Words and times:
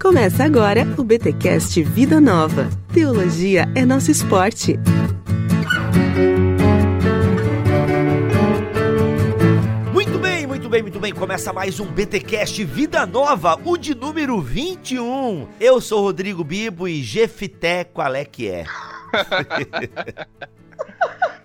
Começa 0.00 0.44
agora 0.44 0.86
o 0.96 1.02
BTcast 1.02 1.82
Vida 1.82 2.20
Nova. 2.20 2.70
Teologia 2.94 3.68
é 3.74 3.84
nosso 3.84 4.12
esporte. 4.12 4.78
Muito 9.92 10.18
bem, 10.20 10.46
muito 10.46 10.68
bem, 10.68 10.82
muito 10.82 11.00
bem. 11.00 11.12
Começa 11.12 11.52
mais 11.52 11.80
um 11.80 11.86
BTcast 11.86 12.62
Vida 12.64 13.04
Nova, 13.06 13.58
o 13.64 13.76
de 13.76 13.92
número 13.92 14.40
21. 14.40 15.48
Eu 15.58 15.80
sou 15.80 16.02
Rodrigo 16.02 16.44
Bibo 16.44 16.86
e 16.86 17.02
Jefité, 17.02 17.82
qual 17.82 18.14
é 18.14 18.24
que 18.24 18.48
é? 18.48 18.66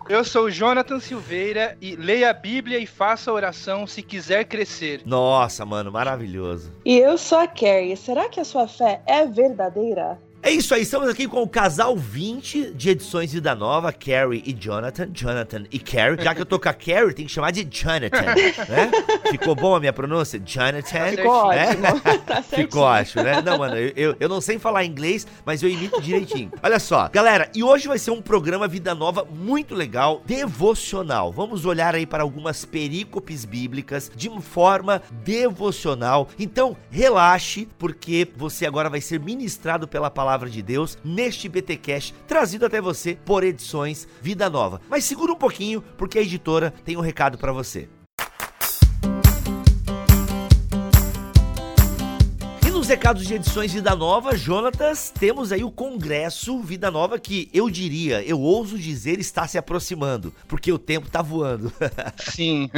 Eu 0.09 0.23
sou 0.25 0.45
o 0.45 0.51
Jonathan 0.51 0.99
Silveira 0.99 1.77
e 1.81 1.95
leia 1.95 2.29
a 2.29 2.33
Bíblia 2.33 2.77
e 2.77 2.85
faça 2.85 3.31
oração 3.31 3.87
se 3.87 4.01
quiser 4.01 4.43
crescer. 4.43 5.01
Nossa, 5.05 5.65
mano, 5.65 5.91
maravilhoso. 5.91 6.73
E 6.83 6.97
eu 6.97 7.17
sou 7.17 7.37
a 7.37 7.47
Carrie. 7.47 7.95
Será 7.95 8.27
que 8.27 8.39
a 8.39 8.43
sua 8.43 8.67
fé 8.67 9.01
é 9.05 9.25
verdadeira? 9.25 10.19
É 10.45 10.51
isso 10.51 10.75
aí, 10.75 10.81
estamos 10.81 11.07
aqui 11.07 11.25
com 11.25 11.41
o 11.41 11.47
casal 11.47 11.95
20 11.95 12.73
de 12.73 12.89
edições 12.89 13.31
Vida 13.31 13.55
Nova, 13.55 13.93
Carrie 13.93 14.43
e 14.45 14.51
Jonathan, 14.51 15.07
Jonathan 15.13 15.63
e 15.71 15.79
Carrie. 15.79 16.21
Já 16.21 16.35
que 16.35 16.41
eu 16.41 16.45
tô 16.45 16.59
com 16.59 16.67
a 16.67 16.73
Carrie, 16.73 17.13
tem 17.13 17.25
que 17.25 17.31
chamar 17.31 17.51
de 17.51 17.63
Jonathan, 17.63 18.21
né? 18.67 18.91
Ficou 19.31 19.55
bom 19.55 19.73
a 19.73 19.79
minha 19.79 19.93
pronúncia? 19.93 20.37
Jonathan. 20.45 21.11
Ficou 21.11 21.47
né? 21.47 21.69
ótimo. 21.69 22.01
tá. 22.27 22.43
Ficou, 22.43 22.85
acho, 22.85 23.23
né? 23.23 23.41
Não, 23.41 23.57
mano, 23.57 23.77
eu, 23.77 23.93
eu, 23.95 24.15
eu 24.19 24.27
não 24.27 24.41
sei 24.41 24.59
falar 24.59 24.83
inglês, 24.83 25.25
mas 25.45 25.63
eu 25.63 25.69
imito 25.69 26.01
direitinho. 26.01 26.51
Olha 26.61 26.77
só, 26.77 27.07
galera, 27.07 27.49
e 27.55 27.63
hoje 27.63 27.87
vai 27.87 27.97
ser 27.97 28.11
um 28.11 28.21
programa 28.21 28.67
Vida 28.67 28.93
Nova 28.93 29.23
muito 29.23 29.73
legal, 29.73 30.21
devocional. 30.25 31.31
Vamos 31.31 31.65
olhar 31.65 31.95
aí 31.95 32.05
para 32.05 32.21
algumas 32.21 32.65
perícopes 32.65 33.45
bíblicas 33.45 34.11
de 34.13 34.29
forma 34.41 35.01
devocional. 35.23 36.27
Então, 36.37 36.75
relaxe, 36.91 37.65
porque 37.79 38.27
você 38.35 38.65
agora 38.65 38.89
vai 38.89 38.99
ser 38.99 39.21
ministrado 39.21 39.87
pela 39.87 40.11
palavra 40.11 40.32
de 40.49 40.61
Deus 40.61 40.97
neste 41.03 41.47
BTcast, 41.47 42.13
trazido 42.27 42.65
até 42.65 42.81
você 42.81 43.17
por 43.25 43.43
edições 43.43 44.07
Vida 44.21 44.49
Nova. 44.49 44.81
Mas 44.89 45.05
segura 45.05 45.31
um 45.31 45.37
pouquinho, 45.37 45.81
porque 45.97 46.19
a 46.19 46.21
editora 46.21 46.73
tem 46.83 46.97
um 46.97 47.01
recado 47.01 47.37
para 47.37 47.51
você. 47.51 47.87
Recados 52.93 53.25
de 53.25 53.33
edições 53.33 53.73
Vida 53.73 53.95
Nova, 53.95 54.37
Jonatas, 54.37 55.09
temos 55.09 55.51
aí 55.51 55.63
o 55.63 55.71
Congresso 55.71 56.59
Vida 56.59 56.91
Nova 56.91 57.17
que 57.17 57.49
eu 57.51 57.67
diria, 57.67 58.21
eu 58.21 58.39
ouso 58.39 58.77
dizer, 58.77 59.19
está 59.19 59.47
se 59.47 59.57
aproximando, 59.57 60.31
porque 60.47 60.71
o 60.71 60.77
tempo 60.77 61.09
tá 61.09 61.19
voando. 61.19 61.73
Sim. 62.17 62.69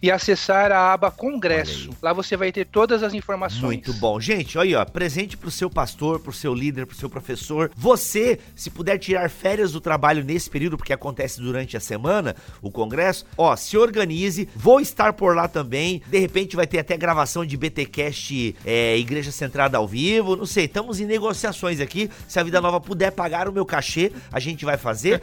e 0.00 0.10
acessar 0.10 0.72
a 0.72 0.92
aba 0.92 1.10
Congresso. 1.10 1.90
Lá 2.02 2.12
você 2.12 2.36
vai 2.36 2.52
ter 2.52 2.66
todas 2.66 3.02
as 3.02 3.14
informações. 3.14 3.62
Muito 3.62 3.92
bom. 3.94 4.20
Gente, 4.20 4.56
olha 4.56 4.70
aí, 4.70 4.74
ó, 4.74 4.84
presente 4.84 5.36
pro 5.36 5.50
seu 5.50 5.68
pastor, 5.68 6.20
pro 6.20 6.32
seu 6.32 6.54
líder, 6.54 6.86
pro 6.86 6.96
seu 6.96 7.08
professor. 7.08 7.70
Você, 7.76 8.38
se 8.54 8.70
puder 8.70 8.98
tirar 8.98 9.28
férias 9.30 9.72
do 9.72 9.80
trabalho 9.80 10.24
nesse 10.24 10.48
período, 10.48 10.76
porque 10.76 10.92
acontece 10.92 11.40
durante 11.40 11.76
a 11.76 11.80
semana, 11.80 12.34
o 12.62 12.70
congresso, 12.70 13.26
ó, 13.36 13.54
se 13.56 13.76
organize. 13.76 14.48
Vou 14.54 14.80
estar 14.80 15.12
por 15.12 15.34
lá 15.34 15.48
também. 15.48 16.02
De 16.06 16.18
repente 16.18 16.56
vai 16.56 16.66
ter 16.66 16.78
até 16.78 16.96
gravação 16.96 17.44
de 17.44 17.56
BTcast 17.56 18.56
é, 18.64 18.96
Igreja 18.98 19.32
Centrada 19.32 19.78
ao 19.78 19.86
vivo. 19.86 20.36
Não 20.36 20.46
sei, 20.46 20.64
estamos 20.64 21.00
em 21.00 21.06
negociações 21.06 21.80
aqui. 21.80 22.10
Se 22.28 22.38
a 22.38 22.42
Vida 22.42 22.60
Nova 22.60 22.80
puder 22.80 23.10
pagar 23.12 23.48
o 23.48 23.52
meu 23.52 23.64
cachê, 23.64 24.12
a 24.32 24.38
gente 24.40 24.64
vai 24.64 24.76
fazer. 24.76 25.20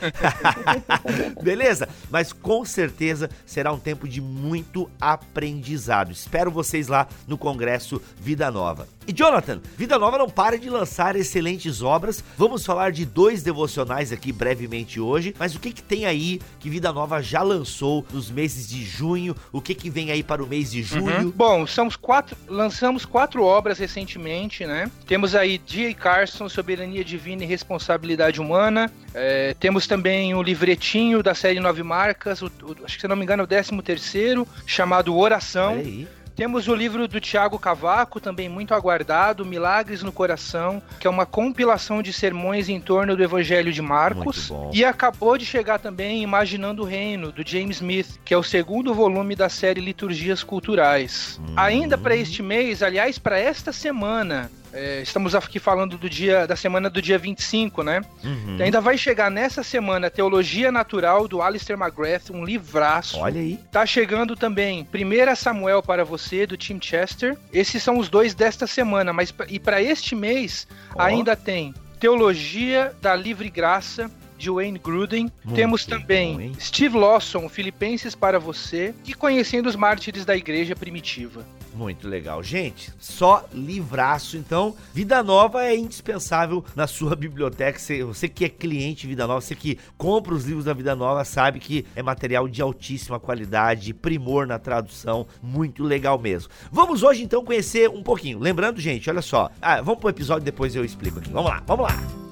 Beleza? 1.41 1.87
Mas 2.09 2.33
com 2.33 2.65
certeza 2.65 3.29
será 3.45 3.71
um 3.71 3.79
tempo 3.79 4.07
de 4.07 4.16
muito 4.21 4.89
aprendizado. 4.99 6.11
Espero 6.11 6.51
vocês 6.51 6.87
lá 6.87 7.07
no 7.27 7.37
Congresso 7.37 8.01
Vida 8.19 8.49
Nova. 8.51 8.96
E 9.07 9.13
Jonathan, 9.13 9.61
Vida 9.77 9.97
Nova 9.97 10.17
não 10.17 10.29
para 10.29 10.59
de 10.59 10.69
lançar 10.69 11.15
excelentes 11.15 11.81
obras. 11.81 12.21
Vamos 12.37 12.65
falar 12.65 12.91
de 12.91 13.05
dois 13.05 13.41
devocionais 13.41 14.11
aqui 14.11 14.33
brevemente 14.33 14.99
hoje, 14.99 15.33
mas 15.39 15.55
o 15.55 15.59
que 15.59 15.71
que 15.71 15.81
tem 15.81 16.05
aí 16.05 16.41
que 16.59 16.69
Vida 16.69 16.91
Nova 16.91 17.21
já 17.21 17.41
lançou 17.41 18.05
nos 18.11 18.29
meses 18.29 18.67
de 18.67 18.83
junho? 18.83 19.33
O 19.51 19.61
que 19.61 19.73
que 19.73 19.89
vem 19.89 20.11
aí 20.11 20.21
para 20.21 20.43
o 20.43 20.47
mês 20.47 20.71
de 20.71 20.83
julho? 20.83 21.27
Uhum. 21.27 21.31
Bom, 21.31 21.65
são 21.65 21.87
os 21.87 21.95
quatro, 21.95 22.35
lançamos 22.47 23.05
quatro 23.05 23.43
obras 23.43 23.79
recentemente, 23.79 24.65
né? 24.65 24.91
Temos 25.05 25.35
aí 25.35 25.57
D.A. 25.57 25.93
Carson, 25.93 26.49
Soberania 26.49 27.03
Divina 27.03 27.43
e 27.43 27.47
Responsabilidade 27.47 28.41
Humana. 28.41 28.91
É, 29.13 29.55
temos 29.59 29.87
também 29.87 30.35
o 30.35 30.43
livretinho 30.43 31.23
da 31.23 31.33
série 31.33 31.59
Nove 31.61 31.81
Marcas, 31.81 32.41
o, 32.41 32.47
o- 32.61 32.75
acho 32.83 32.95
que 32.95 33.01
se 33.01 33.07
não 33.07 33.15
me 33.15 33.23
engano 33.23 33.41
é 33.41 33.45
o 33.45 33.47
décimo 33.47 33.81
terceiro, 33.81 34.47
chamado 34.65 35.15
Oração. 35.15 35.71
Olha 35.73 35.81
aí. 35.81 36.07
Temos 36.37 36.67
o 36.67 36.75
livro 36.75 37.07
do 37.07 37.19
Tiago 37.19 37.57
Cavaco, 37.57 38.19
também 38.19 38.47
muito 38.47 38.71
aguardado, 38.71 39.43
Milagres 39.43 40.03
no 40.03 40.11
Coração, 40.11 40.79
que 40.99 41.07
é 41.07 41.09
uma 41.09 41.25
compilação 41.25 41.99
de 41.99 42.13
sermões 42.13 42.69
em 42.69 42.79
torno 42.79 43.17
do 43.17 43.23
Evangelho 43.23 43.73
de 43.73 43.81
Marcos. 43.81 44.53
E 44.71 44.85
acabou 44.85 45.35
de 45.35 45.43
chegar 45.43 45.79
também 45.79 46.21
Imaginando 46.21 46.83
o 46.83 46.85
Reino, 46.85 47.31
do 47.31 47.41
James 47.43 47.77
Smith, 47.77 48.19
que 48.23 48.35
é 48.35 48.37
o 48.37 48.43
segundo 48.43 48.93
volume 48.93 49.35
da 49.35 49.49
série 49.49 49.81
Liturgias 49.81 50.43
Culturais. 50.43 51.41
Hum. 51.41 51.53
Ainda 51.57 51.97
para 51.97 52.15
este 52.15 52.43
mês, 52.43 52.83
aliás, 52.83 53.17
para 53.17 53.39
esta 53.39 53.73
semana, 53.73 54.51
é, 54.77 55.01
estamos 55.01 55.33
aqui 55.33 55.57
falando 55.59 55.97
do 55.97 56.07
dia 56.07 56.45
da 56.45 56.55
semana 56.55 56.87
do 56.87 57.01
dia 57.01 57.17
25, 57.17 57.81
né? 57.81 58.01
Uhum. 58.23 58.57
Ainda 58.61 58.79
vai 58.79 58.95
chegar 58.95 59.31
nessa 59.31 59.63
semana 59.63 60.09
Teologia 60.09 60.71
Natural 60.71 61.27
do 61.27 61.41
Alistair 61.41 61.79
McGrath, 61.79 62.29
um 62.29 62.45
livraço. 62.45 63.17
Olha 63.17 63.41
aí. 63.41 63.59
Tá 63.71 63.85
chegando 63.85 64.35
também 64.35 64.85
Primeira 64.85 65.35
Samuel 65.35 65.81
para 65.81 66.05
você 66.05 66.45
do 66.45 66.55
Tim 66.55 66.79
Chester. 66.79 67.35
Esses 67.51 67.81
são 67.81 67.97
os 67.97 68.07
dois 68.07 68.35
desta 68.35 68.67
semana, 68.67 69.11
mas 69.11 69.33
e 69.49 69.59
para 69.59 69.81
este 69.81 70.15
mês 70.15 70.67
oh. 70.95 71.01
ainda 71.01 71.35
tem 71.35 71.73
Teologia 71.99 72.93
da 73.01 73.15
Livre 73.15 73.49
Graça 73.49 74.11
de 74.37 74.51
Wayne 74.51 74.77
Gruden. 74.77 75.31
Muito 75.43 75.55
Temos 75.55 75.85
também 75.85 76.51
bom, 76.51 76.59
Steve 76.59 76.95
Lawson, 76.95 77.49
Filipenses 77.49 78.13
para 78.13 78.39
você, 78.39 78.93
e 79.05 79.13
Conhecendo 79.13 79.67
os 79.67 79.75
Mártires 79.75 80.23
da 80.23 80.35
Igreja 80.37 80.75
Primitiva. 80.75 81.43
Muito 81.77 82.07
legal. 82.07 82.41
Gente, 82.41 82.91
só 82.97 83.45
livraço. 83.53 84.35
Então, 84.35 84.75
Vida 84.95 85.21
Nova 85.21 85.63
é 85.63 85.77
indispensável 85.77 86.65
na 86.75 86.87
sua 86.87 87.15
biblioteca. 87.15 87.77
Você, 87.77 88.03
você 88.03 88.27
que 88.27 88.43
é 88.43 88.49
cliente 88.49 89.05
Vida 89.05 89.27
Nova, 89.27 89.39
você 89.39 89.53
que 89.53 89.77
compra 89.95 90.33
os 90.33 90.45
livros 90.45 90.65
da 90.65 90.73
Vida 90.73 90.95
Nova, 90.95 91.23
sabe 91.23 91.59
que 91.59 91.85
é 91.95 92.01
material 92.01 92.47
de 92.47 92.63
altíssima 92.63 93.19
qualidade, 93.19 93.93
primor 93.93 94.47
na 94.47 94.57
tradução. 94.57 95.27
Muito 95.39 95.83
legal 95.83 96.17
mesmo. 96.17 96.51
Vamos 96.71 97.03
hoje, 97.03 97.21
então, 97.21 97.45
conhecer 97.45 97.87
um 97.87 98.01
pouquinho. 98.01 98.39
Lembrando, 98.39 98.81
gente, 98.81 99.07
olha 99.07 99.21
só. 99.21 99.51
Ah, 99.61 99.79
vamos 99.79 99.99
pro 99.99 100.09
episódio 100.09 100.43
depois 100.43 100.75
eu 100.75 100.83
explico 100.83 101.19
aqui. 101.19 101.29
Vamos 101.29 101.51
lá, 101.51 101.61
vamos 101.67 101.85
lá. 101.85 102.26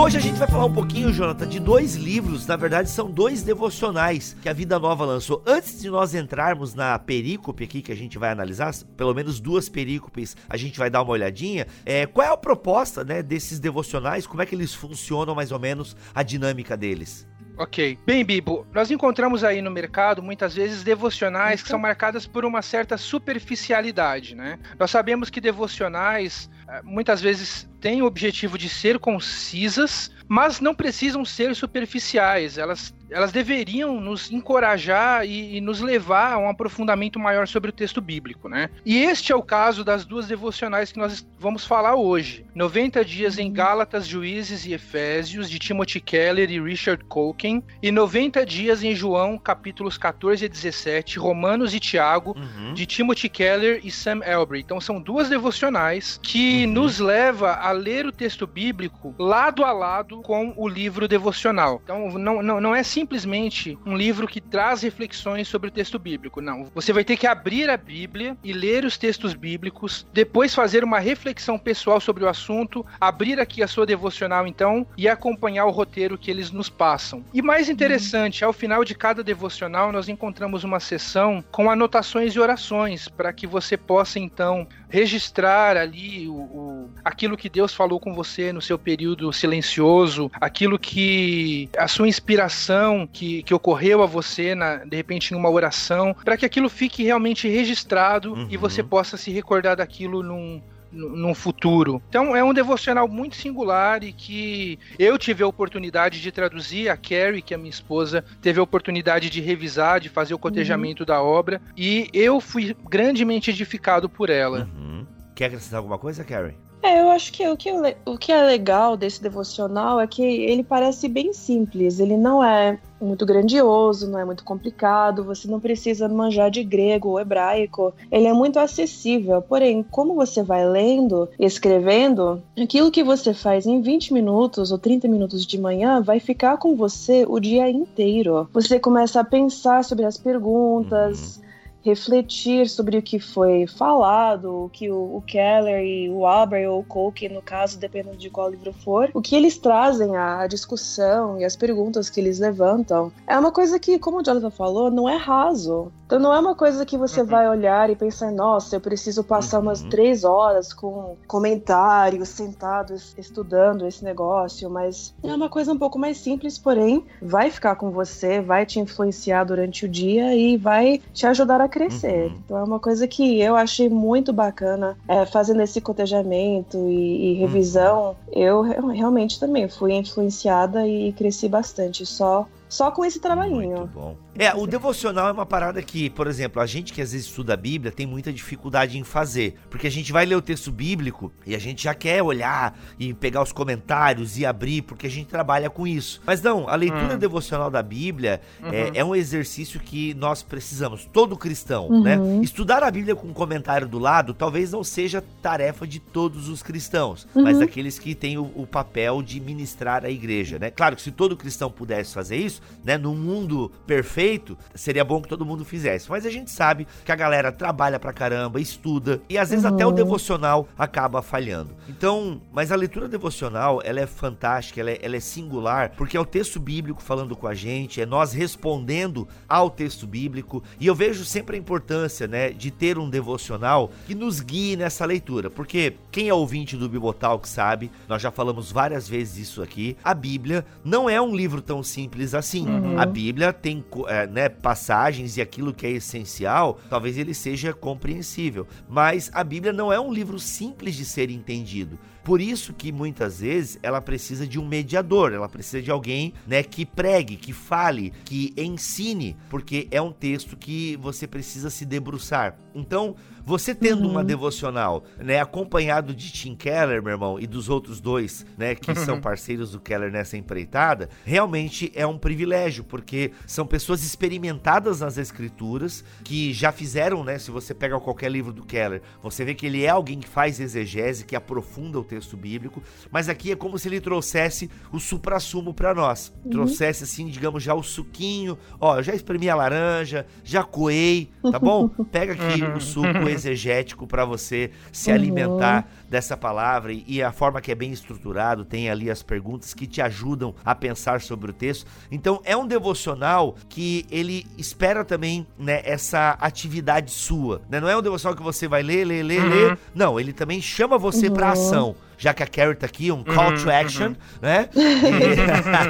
Hoje 0.00 0.16
a 0.16 0.20
gente 0.20 0.38
vai 0.38 0.48
falar 0.48 0.64
um 0.64 0.72
pouquinho, 0.72 1.12
Jonathan, 1.12 1.46
de 1.46 1.60
dois 1.60 1.94
livros, 1.94 2.46
na 2.46 2.56
verdade 2.56 2.88
são 2.88 3.10
dois 3.10 3.42
devocionais 3.42 4.34
que 4.40 4.48
a 4.48 4.52
Vida 4.52 4.78
Nova 4.78 5.04
lançou. 5.04 5.42
Antes 5.46 5.78
de 5.78 5.90
nós 5.90 6.14
entrarmos 6.14 6.74
na 6.74 6.98
perícope 6.98 7.64
aqui 7.64 7.82
que 7.82 7.92
a 7.92 7.96
gente 7.96 8.18
vai 8.18 8.30
analisar, 8.30 8.72
pelo 8.96 9.12
menos 9.12 9.40
duas 9.40 9.68
perícopes 9.68 10.34
a 10.48 10.56
gente 10.56 10.78
vai 10.78 10.88
dar 10.88 11.02
uma 11.02 11.12
olhadinha, 11.12 11.66
é, 11.84 12.06
qual 12.06 12.26
é 12.26 12.30
a 12.32 12.36
proposta 12.36 13.04
né, 13.04 13.22
desses 13.22 13.60
devocionais, 13.60 14.26
como 14.26 14.40
é 14.40 14.46
que 14.46 14.54
eles 14.54 14.72
funcionam 14.72 15.34
mais 15.34 15.52
ou 15.52 15.58
menos, 15.58 15.94
a 16.14 16.22
dinâmica 16.22 16.78
deles? 16.78 17.28
Ok. 17.60 17.98
Bem, 18.06 18.24
Bibo, 18.24 18.66
nós 18.72 18.90
encontramos 18.90 19.44
aí 19.44 19.60
no 19.60 19.70
mercado 19.70 20.22
muitas 20.22 20.54
vezes 20.54 20.82
devocionais 20.82 21.62
que 21.62 21.68
são 21.68 21.78
marcadas 21.78 22.26
por 22.26 22.42
uma 22.46 22.62
certa 22.62 22.96
superficialidade, 22.96 24.34
né? 24.34 24.58
Nós 24.78 24.90
sabemos 24.90 25.28
que 25.28 25.42
devocionais 25.42 26.48
muitas 26.84 27.20
vezes 27.20 27.68
têm 27.80 28.02
o 28.02 28.06
objetivo 28.06 28.58
de 28.58 28.68
ser 28.68 28.98
concisas, 28.98 30.10
mas 30.28 30.60
não 30.60 30.74
precisam 30.74 31.24
ser 31.24 31.54
superficiais. 31.54 32.58
Elas 32.58 32.94
elas 33.10 33.32
deveriam 33.32 34.00
nos 34.00 34.30
encorajar 34.30 35.26
e, 35.26 35.56
e, 35.56 35.60
nos 35.60 35.80
levar 35.80 36.34
a 36.34 36.38
um 36.38 36.48
aprofundamento 36.48 37.18
maior 37.18 37.46
sobre 37.46 37.70
o 37.70 37.72
texto 37.72 38.00
bíblico, 38.00 38.48
né? 38.48 38.70
E 38.86 38.98
este 38.98 39.32
é 39.32 39.36
o 39.36 39.42
caso 39.42 39.84
das 39.84 40.04
duas 40.04 40.28
devocionais 40.28 40.92
que 40.92 40.98
nós 40.98 41.26
vamos 41.38 41.64
falar 41.64 41.96
hoje. 41.96 42.44
90 42.54 43.04
dias 43.04 43.38
em 43.38 43.52
Gálatas, 43.52 44.06
Juízes 44.06 44.64
e 44.64 44.72
Efésios, 44.72 45.50
de 45.50 45.58
Timothy 45.58 46.00
Keller 46.00 46.50
e 46.50 46.60
Richard 46.60 47.04
Colkin, 47.04 47.62
e 47.82 47.90
90 47.90 48.46
dias 48.46 48.82
em 48.84 48.94
João, 48.94 49.36
capítulos 49.36 49.98
14 49.98 50.44
e 50.44 50.48
17, 50.48 51.18
Romanos 51.18 51.74
e 51.74 51.80
Tiago, 51.80 52.36
uhum. 52.36 52.74
de 52.74 52.86
Timothy 52.86 53.28
Keller 53.28 53.80
e 53.82 53.90
Sam 53.90 54.20
Elbury. 54.24 54.60
Então 54.60 54.80
são 54.80 55.00
duas 55.00 55.28
devocionais 55.28 56.20
que 56.22 56.59
uhum. 56.66 56.72
nos 56.72 56.98
leva 56.98 57.54
a 57.54 57.70
ler 57.70 58.06
o 58.06 58.12
texto 58.12 58.46
bíblico 58.46 59.14
lado 59.18 59.64
a 59.64 59.72
lado 59.72 60.22
com 60.22 60.52
o 60.56 60.68
livro 60.68 61.06
devocional. 61.06 61.80
Então 61.82 62.18
não, 62.18 62.42
não, 62.42 62.60
não 62.60 62.74
é 62.74 62.82
simples 62.82 63.10
simplesmente 63.10 63.78
um 63.84 63.96
livro 63.96 64.26
que 64.26 64.40
traz 64.40 64.82
reflexões 64.82 65.48
sobre 65.48 65.68
o 65.68 65.72
texto 65.72 65.98
bíblico. 65.98 66.40
Não. 66.40 66.66
Você 66.74 66.92
vai 66.92 67.04
ter 67.04 67.16
que 67.16 67.26
abrir 67.26 67.68
a 67.68 67.76
Bíblia 67.76 68.36
e 68.42 68.52
ler 68.52 68.84
os 68.84 68.96
textos 68.96 69.34
bíblicos, 69.34 70.06
depois 70.12 70.54
fazer 70.54 70.84
uma 70.84 70.98
reflexão 70.98 71.58
pessoal 71.58 72.00
sobre 72.00 72.24
o 72.24 72.28
assunto, 72.28 72.86
abrir 73.00 73.40
aqui 73.40 73.62
a 73.62 73.68
sua 73.68 73.84
devocional 73.84 74.46
então 74.46 74.86
e 74.96 75.08
acompanhar 75.08 75.66
o 75.66 75.70
roteiro 75.70 76.16
que 76.16 76.30
eles 76.30 76.50
nos 76.50 76.68
passam. 76.68 77.24
E 77.34 77.42
mais 77.42 77.68
interessante, 77.68 78.44
ao 78.44 78.52
final 78.52 78.84
de 78.84 78.94
cada 78.94 79.22
devocional 79.22 79.92
nós 79.92 80.08
encontramos 80.08 80.64
uma 80.64 80.80
sessão 80.80 81.44
com 81.50 81.70
anotações 81.70 82.34
e 82.34 82.40
orações 82.40 83.08
para 83.08 83.32
que 83.32 83.46
você 83.46 83.76
possa 83.76 84.18
então 84.18 84.66
registrar 84.90 85.76
ali 85.76 86.28
o, 86.28 86.34
o, 86.34 86.90
aquilo 87.04 87.36
que 87.36 87.48
Deus 87.48 87.72
falou 87.72 87.98
com 88.00 88.12
você 88.12 88.52
no 88.52 88.60
seu 88.60 88.78
período 88.78 89.32
silencioso, 89.32 90.30
aquilo 90.40 90.78
que 90.78 91.68
a 91.78 91.88
sua 91.88 92.08
inspiração 92.08 93.08
que, 93.10 93.42
que 93.44 93.54
ocorreu 93.54 94.02
a 94.02 94.06
você, 94.06 94.54
na, 94.54 94.78
de 94.78 94.96
repente, 94.96 95.32
em 95.32 95.36
uma 95.36 95.48
oração, 95.48 96.14
para 96.24 96.36
que 96.36 96.44
aquilo 96.44 96.68
fique 96.68 97.02
realmente 97.02 97.48
registrado 97.48 98.34
uhum. 98.34 98.48
e 98.50 98.56
você 98.56 98.82
possa 98.82 99.16
se 99.16 99.30
recordar 99.30 99.76
daquilo 99.76 100.22
num, 100.22 100.60
num 100.92 101.34
futuro. 101.34 102.02
Então 102.08 102.34
é 102.34 102.42
um 102.42 102.52
devocional 102.52 103.08
muito 103.08 103.36
singular 103.36 104.02
e 104.02 104.12
que 104.12 104.78
eu 104.98 105.18
tive 105.18 105.42
a 105.42 105.46
oportunidade 105.46 106.20
de 106.20 106.32
traduzir, 106.32 106.88
a 106.88 106.96
Carrie, 106.96 107.42
que 107.42 107.54
é 107.54 107.56
minha 107.56 107.70
esposa, 107.70 108.24
teve 108.40 108.58
a 108.60 108.62
oportunidade 108.62 109.30
de 109.30 109.40
revisar, 109.40 110.00
de 110.00 110.08
fazer 110.08 110.34
o 110.34 110.38
cotejamento 110.38 111.02
uhum. 111.02 111.06
da 111.06 111.22
obra 111.22 111.60
e 111.76 112.08
eu 112.12 112.40
fui 112.40 112.76
grandemente 112.88 113.50
edificado 113.50 114.08
por 114.08 114.30
ela. 114.30 114.68
Uhum. 114.76 115.06
Quer 115.34 115.46
acrescentar 115.46 115.78
alguma 115.78 115.98
coisa, 115.98 116.24
Carrie? 116.24 116.56
É, 116.82 117.00
eu 117.00 117.10
acho 117.10 117.32
que 117.32 117.46
o, 117.46 117.56
que 117.56 117.70
o 118.06 118.16
que 118.16 118.32
é 118.32 118.42
legal 118.42 118.96
desse 118.96 119.22
devocional 119.22 120.00
é 120.00 120.06
que 120.06 120.22
ele 120.22 120.64
parece 120.64 121.08
bem 121.08 121.32
simples, 121.32 122.00
ele 122.00 122.16
não 122.16 122.42
é 122.42 122.78
muito 123.00 123.24
grandioso, 123.26 124.10
não 124.10 124.18
é 124.18 124.24
muito 124.24 124.44
complicado, 124.44 125.24
você 125.24 125.48
não 125.48 125.60
precisa 125.60 126.08
manjar 126.08 126.50
de 126.50 126.62
grego 126.64 127.10
ou 127.10 127.20
hebraico, 127.20 127.92
ele 128.10 128.26
é 128.26 128.32
muito 128.32 128.58
acessível. 128.58 129.42
Porém, 129.42 129.82
como 129.82 130.14
você 130.14 130.42
vai 130.42 130.66
lendo 130.66 131.28
e 131.38 131.44
escrevendo, 131.44 132.42
aquilo 132.60 132.90
que 132.90 133.02
você 133.02 133.32
faz 133.34 133.66
em 133.66 133.80
20 133.80 134.12
minutos 134.12 134.72
ou 134.72 134.78
30 134.78 135.08
minutos 135.08 135.46
de 135.46 135.58
manhã 135.58 136.00
vai 136.00 136.20
ficar 136.20 136.56
com 136.56 136.76
você 136.76 137.24
o 137.28 137.38
dia 137.38 137.68
inteiro. 137.70 138.48
Você 138.52 138.78
começa 138.78 139.20
a 139.20 139.24
pensar 139.24 139.84
sobre 139.84 140.04
as 140.04 140.16
perguntas. 140.16 141.40
Refletir 141.82 142.68
sobre 142.68 142.98
o 142.98 143.02
que 143.02 143.18
foi 143.18 143.66
falado, 143.66 144.64
o 144.64 144.68
que 144.68 144.90
o, 144.90 145.22
Keller 145.26 145.84
e 145.84 146.10
o 146.10 146.26
Albert 146.26 146.68
ou 146.70 146.80
o 146.80 146.84
Coke, 146.84 147.28
no 147.28 147.42
caso, 147.42 147.78
dependendo 147.78 148.16
de 148.16 148.30
qual 148.30 148.50
livro 148.50 148.72
for, 148.72 149.10
o 149.14 149.22
que 149.22 149.36
eles 149.36 149.58
trazem 149.58 150.16
à 150.16 150.46
discussão 150.46 151.38
e 151.38 151.44
as 151.44 151.56
perguntas 151.56 152.10
que 152.10 152.20
eles 152.20 152.38
levantam. 152.38 153.12
É 153.26 153.38
uma 153.38 153.52
coisa 153.52 153.78
que, 153.78 153.98
como 153.98 154.18
o 154.18 154.22
Jonathan 154.22 154.50
falou, 154.50 154.90
não 154.90 155.08
é 155.08 155.16
raso. 155.16 155.92
Então 156.10 156.18
não 156.18 156.34
é 156.34 156.40
uma 156.40 156.56
coisa 156.56 156.84
que 156.84 156.98
você 156.98 157.20
uhum. 157.20 157.26
vai 157.26 157.48
olhar 157.48 157.88
e 157.88 157.94
pensar, 157.94 158.32
nossa, 158.32 158.74
eu 158.74 158.80
preciso 158.80 159.22
passar 159.22 159.58
uhum. 159.58 159.66
umas 159.66 159.80
três 159.82 160.24
horas 160.24 160.72
com 160.72 161.16
comentários, 161.24 162.30
sentados, 162.30 163.14
estudando 163.16 163.86
esse 163.86 164.04
negócio, 164.04 164.68
mas 164.68 165.14
é 165.22 165.32
uma 165.32 165.48
coisa 165.48 165.72
um 165.72 165.78
pouco 165.78 166.00
mais 166.00 166.18
simples, 166.18 166.58
porém 166.58 167.04
vai 167.22 167.48
ficar 167.48 167.76
com 167.76 167.92
você, 167.92 168.40
vai 168.40 168.66
te 168.66 168.80
influenciar 168.80 169.44
durante 169.44 169.86
o 169.86 169.88
dia 169.88 170.34
e 170.34 170.56
vai 170.56 171.00
te 171.12 171.28
ajudar 171.28 171.60
a 171.60 171.68
crescer. 171.70 172.26
Uhum. 172.26 172.38
Então 172.44 172.58
é 172.58 172.62
uma 172.62 172.78
coisa 172.78 173.06
que 173.06 173.40
eu 173.40 173.56
achei 173.56 173.88
muito 173.88 174.32
bacana 174.32 174.96
é, 175.08 175.24
fazendo 175.24 175.62
esse 175.62 175.80
cotejamento 175.80 176.76
e, 176.76 177.32
e 177.32 177.34
revisão. 177.34 178.16
Uhum. 178.28 178.42
Eu 178.42 178.62
realmente 178.62 179.40
também 179.40 179.68
fui 179.68 179.94
influenciada 179.94 180.86
e 180.86 181.12
cresci 181.12 181.48
bastante 181.48 182.04
só 182.04 182.46
só 182.70 182.90
com 182.90 183.04
esse 183.04 183.18
trabalhinho. 183.18 183.78
Muito 183.78 183.92
bom. 183.92 184.16
É, 184.38 184.54
o 184.54 184.66
devocional 184.66 185.28
é 185.28 185.32
uma 185.32 185.44
parada 185.44 185.82
que, 185.82 186.08
por 186.08 186.28
exemplo, 186.28 186.62
a 186.62 186.66
gente 186.66 186.92
que 186.92 187.02
às 187.02 187.12
vezes 187.12 187.26
estuda 187.26 187.54
a 187.54 187.56
Bíblia 187.56 187.90
tem 187.90 188.06
muita 188.06 188.32
dificuldade 188.32 188.96
em 188.96 189.02
fazer. 189.02 189.58
Porque 189.68 189.88
a 189.88 189.90
gente 189.90 190.12
vai 190.12 190.24
ler 190.24 190.36
o 190.36 190.40
texto 190.40 190.70
bíblico 190.70 191.32
e 191.44 191.54
a 191.54 191.58
gente 191.58 191.82
já 191.82 191.94
quer 191.94 192.22
olhar 192.22 192.78
e 192.98 193.12
pegar 193.12 193.42
os 193.42 193.52
comentários 193.52 194.38
e 194.38 194.46
abrir, 194.46 194.82
porque 194.82 195.06
a 195.06 195.10
gente 195.10 195.26
trabalha 195.26 195.68
com 195.68 195.84
isso. 195.84 196.22
Mas 196.24 196.40
não, 196.40 196.68
a 196.68 196.76
leitura 196.76 197.16
hum. 197.16 197.18
devocional 197.18 197.70
da 197.70 197.82
Bíblia 197.82 198.40
é, 198.62 198.64
uhum. 198.64 198.72
é, 198.72 198.90
é, 198.94 199.04
um 199.04 199.14
exercício 199.16 199.80
que 199.80 200.14
nós 200.14 200.42
precisamos, 200.42 201.04
todo 201.04 201.36
cristão, 201.36 201.88
uhum. 201.88 202.02
né? 202.02 202.18
Estudar 202.40 202.84
a 202.84 202.90
Bíblia 202.90 203.16
com 203.16 203.26
um 203.26 203.32
comentário 203.32 203.88
do 203.88 203.98
lado 203.98 204.32
talvez 204.32 204.70
não 204.70 204.84
seja 204.84 205.22
tarefa 205.42 205.86
de 205.86 205.98
todos 205.98 206.48
os 206.48 206.62
cristãos, 206.62 207.26
uhum. 207.34 207.42
mas 207.42 207.58
daqueles 207.58 207.98
que 207.98 208.14
têm 208.14 208.38
o, 208.38 208.50
o 208.54 208.66
papel 208.66 209.22
de 209.22 209.40
ministrar 209.40 210.04
a 210.04 210.10
igreja, 210.10 210.58
né? 210.58 210.70
Claro 210.70 210.94
que 210.94 211.02
se 211.02 211.10
todo 211.10 211.36
cristão 211.36 211.70
pudesse 211.70 212.14
fazer 212.14 212.36
isso, 212.36 212.59
Né, 212.84 212.96
no 212.96 213.14
mundo 213.14 213.70
perfeito, 213.86 214.56
seria 214.74 215.04
bom 215.04 215.20
que 215.20 215.28
todo 215.28 215.44
mundo 215.44 215.64
fizesse. 215.64 216.10
Mas 216.10 216.24
a 216.24 216.30
gente 216.30 216.50
sabe 216.50 216.86
que 217.04 217.12
a 217.12 217.16
galera 217.16 217.52
trabalha 217.52 217.98
pra 217.98 218.12
caramba, 218.12 218.60
estuda 218.60 219.20
e 219.28 219.36
às 219.36 219.50
vezes 219.50 219.64
uhum. 219.64 219.74
até 219.74 219.86
o 219.86 219.92
devocional 219.92 220.68
acaba 220.78 221.22
falhando. 221.22 221.74
Então, 221.88 222.40
mas 222.52 222.72
a 222.72 222.76
leitura 222.76 223.08
devocional, 223.08 223.80
ela 223.84 224.00
é 224.00 224.06
fantástica, 224.06 224.80
ela 224.80 224.90
é, 224.90 224.98
ela 225.02 225.16
é 225.16 225.20
singular, 225.20 225.92
porque 225.96 226.16
é 226.16 226.20
o 226.20 226.24
texto 226.24 226.58
bíblico 226.58 227.02
falando 227.02 227.36
com 227.36 227.46
a 227.46 227.54
gente, 227.54 228.00
é 228.00 228.06
nós 228.06 228.32
respondendo 228.32 229.28
ao 229.48 229.70
texto 229.70 230.06
bíblico, 230.06 230.62
e 230.78 230.86
eu 230.86 230.94
vejo 230.94 231.24
sempre 231.24 231.56
a 231.56 231.58
importância, 231.58 232.26
né, 232.26 232.50
de 232.50 232.70
ter 232.70 232.98
um 232.98 233.08
devocional 233.08 233.90
que 234.06 234.14
nos 234.14 234.40
guie 234.40 234.76
nessa 234.76 235.04
leitura, 235.04 235.50
porque 235.50 235.94
quem 236.10 236.28
é 236.28 236.34
ouvinte 236.34 236.76
do 236.76 236.88
Bibotalk 236.88 237.48
sabe, 237.48 237.90
nós 238.08 238.22
já 238.22 238.30
falamos 238.30 238.72
várias 238.72 239.08
vezes 239.08 239.48
isso 239.48 239.62
aqui, 239.62 239.96
a 240.02 240.14
Bíblia 240.14 240.64
não 240.84 241.08
é 241.08 241.20
um 241.20 241.34
livro 241.34 241.60
tão 241.62 241.82
simples 241.82 242.34
assim. 242.34 242.49
Uhum. 242.58 242.98
A 242.98 243.06
Bíblia 243.06 243.52
tem 243.52 243.84
é, 244.08 244.26
né, 244.26 244.48
passagens 244.48 245.36
e 245.36 245.40
aquilo 245.40 245.72
que 245.72 245.86
é 245.86 245.90
essencial, 245.90 246.78
talvez 246.88 247.16
ele 247.16 247.34
seja 247.34 247.72
compreensível, 247.72 248.66
mas 248.88 249.30
a 249.32 249.42
Bíblia 249.44 249.72
não 249.72 249.92
é 249.92 250.00
um 250.00 250.12
livro 250.12 250.38
simples 250.38 250.94
de 250.94 251.04
ser 251.04 251.30
entendido. 251.30 251.98
Por 252.22 252.40
isso 252.40 252.72
que 252.72 252.92
muitas 252.92 253.40
vezes 253.40 253.78
ela 253.82 254.00
precisa 254.00 254.46
de 254.46 254.58
um 254.58 254.66
mediador, 254.66 255.32
ela 255.32 255.48
precisa 255.48 255.82
de 255.82 255.90
alguém, 255.90 256.34
né, 256.46 256.62
que 256.62 256.84
pregue, 256.84 257.36
que 257.36 257.52
fale, 257.52 258.12
que 258.24 258.52
ensine, 258.56 259.36
porque 259.48 259.88
é 259.90 260.00
um 260.00 260.12
texto 260.12 260.56
que 260.56 260.96
você 260.96 261.26
precisa 261.26 261.70
se 261.70 261.84
debruçar. 261.84 262.56
Então, 262.74 263.16
você 263.44 263.74
tendo 263.74 264.04
uhum. 264.04 264.10
uma 264.10 264.24
devocional, 264.24 265.04
né, 265.18 265.40
acompanhado 265.40 266.14
de 266.14 266.30
Tim 266.30 266.54
Keller, 266.54 267.02
meu 267.02 267.12
irmão, 267.12 267.40
e 267.40 267.46
dos 267.46 267.68
outros 267.68 268.00
dois, 268.00 268.44
né, 268.56 268.74
que 268.74 268.94
são 268.94 269.16
uhum. 269.16 269.20
parceiros 269.20 269.72
do 269.72 269.80
Keller 269.80 270.12
nessa 270.12 270.36
empreitada, 270.36 271.08
realmente 271.24 271.90
é 271.94 272.06
um 272.06 272.18
privilégio, 272.18 272.84
porque 272.84 273.32
são 273.46 273.66
pessoas 273.66 274.04
experimentadas 274.04 275.00
nas 275.00 275.18
escrituras, 275.18 276.04
que 276.22 276.52
já 276.52 276.70
fizeram, 276.70 277.24
né, 277.24 277.38
se 277.38 277.50
você 277.50 277.74
pega 277.74 277.98
qualquer 277.98 278.30
livro 278.30 278.52
do 278.52 278.64
Keller, 278.64 279.02
você 279.22 279.44
vê 279.44 279.54
que 279.54 279.66
ele 279.66 279.84
é 279.84 279.88
alguém 279.88 280.20
que 280.20 280.28
faz 280.28 280.60
exegese, 280.60 281.24
que 281.24 281.34
aprofunda 281.34 281.98
o 281.98 282.04
texto 282.10 282.36
bíblico, 282.36 282.82
mas 283.10 283.28
aqui 283.28 283.52
é 283.52 283.56
como 283.56 283.78
se 283.78 283.88
ele 283.88 284.00
trouxesse 284.00 284.68
o 284.92 284.98
supra-sumo 284.98 285.72
para 285.72 285.94
nós. 285.94 286.32
Uhum. 286.44 286.50
Trouxesse 286.50 287.04
assim, 287.04 287.28
digamos, 287.28 287.62
já 287.62 287.72
o 287.72 287.82
suquinho, 287.82 288.58
ó, 288.80 288.98
eu 288.98 289.02
já 289.02 289.14
espremi 289.14 289.48
a 289.48 289.54
laranja, 289.54 290.26
já 290.42 290.64
coei, 290.64 291.30
tá 291.52 291.58
bom? 291.58 291.88
Pega 292.10 292.32
aqui 292.32 292.62
uhum. 292.62 292.76
o 292.76 292.80
suco 292.80 293.28
exegético 293.30 294.06
para 294.06 294.24
você 294.24 294.72
se 294.90 295.10
uhum. 295.10 295.16
alimentar 295.16 295.88
dessa 296.10 296.36
palavra 296.36 296.92
e, 296.92 297.22
a 297.22 297.30
forma 297.30 297.60
que 297.60 297.70
é 297.70 297.74
bem 297.74 297.92
estruturado, 297.92 298.64
tem 298.64 298.90
ali 298.90 299.08
as 299.08 299.22
perguntas 299.22 299.72
que 299.72 299.86
te 299.86 300.02
ajudam 300.02 300.52
a 300.64 300.74
pensar 300.74 301.20
sobre 301.20 301.52
o 301.52 301.54
texto. 301.54 301.86
Então 302.10 302.40
é 302.44 302.56
um 302.56 302.66
devocional 302.66 303.54
que 303.68 304.04
ele 304.10 304.44
espera 304.58 305.04
também, 305.04 305.46
né, 305.56 305.80
essa 305.84 306.36
atividade 306.40 307.12
sua, 307.12 307.62
né? 307.70 307.78
Não 307.78 307.88
é 307.88 307.96
um 307.96 308.02
devocional 308.02 308.36
que 308.36 308.42
você 308.42 308.66
vai 308.66 308.82
ler, 308.82 309.04
ler, 309.04 309.22
ler, 309.22 309.40
uhum. 309.40 309.48
ler. 309.48 309.78
Não, 309.94 310.18
ele 310.18 310.32
também 310.32 310.60
chama 310.60 310.98
você 310.98 311.28
uhum. 311.28 311.34
para 311.34 311.52
ação 311.52 311.94
já 312.20 312.34
que 312.34 312.42
a 312.42 312.46
Carrie 312.46 312.74
tá 312.74 312.84
aqui, 312.84 313.10
um 313.10 313.24
call 313.24 313.54
to 313.54 313.64
uhum, 313.64 313.70
action, 313.70 314.08
uhum. 314.08 314.16
né? 314.42 314.68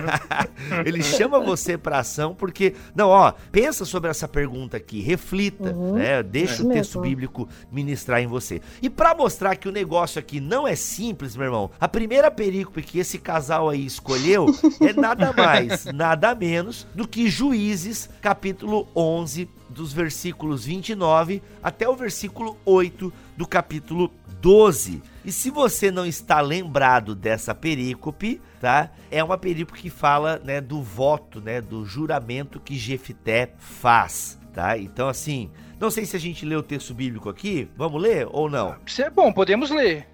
ele 0.86 1.02
chama 1.02 1.40
você 1.40 1.76
pra 1.76 1.98
ação 1.98 2.36
porque, 2.36 2.74
não, 2.94 3.08
ó, 3.08 3.32
pensa 3.50 3.84
sobre 3.84 4.08
essa 4.08 4.28
pergunta 4.28 4.76
aqui, 4.76 5.00
reflita, 5.00 5.72
uhum. 5.72 5.94
né? 5.96 6.22
Deixa 6.22 6.62
é. 6.62 6.64
o 6.64 6.68
texto 6.68 7.00
bíblico 7.00 7.48
ministrar 7.70 8.22
em 8.22 8.28
você. 8.28 8.62
E 8.80 8.88
para 8.88 9.12
mostrar 9.12 9.56
que 9.56 9.68
o 9.68 9.72
negócio 9.72 10.20
aqui 10.20 10.40
não 10.40 10.68
é 10.68 10.76
simples, 10.76 11.34
meu 11.34 11.46
irmão, 11.46 11.70
a 11.80 11.88
primeira 11.88 12.30
perícope 12.30 12.80
que 12.80 13.00
esse 13.00 13.18
casal 13.18 13.68
aí 13.68 13.84
escolheu 13.84 14.46
é 14.80 14.92
nada 14.92 15.32
mais, 15.36 15.84
nada 15.86 16.32
menos 16.32 16.86
do 16.94 17.08
que 17.08 17.28
Juízes, 17.28 18.08
capítulo 18.22 18.86
11, 18.94 19.48
dos 19.70 19.92
versículos 19.92 20.64
29 20.64 21.42
até 21.62 21.88
o 21.88 21.96
versículo 21.96 22.58
8 22.64 23.12
do 23.36 23.46
capítulo 23.46 24.12
12. 24.40 25.02
E 25.24 25.30
se 25.30 25.50
você 25.50 25.90
não 25.90 26.04
está 26.04 26.40
lembrado 26.40 27.14
dessa 27.14 27.54
perícope, 27.54 28.40
tá? 28.60 28.90
É 29.10 29.22
uma 29.22 29.38
perícope 29.38 29.80
que 29.80 29.90
fala, 29.90 30.40
né, 30.44 30.60
do 30.60 30.82
voto, 30.82 31.40
né, 31.40 31.60
do 31.60 31.84
juramento 31.84 32.58
que 32.58 32.76
Jefté 32.76 33.52
faz, 33.58 34.38
tá? 34.52 34.76
Então 34.76 35.08
assim, 35.08 35.50
não 35.78 35.90
sei 35.90 36.04
se 36.04 36.16
a 36.16 36.20
gente 36.20 36.44
lê 36.44 36.56
o 36.56 36.62
texto 36.62 36.92
bíblico 36.92 37.28
aqui, 37.28 37.68
vamos 37.76 38.02
ler 38.02 38.26
ou 38.30 38.50
não? 38.50 38.76
Isso 38.84 39.02
é 39.02 39.08
bom, 39.08 39.32
podemos 39.32 39.70
ler. 39.70 40.09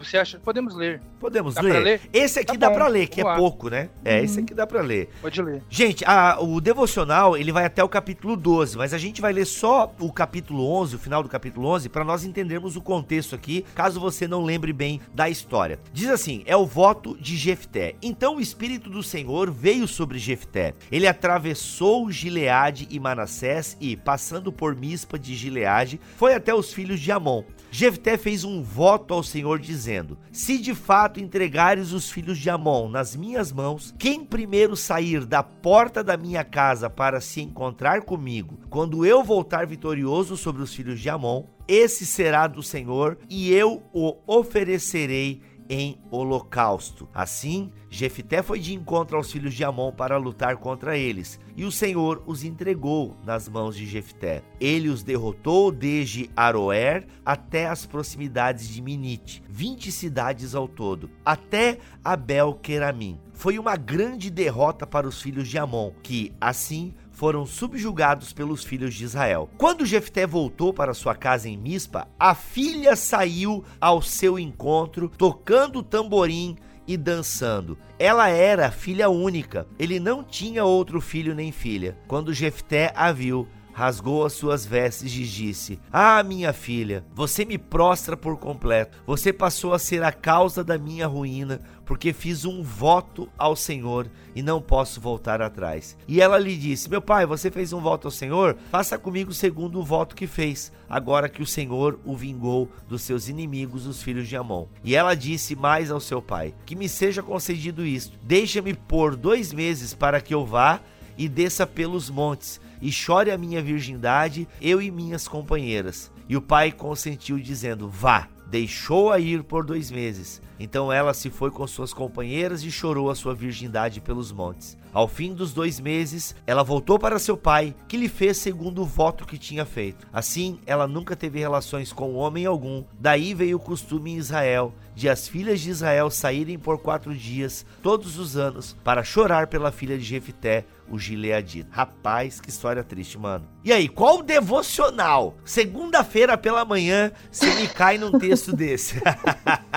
Você 0.00 0.16
acha? 0.16 0.38
Podemos 0.38 0.74
ler. 0.74 1.02
Podemos 1.18 1.54
ler? 1.56 1.82
ler? 1.82 2.00
Esse 2.10 2.40
aqui 2.40 2.56
tá 2.56 2.68
dá 2.68 2.70
para 2.70 2.88
ler, 2.88 3.06
que 3.06 3.20
é 3.20 3.36
pouco, 3.36 3.68
né? 3.68 3.90
É, 4.02 4.18
uhum. 4.18 4.24
esse 4.24 4.40
aqui 4.40 4.54
dá 4.54 4.66
para 4.66 4.80
ler. 4.80 5.10
Pode 5.20 5.42
ler. 5.42 5.62
Gente, 5.68 6.02
a, 6.06 6.38
o 6.40 6.58
devocional, 6.58 7.36
ele 7.36 7.52
vai 7.52 7.66
até 7.66 7.84
o 7.84 7.88
capítulo 7.88 8.34
12, 8.34 8.78
mas 8.78 8.94
a 8.94 8.98
gente 8.98 9.20
vai 9.20 9.30
ler 9.30 9.44
só 9.44 9.92
o 10.00 10.10
capítulo 10.10 10.66
11, 10.72 10.96
o 10.96 10.98
final 10.98 11.22
do 11.22 11.28
capítulo 11.28 11.68
11, 11.68 11.90
para 11.90 12.02
nós 12.02 12.24
entendermos 12.24 12.76
o 12.76 12.80
contexto 12.80 13.34
aqui, 13.34 13.64
caso 13.74 14.00
você 14.00 14.26
não 14.26 14.42
lembre 14.42 14.72
bem 14.72 15.02
da 15.14 15.28
história. 15.28 15.78
Diz 15.92 16.08
assim: 16.08 16.42
é 16.46 16.56
o 16.56 16.64
voto 16.64 17.16
de 17.20 17.36
Jefté. 17.36 17.94
Então 18.00 18.36
o 18.36 18.40
espírito 18.40 18.88
do 18.88 19.02
Senhor 19.02 19.50
veio 19.50 19.86
sobre 19.86 20.18
Jefté. 20.18 20.72
Ele 20.90 21.06
atravessou 21.06 22.10
Gileade 22.10 22.88
e 22.90 22.98
Manassés 22.98 23.76
e, 23.80 23.96
passando 23.96 24.50
por 24.50 24.74
Mispa 24.74 25.18
de 25.18 25.34
Gileade, 25.34 26.00
foi 26.16 26.34
até 26.34 26.54
os 26.54 26.72
filhos 26.72 26.98
de 27.00 27.12
Amon. 27.12 27.44
Jefté 27.70 28.16
fez 28.16 28.42
um 28.42 28.62
voto 28.62 29.14
ao 29.14 29.22
Senhor 29.22 29.58
dizendo: 29.58 30.18
Se 30.32 30.58
de 30.58 30.74
fato 30.74 31.20
entregares 31.20 31.92
os 31.92 32.10
filhos 32.10 32.38
de 32.38 32.50
Amon 32.50 32.88
nas 32.88 33.14
minhas 33.14 33.52
mãos, 33.52 33.94
quem 33.98 34.24
primeiro 34.24 34.76
sair 34.76 35.24
da 35.24 35.42
porta 35.42 36.02
da 36.02 36.16
minha 36.16 36.42
casa 36.42 36.90
para 36.90 37.20
se 37.20 37.40
encontrar 37.40 38.02
comigo, 38.02 38.58
quando 38.68 39.06
eu 39.06 39.22
voltar 39.22 39.66
vitorioso 39.66 40.36
sobre 40.36 40.62
os 40.62 40.74
filhos 40.74 41.00
de 41.00 41.08
Amon, 41.08 41.44
esse 41.68 42.04
será 42.04 42.48
do 42.48 42.62
Senhor, 42.64 43.16
e 43.28 43.52
eu 43.52 43.82
o 43.92 44.16
oferecerei 44.26 45.40
em 45.70 45.96
holocausto. 46.10 47.08
Assim, 47.14 47.70
Jefité 47.88 48.42
foi 48.42 48.58
de 48.58 48.74
encontro 48.74 49.16
aos 49.16 49.30
filhos 49.30 49.54
de 49.54 49.62
Amon 49.62 49.92
para 49.92 50.16
lutar 50.16 50.56
contra 50.56 50.98
eles, 50.98 51.38
e 51.56 51.64
o 51.64 51.70
Senhor 51.70 52.22
os 52.26 52.42
entregou 52.42 53.16
nas 53.24 53.48
mãos 53.48 53.76
de 53.76 53.86
Jefté. 53.86 54.42
Ele 54.60 54.88
os 54.88 55.04
derrotou 55.04 55.70
desde 55.70 56.28
Aroer 56.36 57.06
até 57.24 57.68
as 57.68 57.86
proximidades 57.86 58.68
de 58.68 58.82
Minite, 58.82 59.42
20 59.48 59.92
cidades 59.92 60.54
ao 60.56 60.66
todo, 60.66 61.08
até 61.24 61.78
Abel-Queramim. 62.04 63.20
Foi 63.32 63.58
uma 63.58 63.76
grande 63.76 64.28
derrota 64.28 64.86
para 64.86 65.06
os 65.06 65.22
filhos 65.22 65.48
de 65.48 65.56
Amon, 65.56 65.92
que, 66.02 66.32
assim, 66.40 66.92
foram 67.20 67.44
subjugados 67.44 68.32
pelos 68.32 68.64
filhos 68.64 68.94
de 68.94 69.04
Israel. 69.04 69.50
Quando 69.58 69.84
Jefté 69.84 70.26
voltou 70.26 70.72
para 70.72 70.94
sua 70.94 71.14
casa 71.14 71.50
em 71.50 71.56
Mispa, 71.58 72.08
a 72.18 72.34
filha 72.34 72.96
saiu 72.96 73.62
ao 73.78 74.00
seu 74.00 74.38
encontro, 74.38 75.12
tocando 75.18 75.82
tamborim 75.82 76.56
e 76.88 76.96
dançando. 76.96 77.76
Ela 77.98 78.30
era 78.30 78.70
filha 78.70 79.10
única. 79.10 79.66
Ele 79.78 80.00
não 80.00 80.24
tinha 80.24 80.64
outro 80.64 80.98
filho 80.98 81.34
nem 81.34 81.52
filha. 81.52 81.98
Quando 82.08 82.32
Jefté 82.32 82.90
a 82.96 83.12
viu, 83.12 83.46
rasgou 83.80 84.24
as 84.24 84.32
suas 84.32 84.66
vestes 84.66 85.12
e 85.14 85.24
disse: 85.24 85.80
Ah, 85.92 86.22
minha 86.22 86.52
filha, 86.52 87.04
você 87.14 87.44
me 87.44 87.58
prostra 87.58 88.16
por 88.16 88.36
completo. 88.38 89.02
Você 89.06 89.32
passou 89.32 89.72
a 89.72 89.78
ser 89.78 90.02
a 90.02 90.12
causa 90.12 90.62
da 90.62 90.78
minha 90.78 91.06
ruína, 91.06 91.60
porque 91.90 92.12
fiz 92.12 92.44
um 92.44 92.62
voto 92.62 93.28
ao 93.36 93.56
Senhor 93.56 94.08
e 94.32 94.42
não 94.42 94.62
posso 94.62 95.00
voltar 95.00 95.42
atrás. 95.42 95.96
E 96.06 96.20
ela 96.20 96.38
lhe 96.38 96.56
disse: 96.56 96.88
Meu 96.88 97.02
pai, 97.02 97.26
você 97.26 97.50
fez 97.50 97.72
um 97.72 97.80
voto 97.80 98.06
ao 98.06 98.12
Senhor? 98.12 98.56
Faça 98.70 98.96
comigo 98.96 99.32
segundo 99.32 99.80
o 99.80 99.82
voto 99.82 100.14
que 100.14 100.28
fez, 100.28 100.70
agora 100.88 101.28
que 101.28 101.42
o 101.42 101.46
Senhor 101.46 101.98
o 102.04 102.16
vingou 102.16 102.70
dos 102.88 103.02
seus 103.02 103.28
inimigos, 103.28 103.88
os 103.88 104.04
filhos 104.04 104.28
de 104.28 104.36
Amon. 104.36 104.68
E 104.84 104.94
ela 104.94 105.16
disse 105.16 105.56
mais 105.56 105.90
ao 105.90 105.98
seu 105.98 106.22
pai: 106.22 106.54
Que 106.64 106.76
me 106.76 106.88
seja 106.88 107.24
concedido 107.24 107.84
isto. 107.84 108.16
Deixa-me 108.22 108.72
por 108.72 109.16
dois 109.16 109.52
meses 109.52 109.92
para 109.92 110.20
que 110.20 110.32
eu 110.32 110.46
vá 110.46 110.78
e 111.18 111.28
desça 111.28 111.66
pelos 111.66 112.08
montes 112.08 112.60
e 112.80 112.92
chore 112.92 113.32
a 113.32 113.36
minha 113.36 113.60
virgindade, 113.60 114.46
eu 114.62 114.80
e 114.80 114.92
minhas 114.92 115.26
companheiras. 115.26 116.08
E 116.28 116.36
o 116.36 116.40
pai 116.40 116.70
consentiu, 116.70 117.36
dizendo: 117.40 117.88
Vá. 117.88 118.28
Deixou-a 118.50 119.20
ir 119.20 119.44
por 119.44 119.64
dois 119.64 119.92
meses. 119.92 120.42
Então 120.58 120.92
ela 120.92 121.14
se 121.14 121.30
foi 121.30 121.52
com 121.52 121.64
suas 121.68 121.94
companheiras 121.94 122.64
e 122.64 122.70
chorou 122.70 123.08
a 123.08 123.14
sua 123.14 123.32
virgindade 123.32 124.00
pelos 124.00 124.32
montes. 124.32 124.76
Ao 124.92 125.06
fim 125.06 125.32
dos 125.32 125.54
dois 125.54 125.78
meses, 125.78 126.34
ela 126.44 126.64
voltou 126.64 126.98
para 126.98 127.20
seu 127.20 127.36
pai, 127.36 127.74
que 127.86 127.96
lhe 127.96 128.08
fez 128.08 128.38
segundo 128.38 128.82
o 128.82 128.84
voto 128.86 129.24
que 129.24 129.38
tinha 129.38 129.64
feito. 129.64 130.04
Assim, 130.12 130.58
ela 130.66 130.88
nunca 130.88 131.14
teve 131.14 131.38
relações 131.38 131.92
com 131.92 132.14
homem 132.14 132.44
algum. 132.44 132.82
Daí 132.98 133.32
veio 133.34 133.56
o 133.56 133.60
costume 133.60 134.10
em 134.10 134.16
Israel 134.16 134.74
de 135.00 135.08
as 135.08 135.26
filhas 135.26 135.62
de 135.62 135.70
Israel 135.70 136.10
saírem 136.10 136.58
por 136.58 136.78
quatro 136.78 137.14
dias, 137.14 137.64
todos 137.82 138.18
os 138.18 138.36
anos, 138.36 138.76
para 138.84 139.02
chorar 139.02 139.46
pela 139.46 139.72
filha 139.72 139.96
de 139.96 140.04
Jefité, 140.04 140.66
o 140.90 140.98
Gileadita. 140.98 141.70
Rapaz, 141.72 142.38
que 142.38 142.50
história 142.50 142.84
triste, 142.84 143.16
mano. 143.16 143.48
E 143.64 143.72
aí, 143.72 143.88
qual 143.88 144.18
o 144.18 144.22
devocional? 144.22 145.38
Segunda-feira 145.42 146.36
pela 146.36 146.66
manhã, 146.66 147.12
você 147.30 147.46
me 147.54 147.66
cai 147.66 147.96
num 147.96 148.18
texto 148.18 148.54
desse. 148.54 149.00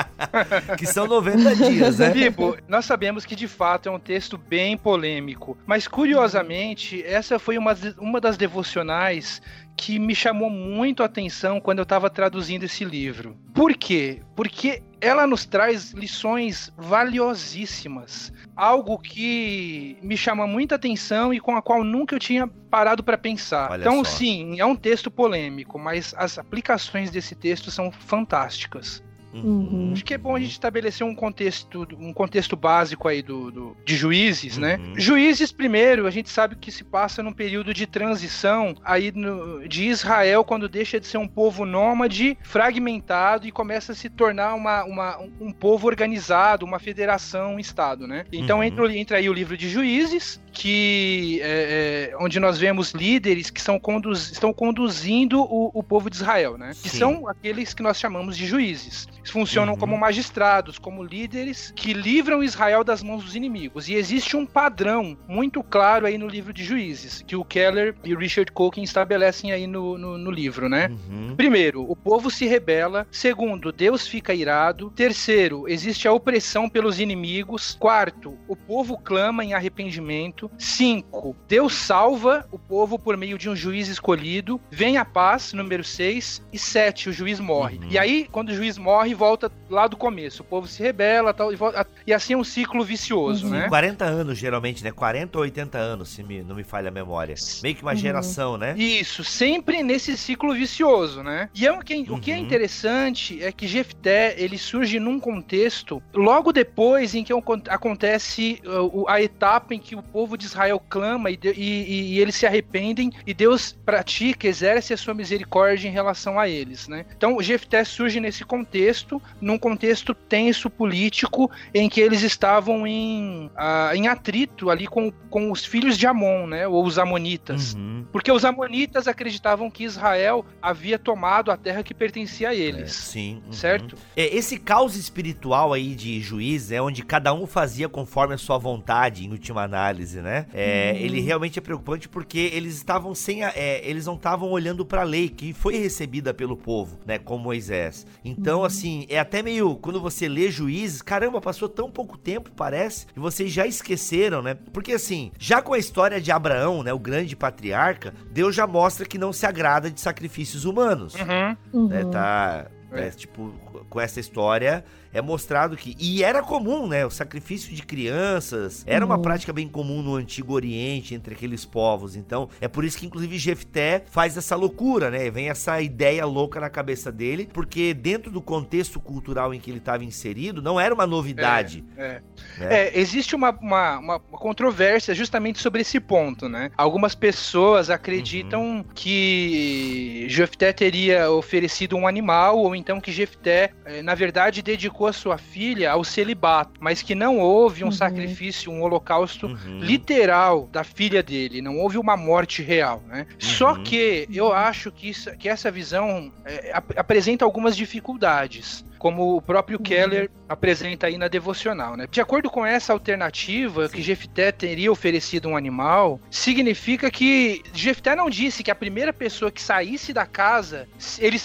que 0.77 0.85
são 0.85 1.07
90 1.07 1.55
dias, 1.55 1.99
né? 1.99 2.09
Bibo, 2.09 2.57
nós 2.67 2.83
sabemos 2.83 3.23
que 3.23 3.35
de 3.35 3.47
fato 3.47 3.87
é 3.87 3.91
um 3.93 3.99
texto 3.99 4.37
bem 4.37 4.75
polêmico, 4.75 5.57
mas 5.65 5.87
curiosamente, 5.87 7.01
essa 7.05 7.39
foi 7.39 7.57
uma, 7.57 7.77
uma 7.97 8.19
das 8.19 8.35
devocionais 8.35 9.41
que 9.75 9.97
me 9.97 10.13
chamou 10.13 10.49
muito 10.49 11.01
a 11.01 11.05
atenção 11.05 11.59
quando 11.59 11.79
eu 11.79 11.83
estava 11.83 12.09
traduzindo 12.09 12.63
esse 12.63 12.83
livro. 12.85 13.37
Por 13.53 13.73
quê? 13.75 14.21
Porque 14.35 14.83
ela 15.03 15.27
nos 15.27 15.45
traz 15.45 15.91
lições 15.91 16.71
valiosíssimas, 16.77 18.31
algo 18.55 18.97
que 18.97 19.97
me 20.01 20.15
chama 20.15 20.47
muita 20.47 20.75
atenção 20.75 21.33
e 21.33 21.41
com 21.41 21.57
a 21.57 21.61
qual 21.61 21.83
nunca 21.83 22.15
eu 22.15 22.19
tinha 22.19 22.47
parado 22.47 23.03
para 23.03 23.17
pensar. 23.17 23.69
Olha 23.69 23.81
então, 23.81 24.03
só. 24.05 24.11
sim, 24.11 24.61
é 24.61 24.65
um 24.65 24.77
texto 24.77 25.11
polêmico, 25.11 25.77
mas 25.77 26.15
as 26.17 26.39
aplicações 26.39 27.11
desse 27.11 27.35
texto 27.35 27.69
são 27.69 27.91
fantásticas. 27.91 29.03
Uhum. 29.33 29.91
Acho 29.93 30.03
que 30.05 30.13
é 30.13 30.17
bom 30.17 30.35
a 30.35 30.39
gente 30.39 30.51
estabelecer 30.51 31.05
um 31.05 31.15
contexto, 31.15 31.87
um 31.99 32.13
contexto 32.13 32.55
básico 32.55 33.07
aí 33.07 33.21
do, 33.21 33.51
do- 33.51 33.77
de 33.85 33.95
juízes, 33.95 34.57
né? 34.57 34.77
Uhum. 34.77 34.93
Juízes, 34.99 35.51
primeiro, 35.51 36.05
a 36.07 36.11
gente 36.11 36.29
sabe 36.29 36.55
que 36.55 36.71
se 36.71 36.83
passa 36.83 37.23
num 37.23 37.33
período 37.33 37.73
de 37.73 37.85
transição 37.87 38.75
aí 38.83 39.11
no- 39.13 39.67
de 39.67 39.85
Israel, 39.85 40.43
quando 40.43 40.69
deixa 40.69 40.99
de 40.99 41.07
ser 41.07 41.17
um 41.17 41.27
povo 41.27 41.65
nômade, 41.65 42.37
fragmentado 42.43 43.47
e 43.47 43.51
começa 43.51 43.91
a 43.91 43.95
se 43.95 44.09
tornar 44.09 44.53
uma, 44.55 44.83
uma- 44.83 45.17
um 45.39 45.51
povo 45.51 45.87
organizado, 45.87 46.65
uma 46.65 46.79
federação, 46.79 47.55
um 47.55 47.59
estado, 47.59 48.07
né? 48.07 48.25
Então 48.31 48.57
Uhum. 48.57 48.63
entra, 48.63 48.95
entra 48.97 49.17
aí 49.17 49.29
o 49.29 49.33
livro 49.33 49.57
de 49.57 49.69
Juízes, 49.69 50.41
que 50.51 51.39
é, 51.41 52.11
é, 52.11 52.17
onde 52.19 52.39
nós 52.39 52.57
vemos 52.57 52.91
líderes 52.91 53.49
que 53.49 53.61
são 53.61 53.79
conduz, 53.79 54.31
estão 54.31 54.53
conduzindo 54.53 55.41
o, 55.41 55.71
o 55.73 55.83
povo 55.83 56.09
de 56.09 56.15
Israel, 56.15 56.57
né? 56.57 56.71
Que 56.81 56.89
Sim. 56.89 56.97
são 56.99 57.27
aqueles 57.27 57.73
que 57.73 57.81
nós 57.83 57.99
chamamos 57.99 58.37
de 58.37 58.45
juízes. 58.45 59.07
Funcionam 59.31 59.73
Uhum. 59.73 59.79
como 59.79 59.97
magistrados, 59.97 60.77
como 60.77 61.03
líderes 61.03 61.73
que 61.75 61.93
livram 61.93 62.43
Israel 62.43 62.83
das 62.83 63.01
mãos 63.01 63.23
dos 63.23 63.35
inimigos. 63.35 63.87
E 63.87 63.93
existe 63.95 64.35
um 64.35 64.45
padrão 64.45 65.17
muito 65.27 65.63
claro 65.63 66.05
aí 66.05 66.17
no 66.17 66.27
livro 66.27 66.53
de 66.53 66.63
Juízes, 66.63 67.23
que 67.25 67.35
o 67.35 67.43
Keller 67.45 67.95
e 68.03 68.13
o 68.13 68.17
Richard 68.17 68.51
Cokin 68.51 68.83
estabelecem 68.83 69.51
aí 69.51 69.65
no, 69.67 69.97
no, 69.97 70.17
no 70.17 70.31
livro, 70.31 70.67
né? 70.69 70.89
Uhum. 71.09 71.35
Primeiro, 71.35 71.89
o 71.89 71.95
povo 71.95 72.29
se 72.29 72.45
rebela. 72.45 73.07
Segundo, 73.11 73.71
Deus 73.71 74.07
fica 74.07 74.33
irado. 74.33 74.91
Terceiro, 74.91 75.67
existe 75.67 76.07
a 76.07 76.13
opressão 76.13 76.69
pelos 76.69 76.99
inimigos. 76.99 77.75
Quarto, 77.79 78.37
o 78.47 78.55
povo 78.55 78.97
clama 78.97 79.43
em 79.43 79.53
arrependimento. 79.53 80.49
Cinco, 80.57 81.35
Deus 81.47 81.73
salva 81.73 82.47
o 82.51 82.59
povo 82.59 82.97
por 82.99 83.17
meio 83.17 83.37
de 83.37 83.49
um 83.49 83.55
juiz 83.55 83.87
escolhido. 83.87 84.59
Vem 84.69 84.97
a 84.97 85.05
paz, 85.05 85.53
número 85.53 85.83
seis. 85.83 86.41
E 86.51 86.59
sete, 86.59 87.09
o 87.09 87.13
juiz 87.13 87.39
morre. 87.39 87.77
Uhum. 87.77 87.87
E 87.89 87.97
aí, 87.97 88.27
quando 88.31 88.49
o 88.49 88.55
juiz 88.55 88.77
morre, 88.77 89.12
volta 89.13 89.51
lá 89.69 89.87
do 89.87 89.95
começo. 89.97 90.41
O 90.41 90.45
povo 90.45 90.67
se 90.67 90.81
rebela 90.81 91.33
tal, 91.33 91.51
e, 91.51 91.55
volta- 91.55 91.85
e 92.05 92.13
assim 92.13 92.33
é 92.33 92.37
um 92.37 92.43
ciclo 92.43 92.83
vicioso, 92.83 93.45
Uhum. 93.45 93.51
né? 93.51 93.67
40 93.69 94.05
anos, 94.05 94.37
geralmente, 94.37 94.83
né? 94.83 94.91
40 94.91 95.37
ou 95.37 95.43
80 95.43 95.77
anos, 95.77 96.09
se 96.09 96.23
me- 96.23 96.43
não 96.43 96.55
me 96.55 96.63
falha 96.63 96.89
a 96.89 96.91
memória. 96.91 97.35
Meio 97.61 97.75
que 97.75 97.81
uma 97.81 97.91
Uhum. 97.91 97.97
geração, 97.97 98.57
né? 98.57 98.75
Isso, 98.77 99.23
sempre 99.23 99.83
nesse 99.83 100.15
ciclo 100.17 100.53
vicioso, 100.53 101.23
né? 101.23 101.49
E 101.53 101.65
é 101.67 101.71
o 101.71 101.79
que, 101.79 101.95
o 102.09 102.19
que 102.19 102.31
é 102.31 102.35
Uhum. 102.35 102.41
interessante 102.41 103.43
é 103.43 103.51
que 103.51 103.67
Jefté, 103.67 104.35
ele 104.37 104.57
surge 104.57 104.99
num 104.99 105.19
contexto 105.19 106.01
logo 106.13 106.51
depois 106.51 107.13
em 107.15 107.23
que 107.23 107.33
acon- 107.33 107.61
acontece 107.69 108.61
uh, 108.65 109.05
a 109.07 109.21
etapa 109.21 109.73
em 109.73 109.79
que 109.79 109.95
o 109.95 110.03
povo 110.03 110.37
de 110.37 110.45
Israel 110.45 110.81
clama 110.89 111.29
e, 111.29 111.39
e- 111.43 112.13
e 112.15 112.19
eles 112.19 112.35
se 112.35 112.45
arrependem 112.45 113.11
e 113.25 113.33
Deus 113.33 113.77
pratica, 113.85 114.47
exerce 114.47 114.93
a 114.93 114.97
sua 114.97 115.13
misericórdia 115.13 115.87
em 115.87 115.91
relação 115.91 116.39
a 116.39 116.47
eles, 116.47 116.87
né? 116.87 117.05
Então, 117.15 117.41
Jefté 117.41 117.83
surge 117.83 118.19
nesse 118.19 118.43
contexto, 118.43 119.02
num 119.41 119.57
contexto 119.57 120.13
tenso 120.13 120.69
político 120.69 121.49
em 121.73 121.89
que 121.89 121.99
eles 122.01 122.21
estavam 122.21 122.85
em, 122.87 123.49
ah, 123.55 123.91
em 123.93 124.07
atrito 124.07 124.69
ali 124.69 124.87
com, 124.87 125.11
com 125.29 125.51
os 125.51 125.65
filhos 125.65 125.97
de 125.97 126.05
Amon, 126.07 126.47
né? 126.47 126.67
Ou 126.67 126.85
os 126.85 126.97
amonitas. 126.97 127.73
Uhum. 127.73 128.05
Porque 128.11 128.31
os 128.31 128.45
amonitas 128.45 129.07
acreditavam 129.07 129.69
que 129.69 129.83
Israel 129.83 130.45
havia 130.61 130.97
tomado 130.99 131.51
a 131.51 131.57
terra 131.57 131.83
que 131.83 131.93
pertencia 131.93 132.49
a 132.49 132.55
É, 132.55 132.57
eles. 132.57 132.91
sim. 132.93 133.41
uhum. 133.45 133.53
Certo? 133.53 133.95
É, 134.15 134.35
esse 134.35 134.57
caos 134.57 134.95
espiritual 134.95 135.73
aí 135.73 135.95
de 135.95 136.19
juiz 136.21 136.71
é 136.71 136.81
onde 136.81 137.03
cada 137.03 137.33
um 137.33 137.45
fazia 137.47 137.87
conforme 137.89 138.33
a 138.33 138.37
sua 138.37 138.57
vontade, 138.57 139.25
em 139.25 139.31
última 139.31 139.63
análise, 139.63 140.21
né? 140.21 140.45
É, 140.53 140.95
Ele 140.99 141.19
realmente 141.19 141.59
é 141.59 141.61
preocupante 141.61 142.07
porque 142.09 142.51
eles 142.53 142.75
estavam 142.75 143.13
sem 143.15 143.43
a, 143.43 143.49
é, 143.55 143.81
eles 143.87 144.05
não 144.05 144.15
estavam 144.15 144.49
olhando 144.51 144.85
pra 144.85 145.03
lei 145.03 145.29
que 145.29 145.53
foi 145.53 145.75
recebida 145.77 146.33
pelo 146.33 146.55
povo, 146.55 146.99
né? 147.05 147.17
Como 147.17 147.43
Moisés. 147.43 148.05
Então, 148.23 148.63
assim, 148.63 148.92
é 149.09 149.19
até 149.19 149.41
meio 149.41 149.75
quando 149.75 149.99
você 150.01 150.27
lê 150.27 150.49
juízes, 150.51 151.01
caramba, 151.01 151.39
passou 151.41 151.67
tão 151.69 151.89
pouco 151.91 152.17
tempo, 152.17 152.51
parece, 152.55 153.07
e 153.15 153.19
vocês 153.19 153.51
já 153.51 153.65
esqueceram, 153.67 154.41
né? 154.41 154.55
Porque 154.71 154.93
assim, 154.93 155.31
já 155.39 155.61
com 155.61 155.73
a 155.73 155.77
história 155.77 156.19
de 156.21 156.31
Abraão, 156.31 156.83
né? 156.83 156.93
O 156.93 156.99
grande 156.99 157.35
patriarca, 157.35 158.13
Deus 158.31 158.55
já 158.55 158.65
mostra 158.67 159.05
que 159.05 159.17
não 159.17 159.31
se 159.33 159.45
agrada 159.45 159.89
de 159.91 159.99
sacrifícios 159.99 160.65
humanos 160.65 161.15
Uhum. 161.15 161.57
Uhum. 161.73 161.87
né, 161.87 162.05
tá, 162.05 162.67
É. 162.91 163.07
é, 163.07 163.09
tipo, 163.11 163.51
com 163.89 163.99
essa 163.99 164.19
história 164.19 164.83
é 165.13 165.21
mostrado 165.21 165.77
que 165.77 165.95
e 165.99 166.23
era 166.23 166.41
comum, 166.41 166.87
né, 166.87 167.05
o 167.05 167.11
sacrifício 167.11 167.73
de 167.73 167.83
crianças 167.83 168.83
era 168.85 169.05
uma 169.05 169.15
Uhum. 169.15 169.21
prática 169.21 169.53
bem 169.53 169.67
comum 169.67 170.01
no 170.01 170.15
Antigo 170.15 170.53
Oriente 170.53 171.13
entre 171.13 171.33
aqueles 171.35 171.65
povos. 171.65 172.15
Então 172.15 172.49
é 172.59 172.67
por 172.67 172.83
isso 172.83 172.97
que 172.97 173.05
inclusive 173.05 173.37
Jefté 173.37 174.03
faz 174.09 174.35
essa 174.37 174.55
loucura, 174.55 175.09
né? 175.11 175.29
Vem 175.29 175.49
essa 175.49 175.79
ideia 175.81 176.25
louca 176.25 176.59
na 176.59 176.69
cabeça 176.69 177.11
dele, 177.11 177.47
porque 177.53 177.93
dentro 177.93 178.31
do 178.31 178.41
contexto 178.41 178.99
cultural 178.99 179.53
em 179.53 179.59
que 179.59 179.69
ele 179.69 179.77
estava 179.77 180.03
inserido 180.03 180.61
não 180.61 180.79
era 180.79 180.93
uma 180.93 181.05
novidade. 181.05 181.83
É. 181.97 182.21
né? 182.57 182.67
É, 182.87 182.99
existe 182.99 183.35
uma, 183.35 183.51
uma, 183.51 183.99
uma 183.99 184.19
controvérsia 184.19 185.13
justamente 185.13 185.59
sobre 185.59 185.81
esse 185.81 185.99
ponto, 185.99 186.49
né? 186.49 186.71
Algumas 186.77 187.13
pessoas 187.15 187.89
acreditam 187.89 188.63
Uhum. 188.77 188.83
que 188.93 190.25
Jefté 190.29 190.71
teria 190.73 191.29
oferecido 191.31 191.95
um 191.95 192.07
animal, 192.07 192.57
ou 192.59 192.75
então 192.75 192.99
que 192.99 193.11
Jefté, 193.11 193.71
eh, 193.85 194.01
na 194.01 194.15
verdade, 194.15 194.61
dedicou 194.61 195.02
a 195.07 195.13
sua 195.13 195.37
filha 195.37 195.91
ao 195.91 196.03
celibato, 196.03 196.71
mas 196.79 197.01
que 197.01 197.13
não 197.15 197.39
houve 197.39 197.83
um 197.83 197.87
Uhum. 197.87 197.91
sacrifício, 197.91 198.71
um 198.71 198.81
holocausto 198.81 199.47
Uhum. 199.47 199.79
literal 199.79 200.67
da 200.71 200.83
filha 200.83 201.21
dele, 201.23 201.61
não 201.61 201.77
houve 201.77 201.97
uma 201.97 202.15
morte 202.17 202.61
real, 202.61 203.01
né? 203.07 203.25
Só 203.39 203.73
Uhum. 203.73 203.83
que 203.83 204.27
eu 204.31 204.51
acho 204.53 204.91
que, 204.91 205.09
isso- 205.09 205.31
que 205.37 205.47
essa 205.49 205.69
visão 205.71 206.31
é, 206.45 206.71
ap- 206.73 206.97
apresenta 206.97 207.43
algumas 207.45 207.75
dificuldades. 207.75 208.85
Como 209.03 209.35
o 209.35 209.41
próprio 209.41 209.77
Keller 209.77 210.29
apresenta 210.47 211.07
aí 211.07 211.17
na 211.17 211.27
devocional, 211.27 211.97
né? 211.97 212.07
De 212.09 212.21
acordo 212.21 212.49
com 212.49 212.65
essa 212.65 212.93
alternativa, 212.93 213.89
que 213.89 214.01
Jefté 214.01 214.49
teria 214.49 214.89
oferecido 214.89 215.49
um 215.49 215.57
animal, 215.57 216.21
significa 216.31 217.11
que 217.11 217.61
Jefté 217.73 218.15
não 218.15 218.29
disse 218.29 218.63
que 218.63 218.71
a 218.71 218.75
primeira 218.75 219.11
pessoa 219.11 219.51
que 219.51 219.61
saísse 219.61 220.13
da 220.13 220.25
casa 220.25 220.87
ele 221.19 221.37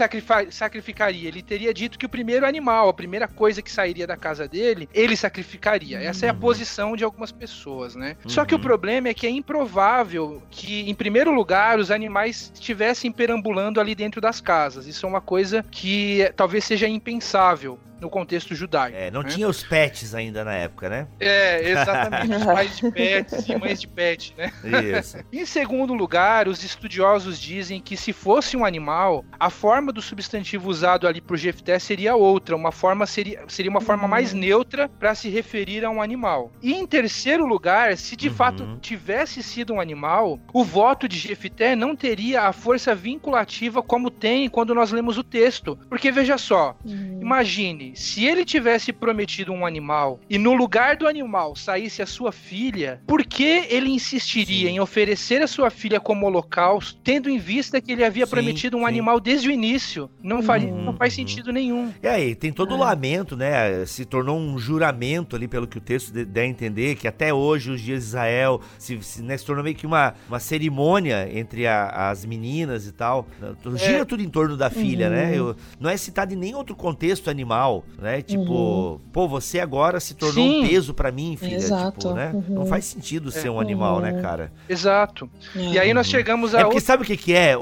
sacrificaria. 0.53 1.27
Ele 1.27 1.43
teria 1.43 1.75
dito 1.75 1.99
que 1.99 2.07
o 2.07 2.09
primeiro 2.09 2.47
animal, 2.47 2.89
a 2.89 2.95
primeira 2.95 3.27
coisa 3.27 3.61
que 3.61 3.73
sairia 3.73 4.07
da 4.07 4.17
casa 4.17 4.47
dele, 4.47 4.89
ele 4.95 5.17
sacrificaria. 5.17 5.99
Essa 5.99 6.27
é 6.27 6.29
a 6.29 6.33
Uhum. 6.33 6.39
posição 6.39 6.95
de 6.95 7.03
algumas 7.03 7.33
pessoas, 7.33 7.97
né? 7.97 8.15
Só 8.29 8.45
que 8.45 8.55
o 8.55 8.59
Uhum. 8.59 8.63
problema 8.63 9.09
é 9.09 9.15
que 9.15 9.27
é 9.27 9.31
improvável 9.31 10.41
que, 10.49 10.89
em 10.89 10.95
primeiro 10.95 11.33
lugar, 11.35 11.81
os 11.81 11.91
animais 11.91 12.53
estivessem 12.55 13.11
perambulando 13.11 13.81
ali 13.81 13.97
dentro 13.97 14.21
das 14.21 14.41
casas. 14.41 14.87
Isso 14.87 15.05
é 15.05 15.09
uma 15.09 15.21
coisa 15.21 15.65
que 15.73 16.31
talvez 16.37 16.63
seja 16.65 16.87
impensável 16.87 17.48
saudável 17.49 17.88
no 18.01 18.09
contexto 18.11 18.55
judaico. 18.55 18.97
É, 18.97 19.11
não 19.11 19.23
né? 19.23 19.29
tinha 19.29 19.49
os 19.49 19.63
pets 19.63 20.15
ainda 20.15 20.45
na 20.45 20.55
época, 20.55 20.89
né? 20.89 21.09
É, 21.21 21.69
exatamente. 21.71 22.35
Os 22.37 22.45
pais 22.45 22.77
de 22.77 22.91
pets 22.93 23.49
e 23.49 23.57
mães 23.57 23.81
de 23.81 23.89
pet, 23.89 24.35
né? 24.37 24.53
Isso. 24.99 25.19
Em 25.33 25.45
segundo 25.45 25.95
lugar, 25.95 26.49
os 26.49 26.63
estudiosos 26.63 27.39
dizem 27.41 27.81
que 27.81 27.97
se 27.97 28.13
fosse 28.13 28.57
um 28.57 28.65
animal, 28.65 29.25
a 29.39 29.51
forma 29.51 29.93
do 29.93 30.01
substantivo 30.03 30.69
usado 30.69 31.07
ali 31.07 31.21
por 31.21 31.37
Jefté 31.37 31.79
seria 31.79 32.15
outra, 32.17 32.55
uma 32.57 32.73
forma 32.73 33.07
seria, 33.07 33.43
seria 33.49 33.71
uma 33.71 33.81
forma 33.81 34.05
Uhum. 34.05 34.09
mais 34.11 34.33
neutra 34.33 34.89
para 34.89 35.15
se 35.15 35.29
referir 35.29 35.85
a 35.85 35.91
um 35.91 36.01
animal. 36.01 36.53
E 36.63 36.73
em 36.75 36.87
terceiro 36.87 37.45
lugar, 37.47 37.97
se 37.97 38.15
de 38.17 38.29
Uhum. 38.29 38.35
fato 38.35 38.79
tivesse 38.81 39.43
sido 39.43 39.75
um 39.75 39.81
animal, 39.81 40.39
o 40.53 40.65
voto 40.65 41.09
de 41.09 41.19
Jefté 41.19 41.75
não 41.75 41.97
teria 41.97 42.43
a 42.43 42.53
força 42.53 42.95
vinculativa 42.95 43.83
como 43.83 44.11
tem 44.11 44.49
quando 44.49 44.75
nós 44.75 44.93
lemos 44.93 45.19
o 45.19 45.25
texto. 45.25 45.77
Porque 45.89 46.11
veja 46.13 46.39
só, 46.39 46.77
Uhum. 46.85 47.19
Imagine, 47.21 47.88
se 47.95 48.25
ele 48.25 48.45
tivesse 48.45 48.93
prometido 48.93 49.53
um 49.53 49.65
animal 49.67 50.21
e 50.29 50.39
no 50.39 50.53
lugar 50.55 50.97
do 50.97 51.07
animal 51.07 51.55
saísse 51.57 52.03
a 52.03 52.07
sua 52.07 52.33
filha, 52.33 53.01
por 53.07 53.25
que 53.25 53.67
ele 53.69 53.91
insistiria 53.91 54.69
Sim. 54.69 54.75
em 54.77 54.81
oferecer 54.81 55.43
a 55.43 55.47
sua 55.47 55.71
filha 55.71 56.01
como 56.01 56.27
holocausto, 56.27 56.99
tendo 57.03 57.29
em 57.29 57.39
vista 57.39 57.81
que 57.81 57.93
ele 57.93 58.05
havia 58.05 58.27
Sim, 58.27 58.31
prometido 58.31 58.77
um 58.77 58.81
sim. 58.81 58.87
animal 58.87 59.21
desde 59.21 59.49
o 59.49 59.51
início? 59.53 60.11
Não, 60.23 60.43
faria, 60.43 60.69
Uhum, 60.69 60.85
não 60.85 60.93
faz 60.97 61.13
uhum. 61.13 61.17
sentido 61.27 61.53
nenhum. 61.53 61.93
E 62.03 62.07
aí, 62.09 62.35
tem 62.35 62.53
todo 62.53 62.73
o 62.73 62.77
É. 62.77 62.79
lamento, 62.81 63.37
né? 63.37 63.85
Se 63.87 64.05
tornou 64.05 64.39
um 64.39 64.59
juramento 64.59 65.35
ali, 65.37 65.47
pelo 65.49 65.67
que 65.67 65.79
o 65.79 65.81
texto 65.81 66.13
dá 66.25 66.41
a 66.43 66.47
entender, 66.47 66.97
que 66.97 67.07
até 67.09 67.33
hoje 67.33 67.71
os 67.71 67.81
dias 67.81 68.03
de 68.03 68.07
Israel 68.09 68.61
se, 68.79 69.01
se, 69.03 69.23
né, 69.23 69.37
se 69.37 69.45
tornou 69.45 69.63
meio 69.65 69.77
que 69.77 69.87
uma, 69.87 70.15
uma 70.29 70.39
cerimônia 70.41 71.29
entre 71.33 71.67
a- 71.67 72.11
as 72.11 72.25
meninas 72.25 72.87
e 72.87 72.93
tal. 72.93 73.27
Gira 73.77 74.05
tudo 74.05 74.23
em 74.23 74.29
torno 74.29 74.57
da 74.57 74.71
filha, 74.71 75.07
Uhum. 75.07 75.13
né? 75.13 75.33
Eu- 75.37 75.57
não 75.81 75.89
é 75.91 75.97
citado 75.97 76.33
em 76.35 76.37
nenhum 76.37 76.59
outro 76.59 76.75
contexto 76.77 77.31
animal. 77.31 77.78
Né? 77.99 78.23
Tipo, 78.23 78.53
Uhum. 78.53 78.99
pô, 79.13 79.29
você 79.29 79.61
agora 79.61 79.99
se 80.01 80.15
tornou 80.15 80.45
Sim. 80.45 80.63
um 80.65 80.69
peso 80.69 80.95
pra 80.95 81.11
mim, 81.13 81.37
filha. 81.37 81.57
Exato. 81.57 81.99
Tipo, 81.99 82.15
né? 82.15 82.31
Uhum. 82.35 82.45
Não 82.57 82.67
faz 82.67 82.85
sentido 82.85 83.31
ser 83.31 83.49
um 83.49 83.55
Uhum. 83.55 83.61
animal, 83.61 84.01
né, 84.01 84.21
cara? 84.21 84.53
Exato. 84.69 85.29
E 85.55 85.79
aí 85.79 85.93
nós 85.95 86.07
chegamos 86.07 86.55
a 86.55 86.59
É 86.61 86.63
porque 86.63 86.77
outra... 86.77 86.87
sabe 86.87 87.03
o 87.03 87.07
que 87.07 87.17
que 87.17 87.35
é? 87.35 87.55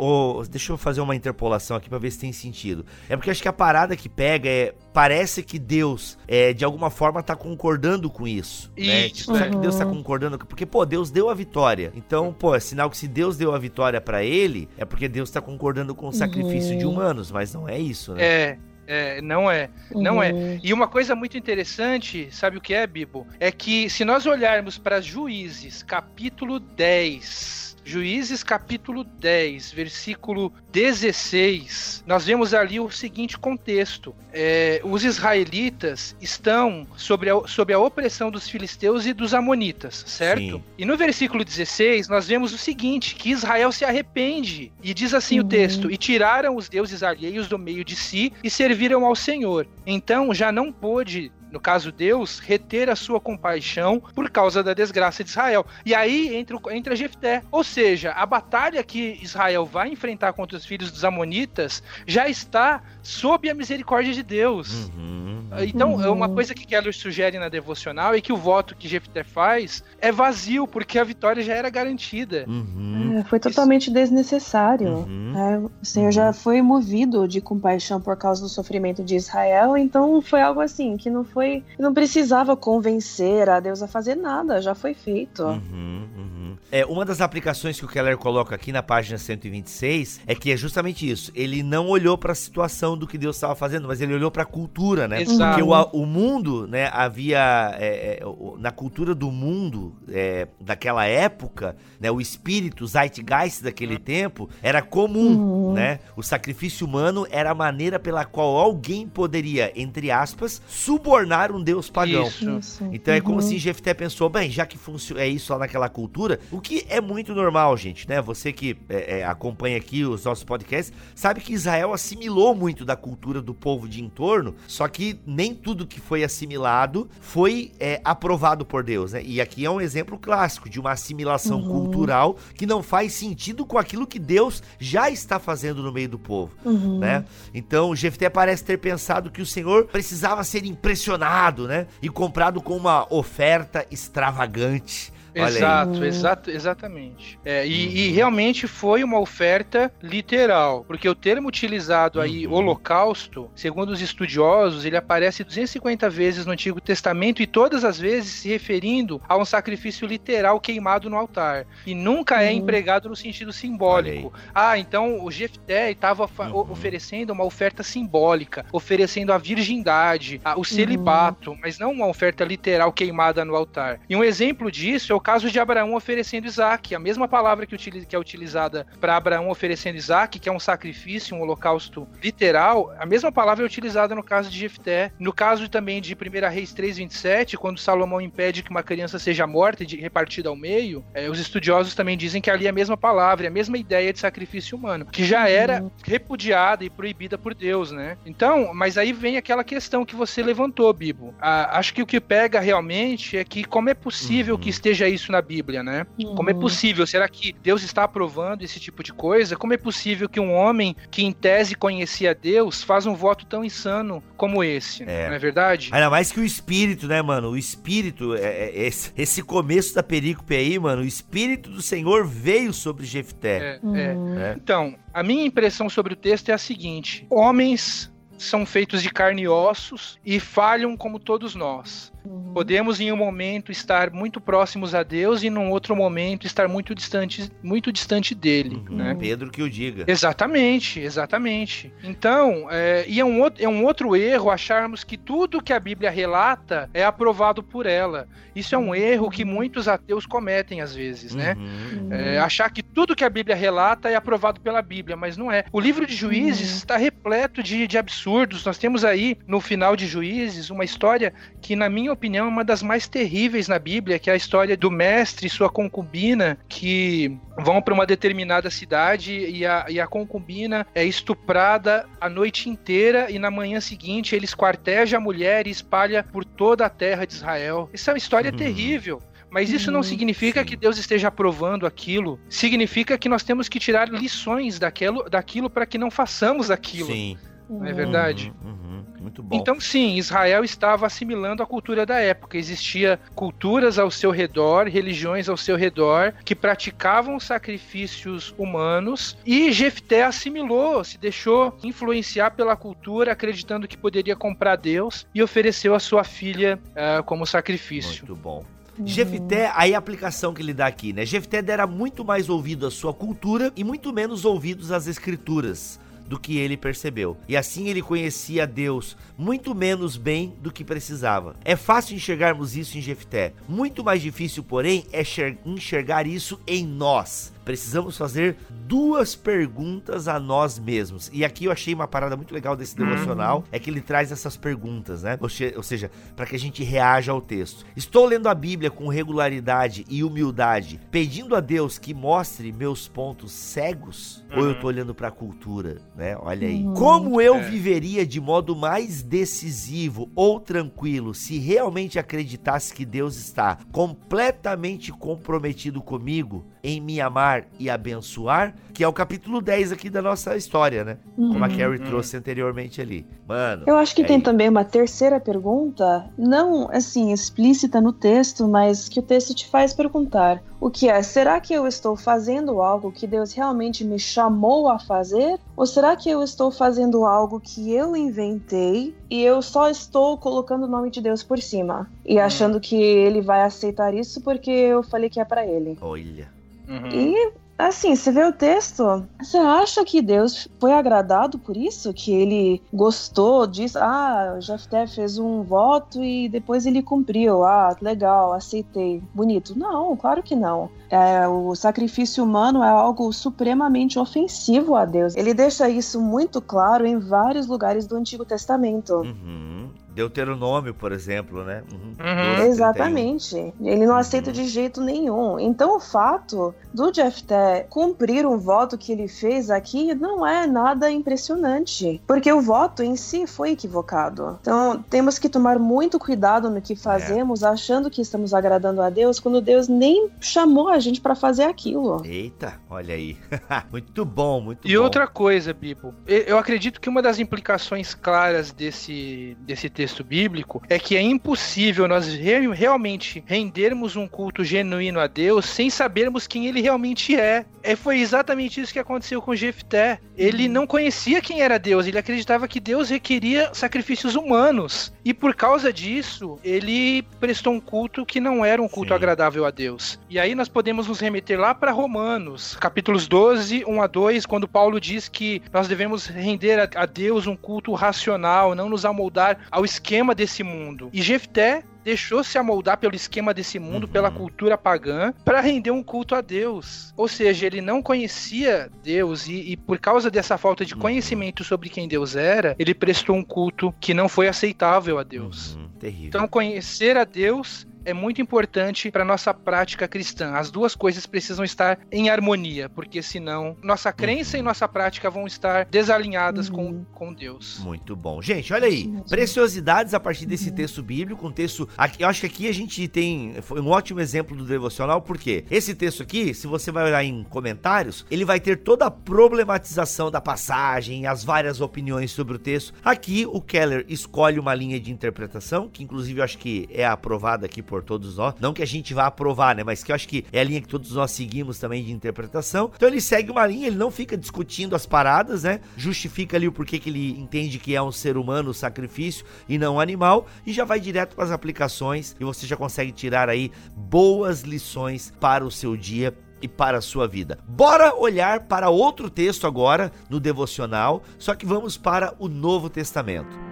Deixa 0.51 0.73
eu 0.73 0.77
fazer 0.77 1.01
uma 1.01 1.15
interpolação 1.17 1.77
aqui 1.77 1.89
pra 1.89 1.99
ver 1.99 2.11
se 2.11 2.19
tem 2.19 2.33
sentido. 2.33 2.85
É 3.09 3.17
porque 3.17 3.31
acho 3.31 3.43
que 3.43 3.49
a 3.49 3.53
parada 3.53 3.97
que 3.97 4.09
pega 4.09 4.49
é 4.49 4.75
parece 4.93 5.43
que 5.43 5.59
Deus 5.59 6.17
é 6.27 6.53
de 6.53 6.65
alguma 6.65 6.89
forma 6.91 7.23
tá 7.23 7.37
concordando 7.37 8.09
com 8.11 8.27
isso, 8.27 8.71
né? 8.77 9.07
Isso, 9.07 9.17
Tipo, 9.17 9.33
será 9.35 9.49
que 9.49 9.55
Uhum. 9.57 9.61
Deus 9.61 9.77
tá 9.77 9.85
concordando? 9.87 10.39
Porque 10.39 10.65
pô, 10.67 10.85
Deus 10.87 11.11
deu 11.11 11.29
a 11.31 11.35
vitória. 11.35 11.93
Então, 11.95 12.33
pô, 12.33 12.55
é 12.55 12.61
sinal 12.61 12.89
que 12.91 12.97
se 12.97 13.07
Deus 13.09 13.37
deu 13.37 13.55
a 13.55 13.59
vitória 13.59 14.01
pra 14.01 14.23
ele, 14.25 14.69
é 14.79 14.85
porque 14.85 15.09
Deus 15.09 15.31
tá 15.31 15.41
concordando 15.41 15.95
com 15.95 16.09
o 16.09 16.13
sacrifício 16.13 16.77
de 16.79 16.85
Uhum. 16.87 16.93
humanos, 16.93 17.31
mas 17.31 17.53
não 17.53 17.69
é 17.69 17.79
isso, 17.79 18.13
né? 18.15 18.23
É, 18.25 18.59
é, 18.87 19.21
não 19.21 19.51
é. 19.51 19.69
Não 19.91 20.23
é. 20.23 20.33
Uhum. 20.33 20.61
E 20.63 20.73
uma 20.73 20.87
coisa 20.87 21.15
muito 21.15 21.37
interessante, 21.37 22.29
sabe 22.31 22.57
o 22.57 22.61
que 22.61 22.73
é, 22.73 22.87
Bibo? 22.87 23.27
É 23.41 23.51
que 23.51 23.91
se 23.91 24.05
nós 24.05 24.27
olharmos 24.27 24.79
para 24.79 25.01
Juízes, 25.01 25.83
capítulo 25.83 26.61
10, 26.61 27.66
Juízes 27.87 28.43
capítulo 28.43 29.05
10, 29.05 29.71
versículo 29.71 30.53
16, 30.73 32.03
nós 32.05 32.27
vemos 32.27 32.53
ali 32.53 32.81
o 32.81 32.91
seguinte 32.91 33.39
contexto: 33.39 34.13
É, 34.33 34.81
os 34.83 35.05
israelitas 35.05 36.17
estão 36.21 36.85
sobre 36.97 37.31
a, 37.31 37.41
sob 37.47 37.73
a 37.73 37.79
opressão 37.79 38.29
dos 38.29 38.49
filisteus 38.49 39.07
e 39.07 39.13
dos 39.13 39.33
amonitas, 39.33 40.03
certo? 40.05 40.57
Sim. 40.57 40.65
E 40.77 40.85
no 40.85 40.97
versículo 40.97 41.45
16, 41.45 42.09
nós 42.09 42.27
vemos 42.27 42.53
o 42.53 42.59
seguinte: 42.59 43.15
que 43.15 43.31
Israel 43.31 43.71
se 43.71 43.85
arrepende. 43.85 44.73
E 44.83 44.93
diz 44.93 45.15
assim 45.15 45.39
o 45.39 45.43
Uhum. 45.45 45.49
texto: 45.49 45.89
E 45.89 45.97
tiraram 45.97 46.57
os 46.57 46.69
deuses 46.69 47.05
alheios 47.05 47.47
do 47.47 47.57
meio 47.57 47.85
de 47.85 47.95
si 47.95 48.33
e 48.43 48.51
serviram 48.51 49.07
ao 49.07 49.15
Senhor. 49.15 49.65
Então 49.87 50.35
já 50.35 50.51
não 50.51 50.73
pôde. 50.73 51.31
No 51.57 51.61
caso, 51.61 51.91
Deus 51.91 52.39
reter 52.39 52.91
a 52.91 52.95
sua 52.95 53.19
compaixão 53.19 53.99
por 54.15 54.29
causa 54.29 54.63
da 54.63 54.75
desgraça 54.75 55.25
de 55.25 55.31
Israel. 55.31 55.65
E 55.87 55.95
aí 55.95 56.37
entra, 56.37 56.55
o- 56.55 56.71
entra 56.71 56.95
Jefté. 56.95 57.43
Ou 57.51 57.65
seja, 57.65 58.13
a 58.13 58.27
batalha 58.27 58.83
que 58.83 59.19
Israel 59.23 59.65
vai 59.65 59.89
enfrentar 59.89 60.35
contra 60.35 60.59
os 60.59 60.67
filhos 60.67 60.91
dos 60.93 61.03
Amonitas 61.03 61.83
já 62.07 62.29
está 62.29 62.83
sob 63.03 63.49
a 63.49 63.55
misericórdia 63.55 64.13
de 64.13 64.23
Deus. 64.23 64.91
Uhum. 64.99 65.49
Então, 65.67 65.95
Uhum. 65.95 66.13
uma 66.13 66.29
coisa 66.29 66.53
que 66.55 66.67
Keller 66.67 66.93
sugere 66.95 67.39
na 67.39 67.49
devocional 67.49 68.13
é 68.15 68.21
que 68.21 68.33
o 68.33 68.37
voto 68.37 68.77
que 68.77 68.87
Jefté 68.87 69.25
faz 69.25 69.83
é 69.99 70.13
vazio, 70.13 70.67
porque 70.67 70.99
a 70.99 71.05
vitória 71.05 71.43
já 71.43 71.55
era 71.55 71.71
garantida. 71.71 72.45
Uhum. 72.47 73.17
É, 73.21 73.25
foi 73.25 73.41
totalmente 73.41 73.91
desnecessário. 73.91 74.89
Uhum. 75.09 75.33
É, 75.35 75.59
o 75.59 75.71
Senhor 75.85 76.11
já 76.11 76.33
foi 76.35 76.61
movido 76.61 77.27
de 77.27 77.41
compaixão 77.41 78.01
por 78.01 78.17
causa 78.19 78.43
do 78.43 78.49
sofrimento 78.51 79.03
de 79.03 79.17
Israel, 79.17 79.77
então 79.79 80.21
foi 80.21 80.43
algo 80.43 80.61
assim 80.61 80.97
que 80.99 81.09
não 81.09 81.25
foi, 81.25 81.46
não 81.79 81.93
precisava 81.93 82.57
convencer 82.57 83.49
a 83.49 83.61
Deus 83.61 83.83
a 83.83 83.89
fazer 83.89 84.15
nada, 84.15 84.61
já 84.61 84.75
foi 84.75 84.95
feito. 84.95 85.43
Uhum, 85.45 86.09
uhum. 86.17 86.36
É, 86.71 86.85
uma 86.87 87.05
das 87.05 87.21
aplicações 87.21 87.79
que 87.79 87.85
o 87.85 87.89
Keller 87.89 88.17
coloca 88.17 88.55
aqui 88.55 88.73
na 88.73 88.83
página 88.83 89.19
126 89.19 90.21
é 90.27 90.35
que 90.35 90.51
é 90.53 90.57
justamente 90.57 91.09
isso. 91.09 91.31
Ele 91.35 91.63
não 91.63 91.89
olhou 91.89 92.17
para 92.19 92.33
a 92.33 92.35
situação 92.35 92.97
do 92.97 93.07
que 93.07 93.17
Deus 93.19 93.37
estava 93.37 93.55
fazendo, 93.55 93.89
mas 93.89 94.01
ele 94.01 94.15
olhou 94.15 94.31
para 94.31 94.43
a 94.43 94.47
cultura, 94.47 95.07
né? 95.09 95.23
Exato. 95.23 95.59
Porque 95.59 95.63
o, 95.63 96.03
o 96.03 96.07
mundo, 96.07 96.67
né, 96.67 96.89
havia 96.93 97.75
é, 97.79 98.21
é, 98.21 98.23
na 98.59 98.71
cultura 98.71 99.15
do 99.15 99.31
mundo 99.31 99.95
é, 100.09 100.47
daquela 100.61 101.05
época, 101.07 101.77
né, 102.01 102.11
o 102.11 102.21
espírito, 102.21 102.85
o 102.85 102.87
zeitgeist 102.87 103.63
daquele 103.63 103.99
tempo 103.99 104.49
era 104.63 104.83
comum, 104.83 105.27
Uhum. 105.37 105.73
né? 105.73 106.01
O 106.17 106.23
sacrifício 106.23 106.87
humano 106.87 107.27
era 107.31 107.51
a 107.51 107.55
maneira 107.55 107.99
pela 107.99 108.25
qual 108.25 108.57
alguém 108.57 109.07
poderia, 109.09 109.73
entre 109.75 110.11
aspas, 110.11 110.61
subornar 110.67 111.53
um 111.53 111.63
deus 111.63 111.91
pagão. 111.91 112.27
Isso. 112.27 112.51
Isso. 112.59 112.89
Então 112.93 113.13
é 113.15 113.21
como 113.21 113.37
Uhum. 113.37 113.43
se 113.43 113.59
Jefté 113.59 113.93
pensou, 113.95 114.29
bem, 114.29 114.51
já 114.51 114.65
que 114.67 114.79
é 115.17 115.29
isso 115.29 115.53
lá 115.53 115.59
naquela 115.61 115.89
cultura, 115.89 116.39
o 116.51 116.61
que 116.61 116.85
é 116.89 117.01
muito 117.01 117.35
normal, 117.35 117.77
gente, 117.77 118.09
né? 118.09 118.21
Você 118.23 118.53
que 118.53 118.77
é, 118.89 119.21
é, 119.21 119.25
acompanha 119.25 119.77
aqui 119.77 120.05
os 120.05 120.25
nossos 120.25 120.45
podcasts, 120.45 120.93
sabe 121.15 121.41
que 121.41 121.53
Israel 121.53 121.93
assimilou 121.93 122.55
muito 122.55 122.85
da 122.85 122.97
cultura 122.97 123.41
do 123.43 123.53
povo 123.55 123.89
de 123.89 124.03
entorno, 124.03 124.55
só 124.67 124.87
que 124.89 125.19
nem 125.27 125.55
tudo 125.55 125.87
que 125.87 126.01
foi 126.01 126.23
assimilado 126.25 127.09
foi 127.21 127.73
é, 127.81 128.01
aprovado 128.05 128.65
por 128.65 128.83
Deus, 128.85 129.13
né? 129.13 129.23
E 129.25 129.41
aqui 129.41 129.65
é 129.65 129.71
um 129.71 129.81
exemplo 129.81 130.19
clássico 130.19 130.69
de 130.69 130.79
uma 130.81 130.93
assimilação 130.93 131.59
Uhum. 131.61 131.67
cultural 131.69 132.37
que 132.55 132.67
não 132.67 132.83
faz 132.83 133.13
sentido 133.13 133.65
com 133.65 133.79
aquilo 133.79 134.07
que 134.07 134.19
Deus 134.19 134.63
já 134.79 135.11
está 135.11 135.39
fazendo 135.39 135.83
no 135.83 135.93
meio 135.93 136.09
do 136.09 136.19
povo 136.19 136.53
Uhum. 136.65 136.99
né? 136.99 137.25
Então 137.55 137.95
Jefté 137.95 138.29
parece 138.29 138.65
ter 138.65 138.79
pensado 138.79 139.31
que 139.31 139.41
o 139.43 139.47
Senhor 139.47 139.87
precisava 139.87 140.43
ser 140.45 140.65
impressionado, 140.65 141.67
né? 141.67 141.87
E 142.03 142.09
comprado 142.09 142.61
com 142.61 142.77
uma 142.77 143.07
oferta 143.13 143.87
extravagante. 143.91 145.13
Exato, 145.37 146.01
Uhum. 146.01 146.05
exato, 146.05 146.51
exatamente. 146.51 147.39
É, 147.45 147.67
e, 147.67 148.09
e 148.09 148.11
realmente 148.13 148.67
foi 148.67 149.05
uma 149.05 149.19
oferta 149.21 149.93
literal, 150.03 150.85
porque 150.85 151.09
o 151.09 151.15
termo 151.15 151.49
utilizado 151.49 152.21
aí, 152.21 152.47
Uhum. 152.47 152.55
holocausto, 152.55 153.51
segundo 153.55 153.91
os 153.91 154.01
estudiosos, 154.01 154.85
ele 154.85 154.97
aparece 154.97 155.45
250 155.45 156.09
vezes 156.09 156.47
no 156.47 156.53
Antigo 156.53 156.81
Testamento 156.81 157.43
e 157.43 157.47
todas 157.47 157.85
as 157.85 157.99
vezes 157.99 158.33
se 158.35 158.49
referindo 158.49 159.21
a 159.29 159.37
um 159.37 159.45
sacrifício 159.45 160.07
literal 160.07 160.59
queimado 160.61 161.11
no 161.11 161.17
altar. 161.17 161.67
E 161.87 161.95
nunca 161.95 162.43
é 162.43 162.51
Uhum. 162.51 162.57
empregado 162.59 163.09
no 163.09 163.17
sentido 163.17 163.53
simbólico. 163.53 164.33
Ah, 164.55 164.79
então 164.79 165.23
o 165.25 165.31
Jefté 165.31 165.91
estava 165.91 166.25
Uhum. 166.25 166.71
oferecendo 166.71 167.33
uma 167.33 167.45
oferta 167.45 167.83
simbólica, 167.83 168.65
oferecendo 168.73 169.33
a 169.33 169.39
virgindade, 169.39 170.41
a- 170.45 170.59
o 170.59 170.65
celibato, 170.65 171.57
mas 171.61 171.79
não 171.79 171.93
uma 171.93 172.07
oferta 172.07 172.45
literal 172.45 172.93
queimada 172.93 173.45
no 173.45 173.55
altar. 173.55 174.01
E 174.09 174.17
um 174.17 174.25
exemplo 174.25 174.71
disso 174.71 175.13
é 175.13 175.17
o 175.17 175.21
caso 175.27 175.51
de 175.51 175.59
Abraão 175.59 175.93
oferecendo 175.97 176.47
Isaac, 176.47 176.95
a 176.95 177.01
mesma 177.01 177.27
palavra 177.27 177.67
que, 177.67 177.77
que 177.77 178.15
é 178.15 178.19
utilizada 178.19 178.87
para 179.01 179.17
Abraão 179.17 179.51
oferecendo 179.51 179.97
Isaac, 179.97 180.39
que 180.39 180.49
é 180.49 180.53
um 180.53 180.61
sacrifício, 180.61 181.37
um 181.37 181.41
holocausto 181.41 182.07
literal, 182.23 182.95
a 182.97 183.05
mesma 183.05 183.33
palavra 183.33 183.65
é 183.65 183.67
utilizada 183.67 184.15
no 184.15 184.23
caso 184.23 184.49
de 184.49 184.57
Jefté. 184.57 185.11
No 185.19 185.33
caso 185.33 185.69
também 185.69 186.01
de 186.01 186.15
1 186.15 186.49
Reis 186.49 186.73
3,27, 186.73 187.57
quando 187.57 187.81
Salomão 187.81 188.21
impede 188.21 188.63
que 188.63 188.71
uma 188.71 188.85
criança 188.85 189.19
seja 189.19 189.49
morta 189.49 189.83
e 189.83 189.97
repartida 189.97 190.49
ao 190.49 190.55
meio, 190.55 191.05
eh, 191.13 191.29
os 191.29 191.41
estudiosos 191.41 191.97
também 191.97 192.17
dizem 192.17 192.41
que 192.41 192.49
ali 192.49 192.67
é 192.67 192.71
a 192.71 192.73
mesma 192.73 192.97
palavra, 192.97 193.47
é 193.47 193.49
a 193.49 193.53
mesma 193.53 193.77
ideia 193.77 194.13
de 194.13 194.21
sacrifício 194.21 194.79
humano, 194.79 195.07
que 195.07 195.25
já 195.25 195.49
era 195.49 195.85
repudiada 196.05 196.85
e 196.85 196.91
proibida 196.91 197.37
por 197.37 197.53
Deus, 197.53 197.91
né? 197.91 198.17
Então, 198.25 198.73
mas 198.73 198.97
aí 198.97 199.13
vem 199.13 199.37
aquela 199.37 199.65
questão 199.65 200.05
que 200.05 200.15
você 200.15 200.41
levantou, 200.41 200.93
Bibo. 200.93 201.35
Ah, 201.41 201.77
acho 201.81 201.93
que 201.93 202.03
o 202.03 202.07
que 202.07 202.21
pega 202.21 202.61
realmente 202.61 203.37
é 203.37 203.43
que 203.43 203.65
como 203.65 203.91
é 203.91 203.95
possível 203.95 204.55
Uhum. 204.55 204.61
que 204.61 204.71
esteja 204.71 205.16
isso 205.17 205.33
na 205.33 205.43
Bíblia, 205.43 205.83
né? 205.83 206.07
Como 206.37 206.49
é 206.49 206.53
Uhum. 206.53 206.61
possível? 206.61 207.07
Será 207.07 207.29
que 207.29 207.55
Deus 207.63 207.83
está 207.83 208.05
aprovando 208.05 208.63
esse 208.63 208.79
tipo 208.79 209.03
de 209.03 209.13
coisa? 209.13 209.57
Como 209.57 209.73
é 209.73 209.77
possível 209.77 210.29
que 210.29 210.39
um 210.39 210.53
homem 210.55 210.95
que 211.11 211.25
em 211.25 211.33
tese 211.33 211.75
conhecia 211.75 212.35
Deus 212.35 212.83
faz 212.83 213.07
um 213.07 213.15
voto 213.15 213.45
tão 213.47 213.65
insano 213.65 214.23
como 214.37 214.63
esse? 214.63 215.03
É. 215.03 215.29
Não 215.29 215.35
é 215.35 215.39
verdade? 215.39 215.91
Ainda 215.93 216.09
mais 216.11 216.31
que 216.31 216.39
o 216.41 216.45
espírito, 216.45 217.09
né, 217.09 217.21
mano? 217.21 217.51
O 217.51 217.57
espírito, 217.57 218.35
é, 218.35 218.41
é- 218.71 218.87
esse, 218.87 219.13
esse 219.17 219.43
começo 219.43 219.95
da 219.95 220.03
perícope 220.03 220.55
aí, 220.55 220.79
mano, 220.79 221.03
o 221.03 221.07
espírito 221.07 221.71
do 221.71 221.83
Senhor 221.83 222.27
veio 222.27 222.73
sobre 222.73 223.05
Jefté. 223.05 223.57
É, 223.57 223.81
é. 224.01 224.15
Uhum. 224.15 224.53
Então, 224.57 224.95
a 225.13 225.23
minha 225.23 225.45
impressão 225.45 225.89
sobre 225.89 226.13
o 226.13 226.17
texto 226.17 226.49
é 226.51 226.53
a 226.53 226.59
seguinte: 226.59 227.27
homens 227.31 228.13
são 228.39 228.65
feitos 228.67 229.03
de 229.03 229.11
carne 229.11 229.43
e 229.43 229.49
ossos 229.49 230.19
e 230.25 230.39
falham 230.41 230.97
como 230.97 231.19
todos 231.19 231.55
nós. 231.55 232.13
Uhum. 232.25 232.53
Podemos 232.53 233.01
em 233.01 233.13
um 233.13 233.17
momento 233.17 233.71
estar 233.71 234.11
muito 234.11 234.41
próximos 234.41 234.95
a 234.97 235.03
Deus 235.05 235.43
e 235.45 235.51
num 235.51 235.71
outro 235.71 235.95
momento 235.95 236.45
estar 236.47 236.67
muito 236.69 236.93
distante, 236.95 237.51
muito 237.63 237.93
distante 237.93 238.35
dele, 238.35 238.83
Uhum. 238.91 238.97
né? 238.97 239.15
Pedro 239.19 239.51
que 239.51 239.63
o 239.63 239.71
diga. 239.71 240.05
Exatamente, 240.09 240.99
exatamente. 241.01 241.93
Então, 242.03 242.67
é, 242.71 243.05
e 243.07 243.21
é 243.21 243.25
um, 243.25 243.41
outro, 243.41 243.63
é 243.65 243.69
um 243.69 243.85
outro 243.85 244.17
erro 244.17 244.51
acharmos 244.51 245.05
que 245.05 245.17
tudo 245.17 245.63
que 245.63 245.73
a 245.73 245.79
Bíblia 245.79 246.11
relata 246.11 246.91
é 246.93 247.05
aprovado 247.05 247.63
por 247.63 247.87
ela. 247.87 248.27
Isso 248.57 248.75
é 248.75 248.79
um 248.79 248.95
erro 248.95 249.31
que 249.31 249.45
muitos 249.45 249.87
ateus 249.87 250.27
cometem 250.27 250.81
às 250.81 250.95
vezes, 250.95 251.35
né? 251.35 251.55
Uhum. 251.57 252.09
É, 252.13 252.39
achar 252.39 252.69
que 252.71 252.83
tudo 252.83 253.15
que 253.15 253.25
a 253.25 253.31
Bíblia 253.31 253.55
relata 253.55 254.11
é 254.11 254.15
aprovado 254.17 254.61
pela 254.61 254.83
Bíblia, 254.83 255.17
mas 255.17 255.37
não 255.37 255.51
é. 255.53 255.65
O 255.73 255.79
livro 255.81 256.05
de 256.07 256.15
Juízes 256.15 256.71
Uhum. 256.71 256.77
está 256.77 256.97
repleto 256.97 257.63
de, 257.63 257.87
de 257.87 257.97
absurdos. 257.97 258.26
Nós 258.65 258.77
temos 258.79 259.05
aí, 259.05 259.37
no 259.47 259.61
final 259.61 259.95
de 259.95 260.07
Juízes, 260.07 260.69
uma 260.71 260.85
história 260.85 261.33
que, 261.61 261.77
na 261.77 261.89
minha 261.89 262.13
opinião, 262.13 262.47
é 262.47 262.49
uma 262.49 262.65
das 262.65 262.83
mais 262.83 263.07
terríveis 263.07 263.69
na 263.69 263.79
Bíblia, 263.79 264.19
que 264.19 264.29
é 264.29 264.33
a 264.33 264.37
história 264.37 264.77
do 264.77 264.91
mestre 264.91 265.47
e 265.47 265.51
sua 265.51 265.71
concubina, 265.71 266.59
que 266.69 267.37
vão 267.59 267.81
para 267.81 267.95
uma 267.95 268.05
determinada 268.05 268.69
cidade 268.71 269.33
e 269.33 269.65
a, 269.65 269.87
e 269.89 270.01
a 270.01 270.07
concubina 270.07 270.87
é 270.95 271.05
estuprada 271.05 272.07
a 272.21 272.29
noite 272.29 272.69
inteira 272.69 273.31
e 273.31 273.39
na 273.39 273.51
manhã 273.51 273.81
seguinte 273.81 274.35
ele 274.35 274.45
esquarteja 274.45 275.17
a 275.17 275.21
mulher 275.21 275.67
e 275.67 275.71
espalha 275.71 276.23
por 276.25 276.45
toda 276.45 276.85
a 276.85 276.91
terra 276.91 277.25
de 277.27 277.35
Israel. 277.35 277.89
Isso 277.93 278.11
é 278.11 278.13
uma 278.13 278.19
história 278.19 278.51
Uhum. 278.51 278.57
terrível. 278.57 279.23
Mas 279.49 279.71
isso 279.71 279.91
não 279.93 280.01
Uhum. 280.01 280.03
significa 280.03 280.61
Sim. 280.61 280.67
que 280.67 280.77
Deus 280.77 280.99
esteja 280.99 281.29
aprovando 281.29 281.87
aquilo. 281.87 282.39
Significa 282.49 283.17
que 283.17 283.29
nós 283.29 283.45
temos 283.45 283.69
que 283.69 283.79
tirar 283.79 284.09
lições 284.09 284.79
daquilo, 284.79 285.31
daquilo 285.31 285.71
para 285.71 285.87
que 285.87 285.97
não 285.97 286.11
façamos 286.11 286.71
aquilo. 286.71 287.07
Sim. 287.13 287.39
Não 287.69 287.85
é 287.85 287.93
verdade? 287.93 288.53
Uhum, 288.63 288.71
uhum. 288.71 289.05
muito 289.21 289.43
bom. 289.43 289.57
Então, 289.57 289.81
sim, 289.81 290.17
Israel 290.17 290.63
estava 290.63 291.07
assimilando 291.07 291.63
a 291.63 291.67
cultura 291.67 292.07
da 292.07 292.21
época. 292.21 292.57
Existia 292.57 293.19
culturas 293.35 293.99
ao 293.99 294.11
seu 294.11 294.31
redor, 294.31 294.87
religiões 294.87 295.49
ao 295.49 295.57
seu 295.57 295.77
redor, 295.77 296.33
que 296.45 296.55
praticavam 296.55 297.41
sacrifícios 297.41 298.55
humanos, 298.57 299.37
e 299.45 299.73
Jefté 299.73 300.25
assimilou, 300.25 301.03
se 301.03 301.19
deixou 301.19 301.77
influenciar 301.83 302.53
pela 302.53 302.77
cultura, 302.77 303.33
acreditando 303.33 303.89
que 303.89 303.97
poderia 303.97 304.37
comprar 304.37 304.77
Deus, 304.77 305.27
e 305.35 305.43
ofereceu 305.43 305.95
a 305.95 305.99
sua 305.99 306.23
filha 306.23 306.79
uh, 306.91 307.23
como 307.25 307.47
sacrifício. 307.47 308.25
Muito 308.27 308.41
bom. 308.41 308.65
Uhum. 308.99 309.07
Jefté, 309.07 309.71
aí 309.75 309.95
a 309.95 309.99
aplicação 309.99 310.55
que 310.55 310.63
ele 310.63 310.73
dá 310.73 310.87
aqui, 310.87 311.13
né? 311.13 311.27
Jefté 311.27 311.61
dera 311.61 311.87
muito 311.87 312.25
mais 312.25 312.49
ouvido 312.49 312.87
à 312.87 312.91
sua 312.91 313.13
cultura 313.13 313.71
e 313.77 313.85
muito 313.85 314.13
menos 314.13 314.45
ouvidos 314.45 314.91
às 314.91 315.07
escrituras 315.07 316.01
do 316.29 316.39
que 316.39 316.57
ele 316.57 316.77
percebeu. 316.77 317.37
E 317.49 317.57
assim 317.57 317.89
ele 317.89 318.03
conhecia 318.03 318.67
Deus 318.67 319.17
muito 319.37 319.75
menos 319.75 320.17
bem 320.17 320.55
do 320.61 320.73
que 320.73 320.85
precisava. 320.85 321.55
É 321.65 321.77
fácil 321.77 322.17
enxergarmos 322.17 322.77
isso 322.77 322.99
em 322.99 323.01
Jefté. 323.01 323.53
Muito 323.69 324.05
mais 324.05 324.21
difícil, 324.23 324.63
porém, 324.63 325.05
é 325.13 325.23
enxergar 325.65 326.27
isso 326.27 326.61
em 326.67 326.87
nós 326.87 327.56
precisamos 327.67 328.17
fazer 328.17 328.57
duas 328.71 329.35
perguntas 329.35 330.29
a 330.29 330.39
nós 330.39 330.79
mesmos. 330.79 331.29
E 331.33 331.45
aqui 331.45 331.65
eu 331.65 331.73
achei 331.73 331.93
uma 331.93 332.07
parada 332.07 332.37
muito 332.37 332.55
legal 332.55 332.77
desse 332.77 332.97
devocional, 332.97 333.59
uhum. 333.59 333.65
é 333.73 333.79
que 333.81 333.91
ele 333.91 334.01
traz 334.01 334.31
essas 334.31 334.57
perguntas, 334.57 335.25
né? 335.25 335.37
Ou 335.41 335.83
seja, 335.83 336.09
para 336.37 336.47
que 336.47 336.55
a 336.55 336.59
gente 336.59 336.85
reaja 336.85 337.33
ao 337.33 337.41
texto. 337.41 337.85
Estou 337.97 338.25
lendo 338.25 338.49
a 338.49 338.55
Bíblia 338.55 338.89
com 338.89 339.09
regularidade 339.09 340.07
e 340.09 340.23
humildade, 340.23 341.01
pedindo 341.11 341.57
a 341.57 341.61
Deus 341.61 341.99
que 341.99 342.15
mostre 342.15 342.71
meus 342.71 343.09
pontos 343.09 343.51
cegos? 343.51 344.45
Uhum. 344.53 344.61
Ou 344.61 344.67
eu 344.67 344.79
tô 344.79 344.87
olhando 344.87 345.13
para 345.13 345.27
a 345.27 345.33
cultura, 345.33 345.97
né? 346.15 346.37
Olha 346.41 346.69
aí. 346.69 346.85
Uhum. 346.85 346.95
Como 346.95 347.41
eu 347.41 347.57
é. 347.57 347.63
viveria 347.63 348.25
de 348.25 348.41
modo 348.41 348.77
mais 348.77 349.23
decisivo 349.23 350.31
ou 350.37 350.61
tranquilo 350.61 351.35
se 351.35 351.59
realmente 351.59 352.17
acreditasse 352.17 352.95
que 352.95 353.05
Deus 353.05 353.37
está 353.37 353.77
completamente 353.91 355.11
comprometido 355.11 356.01
comigo 356.01 356.65
em 356.87 357.01
me 357.01 357.21
amar 357.21 357.67
e 357.81 357.91
abençoar, 357.91 358.73
que 358.95 359.03
é 359.03 359.09
o 359.09 359.13
capítulo 359.13 359.61
10 359.61 359.91
aqui 359.91 360.09
da 360.09 360.23
nossa 360.23 360.57
história, 360.57 361.03
né? 361.03 361.19
Uhum. 361.37 361.53
Como 361.53 361.65
a 361.65 361.69
uhum. 361.69 361.77
Carrie 361.77 361.99
uhum. 361.99 362.07
trouxe 362.07 362.37
anteriormente 362.37 363.01
ali. 363.01 363.27
Mano. 363.47 363.83
Eu 363.89 363.97
acho 363.97 364.15
que 364.15 364.23
é 364.23 364.25
tem 364.25 364.37
aí. 364.37 364.43
também 364.43 364.69
uma 364.69 364.85
terceira 364.85 365.41
pergunta, 365.41 366.31
não 366.39 366.89
assim 366.93 367.33
explícita 367.33 368.01
no 368.01 368.13
texto, 368.13 368.69
mas 368.69 369.09
que 369.09 369.19
o 369.19 369.23
texto 369.23 369.53
te 369.53 369.67
faz 369.67 369.93
perguntar. 369.93 370.63
O 370.81 370.89
que 370.89 371.09
é? 371.09 371.21
Será 371.23 371.61
que 371.61 371.75
eu 371.75 371.89
estou 371.89 372.17
fazendo 372.17 372.81
algo 372.81 373.11
que 373.11 373.27
Deus 373.27 373.53
realmente 373.53 374.05
me 374.05 374.19
chamou 374.19 374.89
a 374.89 374.99
fazer? 374.99 375.59
Ou 375.77 375.87
será 375.87 376.15
que 376.15 376.31
eu 376.31 376.41
estou 376.43 376.71
fazendo 376.71 377.25
algo 377.25 377.59
que 377.59 377.93
eu 377.93 378.15
inventei 378.17 379.13
e 379.29 379.43
eu 379.43 379.61
só 379.61 379.91
estou 379.91 380.39
colocando 380.39 380.85
o 380.85 380.89
nome 380.89 381.11
de 381.11 381.21
Deus 381.21 381.43
por 381.43 381.59
cima 381.59 382.09
e 382.25 382.37
hum. 382.37 382.41
achando 382.41 382.79
que 382.79 382.95
ele 382.95 383.41
vai 383.41 383.63
aceitar 383.63 384.15
isso 384.15 384.41
porque 384.41 384.71
eu 384.71 385.03
falei 385.03 385.29
que 385.29 385.41
é 385.41 385.45
para 385.45 385.67
ele? 385.67 385.99
Olha. 386.01 386.56
Uhum. 386.89 387.09
E 387.11 387.53
Assim, 387.79 388.17
você 388.17 388.33
vê 388.33 388.43
o 388.43 388.53
texto, 388.53 389.27
você 389.39 389.59
acha 389.59 390.03
que 390.03 390.23
Deus 390.23 390.67
foi 390.81 390.93
agradado 390.93 391.59
por 391.59 391.77
isso? 391.77 392.13
Que 392.15 392.33
ele 392.33 392.83
gostou 392.93 393.67
disso? 393.67 393.99
Ah, 393.99 394.57
Jefté 394.61 395.07
fez 395.07 395.39
um 395.39 395.63
voto 395.63 396.25
e 396.25 396.49
depois 396.49 396.87
ele 396.87 397.03
cumpriu. 397.03 397.65
Ah, 397.65 397.95
legal, 398.01 398.55
aceitei. 398.55 399.23
Bonito. 399.35 399.79
Não, 399.79 400.17
claro 400.17 400.43
que 400.43 400.57
não. 400.57 400.89
É, 401.11 401.47
o 401.47 401.75
sacrifício 401.75 402.43
humano 402.43 402.83
é 402.83 402.89
algo 402.89 403.31
supremamente 403.31 404.19
ofensivo 404.19 404.95
a 404.95 405.05
Deus. 405.05 405.37
Ele 405.37 405.53
deixa 405.53 405.89
isso 405.89 406.19
muito 406.21 406.63
claro 406.63 407.07
em 407.07 407.19
vários 407.19 407.67
lugares 407.67 408.07
do 408.07 408.17
Antigo 408.17 408.45
Testamento. 408.47 409.17
Uhum. 409.17 409.76
Deuteronômio, 410.17 410.95
por 410.95 411.13
exemplo, 411.13 411.63
né? 411.63 411.83
Uhum. 411.93 412.15
Uhum. 412.19 412.67
Exatamente. 412.67 413.75
Ele 413.79 414.07
não 414.07 414.17
aceita 414.17 414.49
uhum. 414.49 414.55
de 414.55 414.65
jeito 414.67 415.03
nenhum. 415.03 415.61
Então, 415.61 415.97
o 415.97 416.01
fato 416.01 416.75
do 416.93 417.13
Jefté 417.13 417.87
cumprir 417.91 418.47
um 418.47 418.57
voto 418.57 418.97
que 418.97 419.13
ele 419.13 419.29
fez 419.29 419.69
aqui 419.69 420.15
não 420.15 420.47
é 420.47 420.67
nada 420.67 421.11
impressionante, 421.11 422.23
porque 422.27 422.51
o 422.51 422.63
voto 422.63 423.03
em 423.03 423.15
si 423.15 423.47
foi 423.47 423.73
equivocado. 423.73 424.59
Então, 424.63 425.05
temos 425.11 425.39
que 425.39 425.51
tomar 425.51 425.79
muito 425.79 426.19
cuidado 426.19 426.71
no 426.71 426.81
que 426.81 426.95
é. 426.95 426.97
fazemos, 426.97 427.63
é. 427.63 427.67
achando 427.67 428.09
que 428.09 428.23
estamos 428.23 428.55
agradando 428.55 429.03
a 429.03 429.11
Deus, 429.11 429.39
quando 429.39 429.61
Deus 429.61 429.87
nem 429.87 430.31
chamou 430.41 430.89
a 430.89 430.99
gente 430.99 431.21
para 431.21 431.35
fazer 431.35 431.65
aquilo. 431.65 432.23
Eita, 432.25 432.81
olha 432.89 433.15
aí. 433.15 433.37
muito 433.93 434.25
bom, 434.25 434.63
muito 434.63 434.79
e 434.79 434.89
bom. 434.89 434.95
E 434.95 434.97
outra 434.99 435.27
coisa, 435.27 435.75
Bibo, 435.75 436.15
eu 436.27 436.57
acredito 436.57 436.99
que 436.99 437.09
uma 437.11 437.21
das 437.21 437.39
implicações 437.39 438.15
claras 438.15 438.73
desse, 438.73 439.55
desse 439.61 439.91
texto 439.91 440.06
texto 440.07 440.23
bíblico 440.23 440.81
é 440.89 441.01
que 441.01 441.17
é 441.17 441.21
impossível 441.21 442.07
nós 442.07 442.33
re 442.33 442.57
realmente 442.73 443.43
rendermos 443.45 444.15
um 444.15 444.29
culto 444.29 444.63
genuíno 444.63 445.19
a 445.19 445.27
Deus 445.27 445.67
sem 445.67 445.91
sabermos 445.91 446.47
quem 446.47 446.69
ele 446.69 446.81
realmente 446.81 447.35
é. 447.35 447.67
é 447.83 447.97
foi 447.97 448.21
exatamente 448.21 448.81
isso 448.81 448.93
que 448.93 449.01
aconteceu 449.01 449.43
com 449.43 449.55
Jefté. 449.55 450.21
Ele 450.37 450.67
uhum. 450.67 450.73
não 450.73 450.87
conhecia 450.87 451.41
quem 451.41 451.61
era 451.61 451.79
Deus, 451.79 452.07
ele 452.07 452.19
acreditava 452.19 452.69
que 452.69 452.79
Deus 452.79 453.11
requeria 453.11 453.71
sacrifícios 453.73 454.37
humanos. 454.37 455.13
E 455.25 455.35
por 455.35 455.55
causa 455.55 455.93
disso, 455.93 456.59
ele 456.63 457.23
prestou 457.41 457.73
um 457.73 457.81
culto 457.81 458.25
que 458.25 458.39
não 458.39 458.65
era 458.65 458.81
um 458.81 458.89
culto 458.89 459.09
Sim. 459.09 459.17
agradável 459.17 459.65
a 459.65 459.71
Deus. 459.71 460.21
E 460.31 460.39
aí 460.39 460.55
nós 460.55 460.69
podemos 460.69 461.09
nos 461.09 461.19
remeter 461.19 461.59
lá 461.59 461.75
para 461.75 461.91
Romanos, 461.91 462.77
capítulos 462.77 463.27
12, 463.27 463.85
1 463.87 464.03
a 464.03 464.07
2, 464.07 464.47
quando 464.47 464.69
Paulo 464.69 465.01
diz 465.01 465.29
que 465.29 465.61
nós 465.73 465.89
devemos 465.89 466.27
render 466.27 466.79
a, 466.79 467.03
a 467.03 467.07
Deus 467.07 467.47
um 467.49 467.57
culto 467.57 467.93
racional, 467.93 468.75
não 468.75 468.89
nos 468.89 469.05
amoldar 469.05 469.59
ao 469.71 469.85
esquema 469.97 470.35
desse 470.35 470.63
mundo. 470.63 471.09
E 471.13 471.23
Jefté 471.23 471.83
deixou 472.05 472.45
se 472.45 472.57
amoldar 472.57 472.99
pelo 472.99 473.17
esquema 473.17 473.53
desse 473.53 473.79
mundo, 473.79 474.05
uhum. 474.05 474.13
pela 474.13 474.31
cultura 474.31 474.79
pagã, 474.79 475.33
para 475.45 475.61
render 475.61 475.91
um 475.91 476.03
culto 476.03 476.35
a 476.37 476.41
Deus. 476.41 477.13
Ou 477.17 477.27
seja, 477.27 477.67
ele 477.67 477.81
não 477.81 478.01
conhecia 478.01 478.89
Deus 479.03 479.49
e, 479.49 479.73
e, 479.73 479.77
por 479.77 479.99
causa 479.99 480.31
dessa 480.31 480.57
falta 480.57 480.85
de 480.85 480.95
uhum. 480.95 481.01
conhecimento 481.01 481.65
sobre 481.65 481.89
quem 481.89 482.07
Deus 482.07 482.37
era, 482.37 482.77
ele 482.79 482.95
prestou 482.95 483.35
um 483.35 483.43
culto 483.43 483.93
que 484.01 484.15
não 484.15 484.29
foi 484.29 484.47
aceitável 484.47 485.19
a 485.19 485.25
Deus. 485.25 485.75
Uhum. 485.75 485.89
Terrível. 485.99 486.29
Então, 486.29 486.47
conhecer 486.47 487.17
a 487.17 487.25
Deus 487.25 487.87
é 488.07 488.15
muito 488.15 488.41
importante 488.41 489.11
para 489.11 489.25
nossa 489.25 489.53
prática 489.53 490.07
cristã. 490.07 490.53
As 490.53 490.71
duas 490.71 490.95
coisas 490.95 491.27
precisam 491.27 491.65
estar 491.65 491.99
em 492.11 492.31
harmonia, 492.31 492.89
porque 492.89 493.21
senão 493.21 493.77
nossa 493.83 494.13
crença 494.13 494.57
uhum. 494.57 494.63
e 494.63 494.65
nossa 494.65 494.87
prática 494.87 495.29
vão 495.29 495.47
estar 495.47 495.85
desalinhadas 495.87 496.69
uhum. 496.69 497.05
com, 497.13 497.27
com 497.27 497.35
Deus. 497.35 497.81
Muito 497.81 498.15
bom. 498.15 498.41
Gente, 498.41 498.73
olha 498.73 498.87
aí, 498.87 499.13
preciosidades 499.29 500.15
a 500.15 500.21
partir 500.21 500.47
desse 500.47 500.71
uhum. 500.71 500.77
texto 500.77 501.03
bíblico, 501.03 501.47
um 501.47 501.53
texto, 501.53 501.89
aqui, 501.99 502.23
eu 502.23 502.29
acho 502.29 502.41
que 502.41 502.47
aqui 502.47 502.69
a 502.69 502.73
gente 502.73 503.09
tem 503.09 503.57
foi 503.61 503.81
um 503.81 503.89
ótimo 503.89 504.21
exemplo 504.21 504.57
do 504.57 504.65
devocional, 504.65 505.21
porque 505.21 505.65
esse 505.69 505.95
texto 505.95 506.23
aqui, 506.23 506.55
se 506.55 506.67
você 506.67 506.93
vai 506.93 507.05
olhar 507.05 507.25
em 507.25 507.43
comentários, 507.45 508.25
ele 508.31 508.45
vai 508.45 508.61
ter 508.61 508.77
toda 508.77 509.07
a 509.07 509.11
problematização 509.11 510.31
da 510.31 510.41
passagem, 510.41 511.27
as 511.27 511.43
várias 511.43 511.81
opiniões 511.81 512.31
sobre 512.31 512.55
o 512.55 512.59
texto. 512.59 512.95
Aqui 513.05 513.45
o 513.47 513.61
Keller 513.61 514.05
escolhe 514.09 514.61
uma 514.61 514.75
linha 514.75 515.01
de 515.01 515.11
interpretação, 515.11 515.89
que 515.89 516.05
inclusive 516.05 516.41
eu 516.41 516.45
acho 516.45 516.59
que 516.59 516.89
é 516.93 517.05
aprovada 517.05 517.67
aqui 517.67 517.83
por 517.83 517.96
por 517.97 518.03
todos 518.03 518.37
nós. 518.37 518.55
Não 518.61 518.73
que 518.73 518.83
a 518.83 518.87
gente 518.87 519.15
vá 519.15 519.27
aprovar, 519.27 519.75
né? 519.75 519.83
Mas 519.83 520.03
que 520.03 520.13
eu 520.13 520.15
acho 520.15 520.29
que 520.29 520.45
é 520.53 520.61
a 520.61 520.65
linha 520.65 520.81
que 520.81 520.89
todos 520.89 521.13
nós 521.13 521.31
seguimos 521.31 521.79
também 521.79 522.05
de 522.05 522.13
interpretação. 522.13 522.91
Então 522.95 523.09
ele 523.09 523.21
segue 523.21 523.51
uma 523.51 523.67
linha, 523.67 523.87
ele 523.87 523.97
não 523.97 524.11
fica 524.11 524.37
discutindo 524.37 524.95
as 524.95 525.07
paradas, 525.07 525.63
né? 525.63 525.81
Justifica 525.97 526.57
ali 526.57 526.69
o 526.69 526.73
porquê 526.73 526.99
que 526.99 527.09
ele 527.09 527.39
entende 527.39 527.79
que 527.79 527.95
é 527.95 528.03
um 528.03 528.13
ser 528.13 528.37
humano 528.37 528.71
o 528.71 528.75
sacrifício 528.75 529.45
e 529.69 529.79
não 529.79 529.97
um 529.97 530.01
animal. 530.01 530.47
E 530.67 530.73
já 530.73 530.85
vai 530.85 531.01
direto 531.01 531.35
para 531.35 531.45
as 531.45 531.51
aplicações 531.51 532.37
e 532.39 532.45
você 532.45 532.67
já 532.67 532.77
consegue 532.77 533.13
tirar 533.13 533.49
aí 533.49 533.73
boas 533.95 534.63
lições 534.63 535.33
para 535.41 535.65
o 535.65 535.71
seu 535.71 535.97
dia 535.97 536.37
e 536.61 536.69
para 536.69 536.99
a 536.99 537.03
sua 537.03 537.27
vida. 537.27 537.59
Bora 537.67 538.15
olhar 538.15 538.61
para 538.61 538.91
outro 538.91 539.31
texto 539.31 539.67
agora 539.67 540.13
no 540.29 540.41
devocional, 540.41 541.23
só 541.39 541.55
que 541.55 541.67
vamos 541.67 541.97
para 541.97 542.35
o 542.39 542.49
Novo 542.49 542.89
Testamento. 542.89 543.66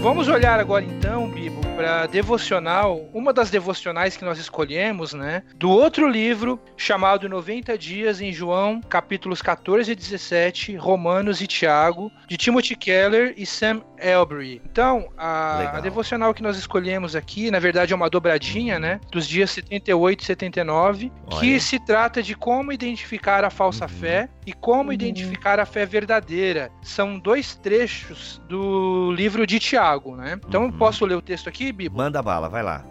Vamos 0.00 0.28
olhar 0.28 0.60
agora 0.60 0.84
então, 0.84 1.28
Bibo, 1.28 1.60
para 1.74 2.06
devocional, 2.06 3.08
uma 3.12 3.32
das 3.32 3.50
devocionais 3.50 4.16
que 4.16 4.24
nós 4.24 4.38
escolhemos, 4.38 5.12
né, 5.12 5.42
do 5.56 5.68
outro 5.70 6.08
livro 6.08 6.58
chamado 6.76 7.28
90 7.28 7.76
dias 7.76 8.20
em 8.20 8.32
João, 8.32 8.80
capítulos 8.80 9.42
14 9.42 9.90
e 9.90 9.94
17, 9.96 10.76
Romanos 10.76 11.40
e 11.40 11.48
Tiago, 11.48 12.12
de 12.28 12.36
Timothy 12.36 12.76
Keller 12.76 13.34
e 13.36 13.44
Sam 13.44 13.82
Elbury. 13.98 14.62
Então, 14.70 15.08
a, 15.18 15.78
a, 15.78 15.80
devocional 15.80 16.32
que 16.32 16.42
nós 16.42 16.56
escolhemos 16.56 17.16
aqui, 17.16 17.50
na 17.50 17.58
verdade 17.58 17.92
é 17.92 17.96
uma 17.96 18.08
dobradinha, 18.08 18.78
né, 18.78 19.00
dos 19.10 19.26
dias 19.26 19.50
78 19.50 20.20
e 20.20 20.26
79, 20.26 21.12
Olha. 21.26 21.40
que 21.40 21.58
se 21.58 21.78
trata 21.84 22.22
de 22.22 22.36
como 22.36 22.72
identificar 22.72 23.44
a 23.44 23.50
falsa 23.50 23.84
uhum. 23.84 23.90
fé 23.90 24.28
e 24.46 24.52
como 24.52 24.90
uhum. 24.90 24.92
identificar 24.94 25.58
a 25.58 25.66
fé 25.66 25.84
verdadeira. 25.84 26.70
São 26.82 27.18
dois 27.18 27.56
trechos 27.56 28.40
do 28.48 29.10
livro 29.12 29.44
de 29.44 29.58
Tiago 29.58 29.87
Tiago, 29.88 30.16
né? 30.16 30.38
Então 30.46 30.64
uhum. 30.64 30.72
posso 30.72 31.06
ler 31.06 31.14
o 31.14 31.22
texto 31.22 31.48
aqui, 31.48 31.72
Bibo? 31.72 31.96
Manda 31.96 32.22
bala, 32.22 32.48
vai 32.48 32.62
lá. 32.62 32.84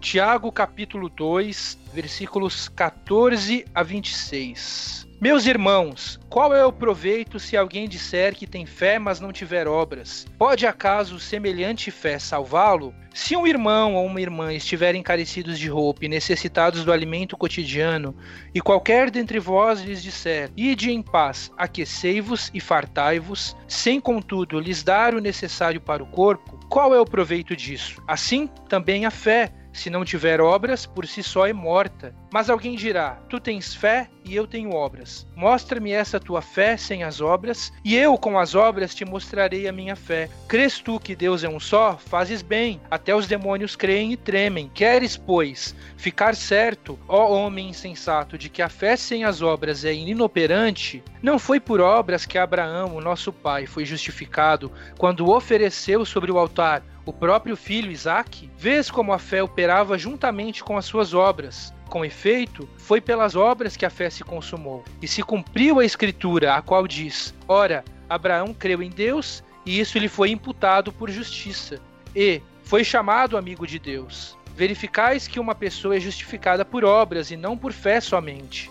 Tiago 0.00 0.50
capítulo 0.52 1.08
2, 1.08 1.78
versículos 1.94 2.68
14 2.68 3.64
a 3.74 3.82
26. 3.82 5.08
Meus 5.22 5.46
irmãos, 5.46 6.18
qual 6.28 6.52
é 6.52 6.66
o 6.66 6.72
proveito 6.72 7.38
se 7.38 7.56
alguém 7.56 7.88
disser 7.88 8.34
que 8.34 8.44
tem 8.44 8.66
fé, 8.66 8.98
mas 8.98 9.20
não 9.20 9.30
tiver 9.30 9.68
obras? 9.68 10.26
Pode 10.36 10.66
acaso 10.66 11.20
semelhante 11.20 11.92
fé 11.92 12.18
salvá-lo? 12.18 12.92
Se 13.14 13.36
um 13.36 13.46
irmão 13.46 13.94
ou 13.94 14.04
uma 14.04 14.20
irmã 14.20 14.52
estiverem 14.52 15.00
encarecidos 15.00 15.60
de 15.60 15.68
roupa 15.68 16.04
e 16.04 16.08
necessitados 16.08 16.84
do 16.84 16.90
alimento 16.90 17.36
cotidiano, 17.36 18.16
e 18.52 18.60
qualquer 18.60 19.12
dentre 19.12 19.38
vós 19.38 19.82
lhes 19.82 20.02
disser: 20.02 20.50
Ide 20.56 20.90
em 20.90 21.00
paz, 21.00 21.52
aquecei-vos 21.56 22.50
e 22.52 22.58
fartai-vos, 22.58 23.56
sem 23.68 24.00
contudo 24.00 24.58
lhes 24.58 24.82
dar 24.82 25.14
o 25.14 25.20
necessário 25.20 25.80
para 25.80 26.02
o 26.02 26.06
corpo, 26.06 26.58
qual 26.68 26.92
é 26.92 27.00
o 27.00 27.04
proveito 27.04 27.54
disso? 27.54 28.02
Assim 28.08 28.48
também 28.68 29.06
a 29.06 29.10
fé 29.12 29.52
se 29.72 29.90
não 29.90 30.04
tiver 30.04 30.40
obras, 30.40 30.86
por 30.86 31.06
si 31.06 31.22
só 31.22 31.46
é 31.46 31.52
morta. 31.52 32.14
Mas 32.32 32.50
alguém 32.50 32.76
dirá: 32.76 33.18
Tu 33.28 33.40
tens 33.40 33.74
fé 33.74 34.08
e 34.24 34.34
eu 34.36 34.46
tenho 34.46 34.74
obras. 34.74 35.26
Mostra-me 35.34 35.92
essa 35.92 36.20
tua 36.20 36.40
fé 36.40 36.76
sem 36.76 37.02
as 37.02 37.20
obras, 37.20 37.72
e 37.84 37.96
eu 37.96 38.16
com 38.16 38.38
as 38.38 38.54
obras 38.54 38.94
te 38.94 39.04
mostrarei 39.04 39.66
a 39.66 39.72
minha 39.72 39.96
fé. 39.96 40.28
Crês 40.46 40.78
tu 40.78 41.00
que 41.00 41.16
Deus 41.16 41.42
é 41.42 41.48
um 41.48 41.58
só? 41.58 41.96
Fazes 41.96 42.42
bem. 42.42 42.80
Até 42.90 43.14
os 43.14 43.26
demônios 43.26 43.74
creem 43.74 44.12
e 44.12 44.16
tremem. 44.16 44.70
Queres, 44.72 45.16
pois, 45.16 45.74
ficar 45.96 46.34
certo, 46.34 46.98
ó 47.08 47.32
homem 47.32 47.70
insensato, 47.70 48.38
de 48.38 48.48
que 48.48 48.62
a 48.62 48.68
fé 48.68 48.96
sem 48.96 49.24
as 49.24 49.42
obras 49.42 49.84
é 49.84 49.92
inoperante? 49.92 51.02
Não 51.22 51.38
foi 51.38 51.58
por 51.58 51.80
obras 51.80 52.26
que 52.26 52.38
Abraão, 52.38 52.96
o 52.96 53.00
nosso 53.00 53.32
pai, 53.32 53.66
foi 53.66 53.84
justificado 53.84 54.70
quando 54.98 55.30
ofereceu 55.30 56.04
sobre 56.04 56.30
o 56.30 56.38
altar 56.38 56.82
o 57.04 57.12
próprio 57.12 57.56
filho 57.56 57.90
Isaque, 57.90 58.48
vês 58.56 58.90
como 58.90 59.12
a 59.12 59.18
fé 59.18 59.42
operava 59.42 59.98
juntamente 59.98 60.62
com 60.62 60.76
as 60.76 60.84
suas 60.84 61.12
obras. 61.12 61.74
Com 61.88 62.04
efeito, 62.04 62.68
foi 62.78 63.00
pelas 63.00 63.34
obras 63.34 63.76
que 63.76 63.84
a 63.84 63.90
fé 63.90 64.08
se 64.08 64.22
consumou. 64.22 64.84
E 65.00 65.08
se 65.08 65.22
cumpriu 65.22 65.80
a 65.80 65.84
escritura, 65.84 66.54
a 66.54 66.62
qual 66.62 66.86
diz: 66.86 67.34
Ora, 67.48 67.84
Abraão 68.08 68.54
creu 68.54 68.82
em 68.82 68.90
Deus, 68.90 69.42
e 69.66 69.80
isso 69.80 69.98
lhe 69.98 70.08
foi 70.08 70.30
imputado 70.30 70.92
por 70.92 71.10
justiça. 71.10 71.80
E 72.14 72.40
foi 72.62 72.84
chamado 72.84 73.36
amigo 73.36 73.66
de 73.66 73.78
Deus. 73.78 74.36
Verificais 74.54 75.26
que 75.26 75.40
uma 75.40 75.54
pessoa 75.54 75.96
é 75.96 76.00
justificada 76.00 76.64
por 76.64 76.84
obras 76.84 77.30
e 77.30 77.36
não 77.36 77.56
por 77.56 77.72
fé 77.72 78.00
somente. 78.00 78.70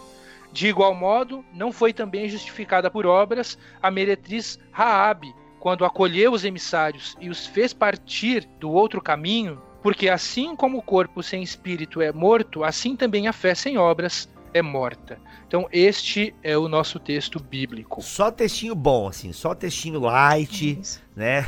De 0.54 0.67
igual 0.67 0.94
modo, 0.94 1.46
não 1.54 1.72
foi 1.72 1.94
também 1.94 2.28
justificada 2.30 2.89
por 2.89 3.06
obras 3.06 3.58
a 3.82 3.89
meretriz 3.89 4.60
Raabe, 4.72 5.34
quando 5.62 5.86
acolheu 5.86 6.34
os 6.34 6.43
emissários 6.43 7.15
e 7.21 7.30
os 7.30 7.45
fez 7.45 7.71
partir 7.71 8.50
do 8.60 8.71
outro 8.71 9.00
caminho, 9.00 9.62
porque 9.84 10.10
assim 10.10 10.56
como 10.56 10.80
o 10.80 10.82
corpo 10.82 11.21
sem 11.21 11.43
espírito 11.43 12.02
é 12.02 12.12
morto, 12.12 12.63
assim 12.63 12.95
também 12.95 13.28
a 13.28 13.34
fé 13.34 13.54
sem 13.54 13.78
obras 13.78 14.28
é 14.54 14.62
morta. 14.62 15.20
Então, 15.48 15.68
este 15.72 16.34
é 16.42 16.58
o 16.58 16.70
nosso 16.70 16.98
texto 16.98 17.38
bíblico. 17.38 18.02
Só 18.02 18.32
textinho 18.32 18.74
bom, 18.74 19.10
assim, 19.10 19.34
só 19.34 19.54
textinho 19.54 20.00
light, 20.00 20.80
Isso. 20.80 21.02
né? 21.14 21.46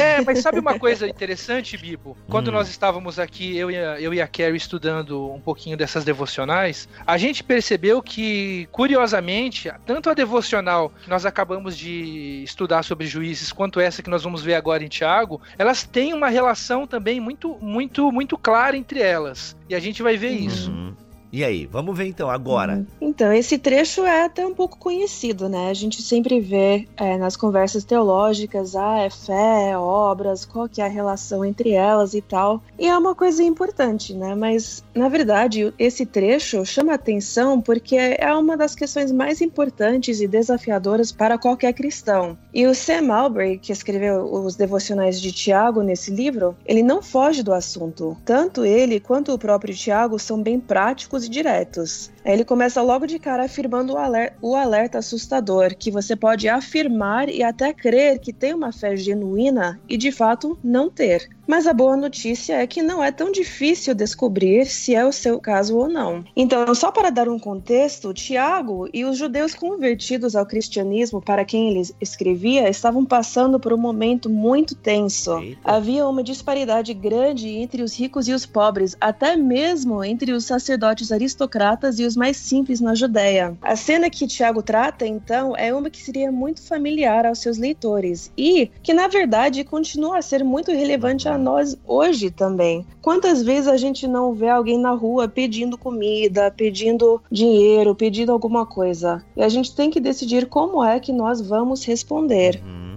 é, 0.00 0.22
mas 0.22 0.38
sabe 0.38 0.58
uma 0.58 0.76
coisa 0.80 1.06
interessante, 1.06 1.76
Bibo? 1.76 2.16
Quando 2.30 2.48
hum. 2.48 2.52
nós 2.52 2.68
estávamos 2.68 3.18
aqui, 3.18 3.54
eu 3.54 3.70
e, 3.70 3.76
a, 3.76 4.00
eu 4.00 4.14
e 4.14 4.22
a 4.22 4.26
Carrie 4.26 4.56
estudando 4.56 5.30
um 5.30 5.40
pouquinho 5.40 5.76
dessas 5.76 6.02
devocionais, 6.02 6.88
a 7.06 7.18
gente 7.18 7.44
percebeu 7.44 8.02
que, 8.02 8.66
curiosamente, 8.72 9.70
tanto 9.84 10.08
a 10.08 10.14
devocional 10.14 10.90
que 11.02 11.10
nós 11.10 11.26
acabamos 11.26 11.76
de 11.76 12.42
estudar 12.42 12.82
sobre 12.84 13.06
juízes, 13.06 13.52
quanto 13.52 13.80
essa 13.80 14.02
que 14.02 14.08
nós 14.08 14.22
vamos 14.22 14.42
ver 14.42 14.54
agora 14.54 14.82
em 14.82 14.88
Tiago, 14.88 15.42
elas 15.58 15.82
têm 15.82 16.14
uma 16.14 16.28
relação 16.28 16.86
também 16.86 17.20
muito, 17.20 17.58
muito, 17.60 18.10
muito 18.10 18.38
clara 18.38 18.78
entre 18.78 19.00
elas. 19.00 19.54
E 19.68 19.74
a 19.74 19.78
gente 19.78 20.02
vai 20.02 20.16
ver 20.16 20.30
uhum. 20.30 20.46
isso. 20.46 20.96
E 21.36 21.44
aí, 21.44 21.66
vamos 21.66 21.94
ver 21.94 22.06
então 22.06 22.30
agora. 22.30 22.76
Uhum. 22.76 22.86
Então, 22.98 23.30
esse 23.30 23.58
trecho 23.58 24.06
é 24.06 24.24
até 24.24 24.46
um 24.46 24.54
pouco 24.54 24.78
conhecido, 24.78 25.50
né? 25.50 25.68
A 25.68 25.74
gente 25.74 26.00
sempre 26.00 26.40
vê 26.40 26.88
é, 26.96 27.18
nas 27.18 27.36
conversas 27.36 27.84
teológicas, 27.84 28.74
ah, 28.74 29.00
é 29.00 29.10
fé, 29.10 29.72
é 29.72 29.76
obras, 29.76 30.46
qual 30.46 30.66
que 30.66 30.80
é 30.80 30.86
a 30.86 30.88
relação 30.88 31.44
entre 31.44 31.72
elas 31.72 32.14
e 32.14 32.22
tal. 32.22 32.62
E 32.78 32.86
é 32.86 32.96
uma 32.96 33.14
coisa 33.14 33.42
importante, 33.42 34.14
né? 34.14 34.34
Mas, 34.34 34.82
na 34.94 35.10
verdade, 35.10 35.74
esse 35.78 36.06
trecho 36.06 36.64
chama 36.64 36.94
atenção 36.94 37.60
porque 37.60 37.96
é 37.96 38.32
uma 38.32 38.56
das 38.56 38.74
questões 38.74 39.12
mais 39.12 39.42
importantes 39.42 40.22
e 40.22 40.26
desafiadoras 40.26 41.12
para 41.12 41.36
qualquer 41.36 41.74
cristão. 41.74 42.38
E 42.54 42.66
o 42.66 42.74
Sam 42.74 43.12
Albury, 43.12 43.58
que 43.58 43.72
escreveu 43.72 44.24
os 44.24 44.56
devocionais 44.56 45.20
de 45.20 45.32
Tiago 45.32 45.82
nesse 45.82 46.10
livro, 46.10 46.56
ele 46.64 46.82
não 46.82 47.02
foge 47.02 47.42
do 47.42 47.52
assunto. 47.52 48.16
Tanto 48.24 48.64
ele 48.64 48.98
quanto 48.98 49.34
o 49.34 49.38
próprio 49.38 49.74
Tiago 49.74 50.18
são 50.18 50.42
bem 50.42 50.58
práticos 50.58 51.25
e 51.26 51.30
diretos. 51.30 52.10
Ele 52.24 52.44
começa 52.44 52.82
logo 52.82 53.06
de 53.06 53.18
cara 53.18 53.44
afirmando 53.44 53.94
o 53.94 53.98
alerta, 53.98 54.36
o 54.42 54.56
alerta 54.56 54.98
assustador, 54.98 55.76
que 55.76 55.90
você 55.90 56.16
pode 56.16 56.48
afirmar 56.48 57.28
e 57.28 57.42
até 57.42 57.72
crer 57.72 58.18
que 58.18 58.32
tem 58.32 58.52
uma 58.52 58.72
fé 58.72 58.96
genuína 58.96 59.80
e 59.88 59.96
de 59.96 60.10
fato 60.10 60.58
não 60.62 60.90
ter. 60.90 61.28
Mas 61.46 61.66
a 61.66 61.72
boa 61.72 61.96
notícia 61.96 62.54
é 62.54 62.66
que 62.66 62.82
não 62.82 63.02
é 63.02 63.12
tão 63.12 63.30
difícil 63.30 63.94
descobrir 63.94 64.66
se 64.66 64.94
é 64.96 65.06
o 65.06 65.12
seu 65.12 65.38
caso 65.38 65.76
ou 65.76 65.88
não. 65.88 66.24
Então, 66.34 66.74
só 66.74 66.90
para 66.90 67.08
dar 67.08 67.28
um 67.28 67.38
contexto, 67.38 68.12
Tiago 68.12 68.88
e 68.92 69.04
os 69.04 69.16
judeus 69.16 69.54
convertidos 69.54 70.34
ao 70.34 70.44
cristianismo 70.44 71.22
para 71.22 71.44
quem 71.44 71.70
ele 71.70 71.82
escrevia 72.00 72.68
estavam 72.68 73.04
passando 73.04 73.60
por 73.60 73.72
um 73.72 73.76
momento 73.76 74.28
muito 74.28 74.74
tenso. 74.74 75.38
Eita. 75.38 75.60
Havia 75.64 76.08
uma 76.08 76.22
disparidade 76.22 76.92
grande 76.92 77.48
entre 77.48 77.82
os 77.82 77.96
ricos 77.96 78.26
e 78.26 78.32
os 78.32 78.44
pobres, 78.44 78.96
até 79.00 79.36
mesmo 79.36 80.02
entre 80.02 80.32
os 80.32 80.44
sacerdotes 80.44 81.05
aristocratas 81.12 81.98
e 81.98 82.04
os 82.04 82.16
mais 82.16 82.36
simples 82.36 82.80
na 82.80 82.94
Judéia. 82.94 83.56
A 83.62 83.76
cena 83.76 84.10
que 84.10 84.26
Tiago 84.26 84.62
trata, 84.62 85.06
então, 85.06 85.56
é 85.56 85.72
uma 85.74 85.90
que 85.90 86.02
seria 86.02 86.30
muito 86.30 86.62
familiar 86.62 87.26
aos 87.26 87.38
seus 87.38 87.58
leitores 87.58 88.32
e 88.36 88.70
que, 88.82 88.92
na 88.92 89.08
verdade, 89.08 89.64
continua 89.64 90.18
a 90.18 90.22
ser 90.22 90.44
muito 90.44 90.70
relevante 90.70 91.28
a 91.28 91.38
nós 91.38 91.76
hoje 91.86 92.30
também. 92.30 92.86
Quantas 93.02 93.42
vezes 93.42 93.68
a 93.68 93.76
gente 93.76 94.06
não 94.06 94.32
vê 94.32 94.48
alguém 94.48 94.78
na 94.78 94.92
rua 94.92 95.28
pedindo 95.28 95.78
comida, 95.78 96.50
pedindo 96.50 97.22
dinheiro, 97.30 97.94
pedindo 97.94 98.32
alguma 98.32 98.66
coisa? 98.66 99.24
E 99.36 99.42
a 99.42 99.48
gente 99.48 99.74
tem 99.74 99.90
que 99.90 100.00
decidir 100.00 100.46
como 100.46 100.82
é 100.82 100.98
que 100.98 101.12
nós 101.12 101.40
vamos 101.40 101.84
responder. 101.84 102.60
Uhum. 102.64 102.95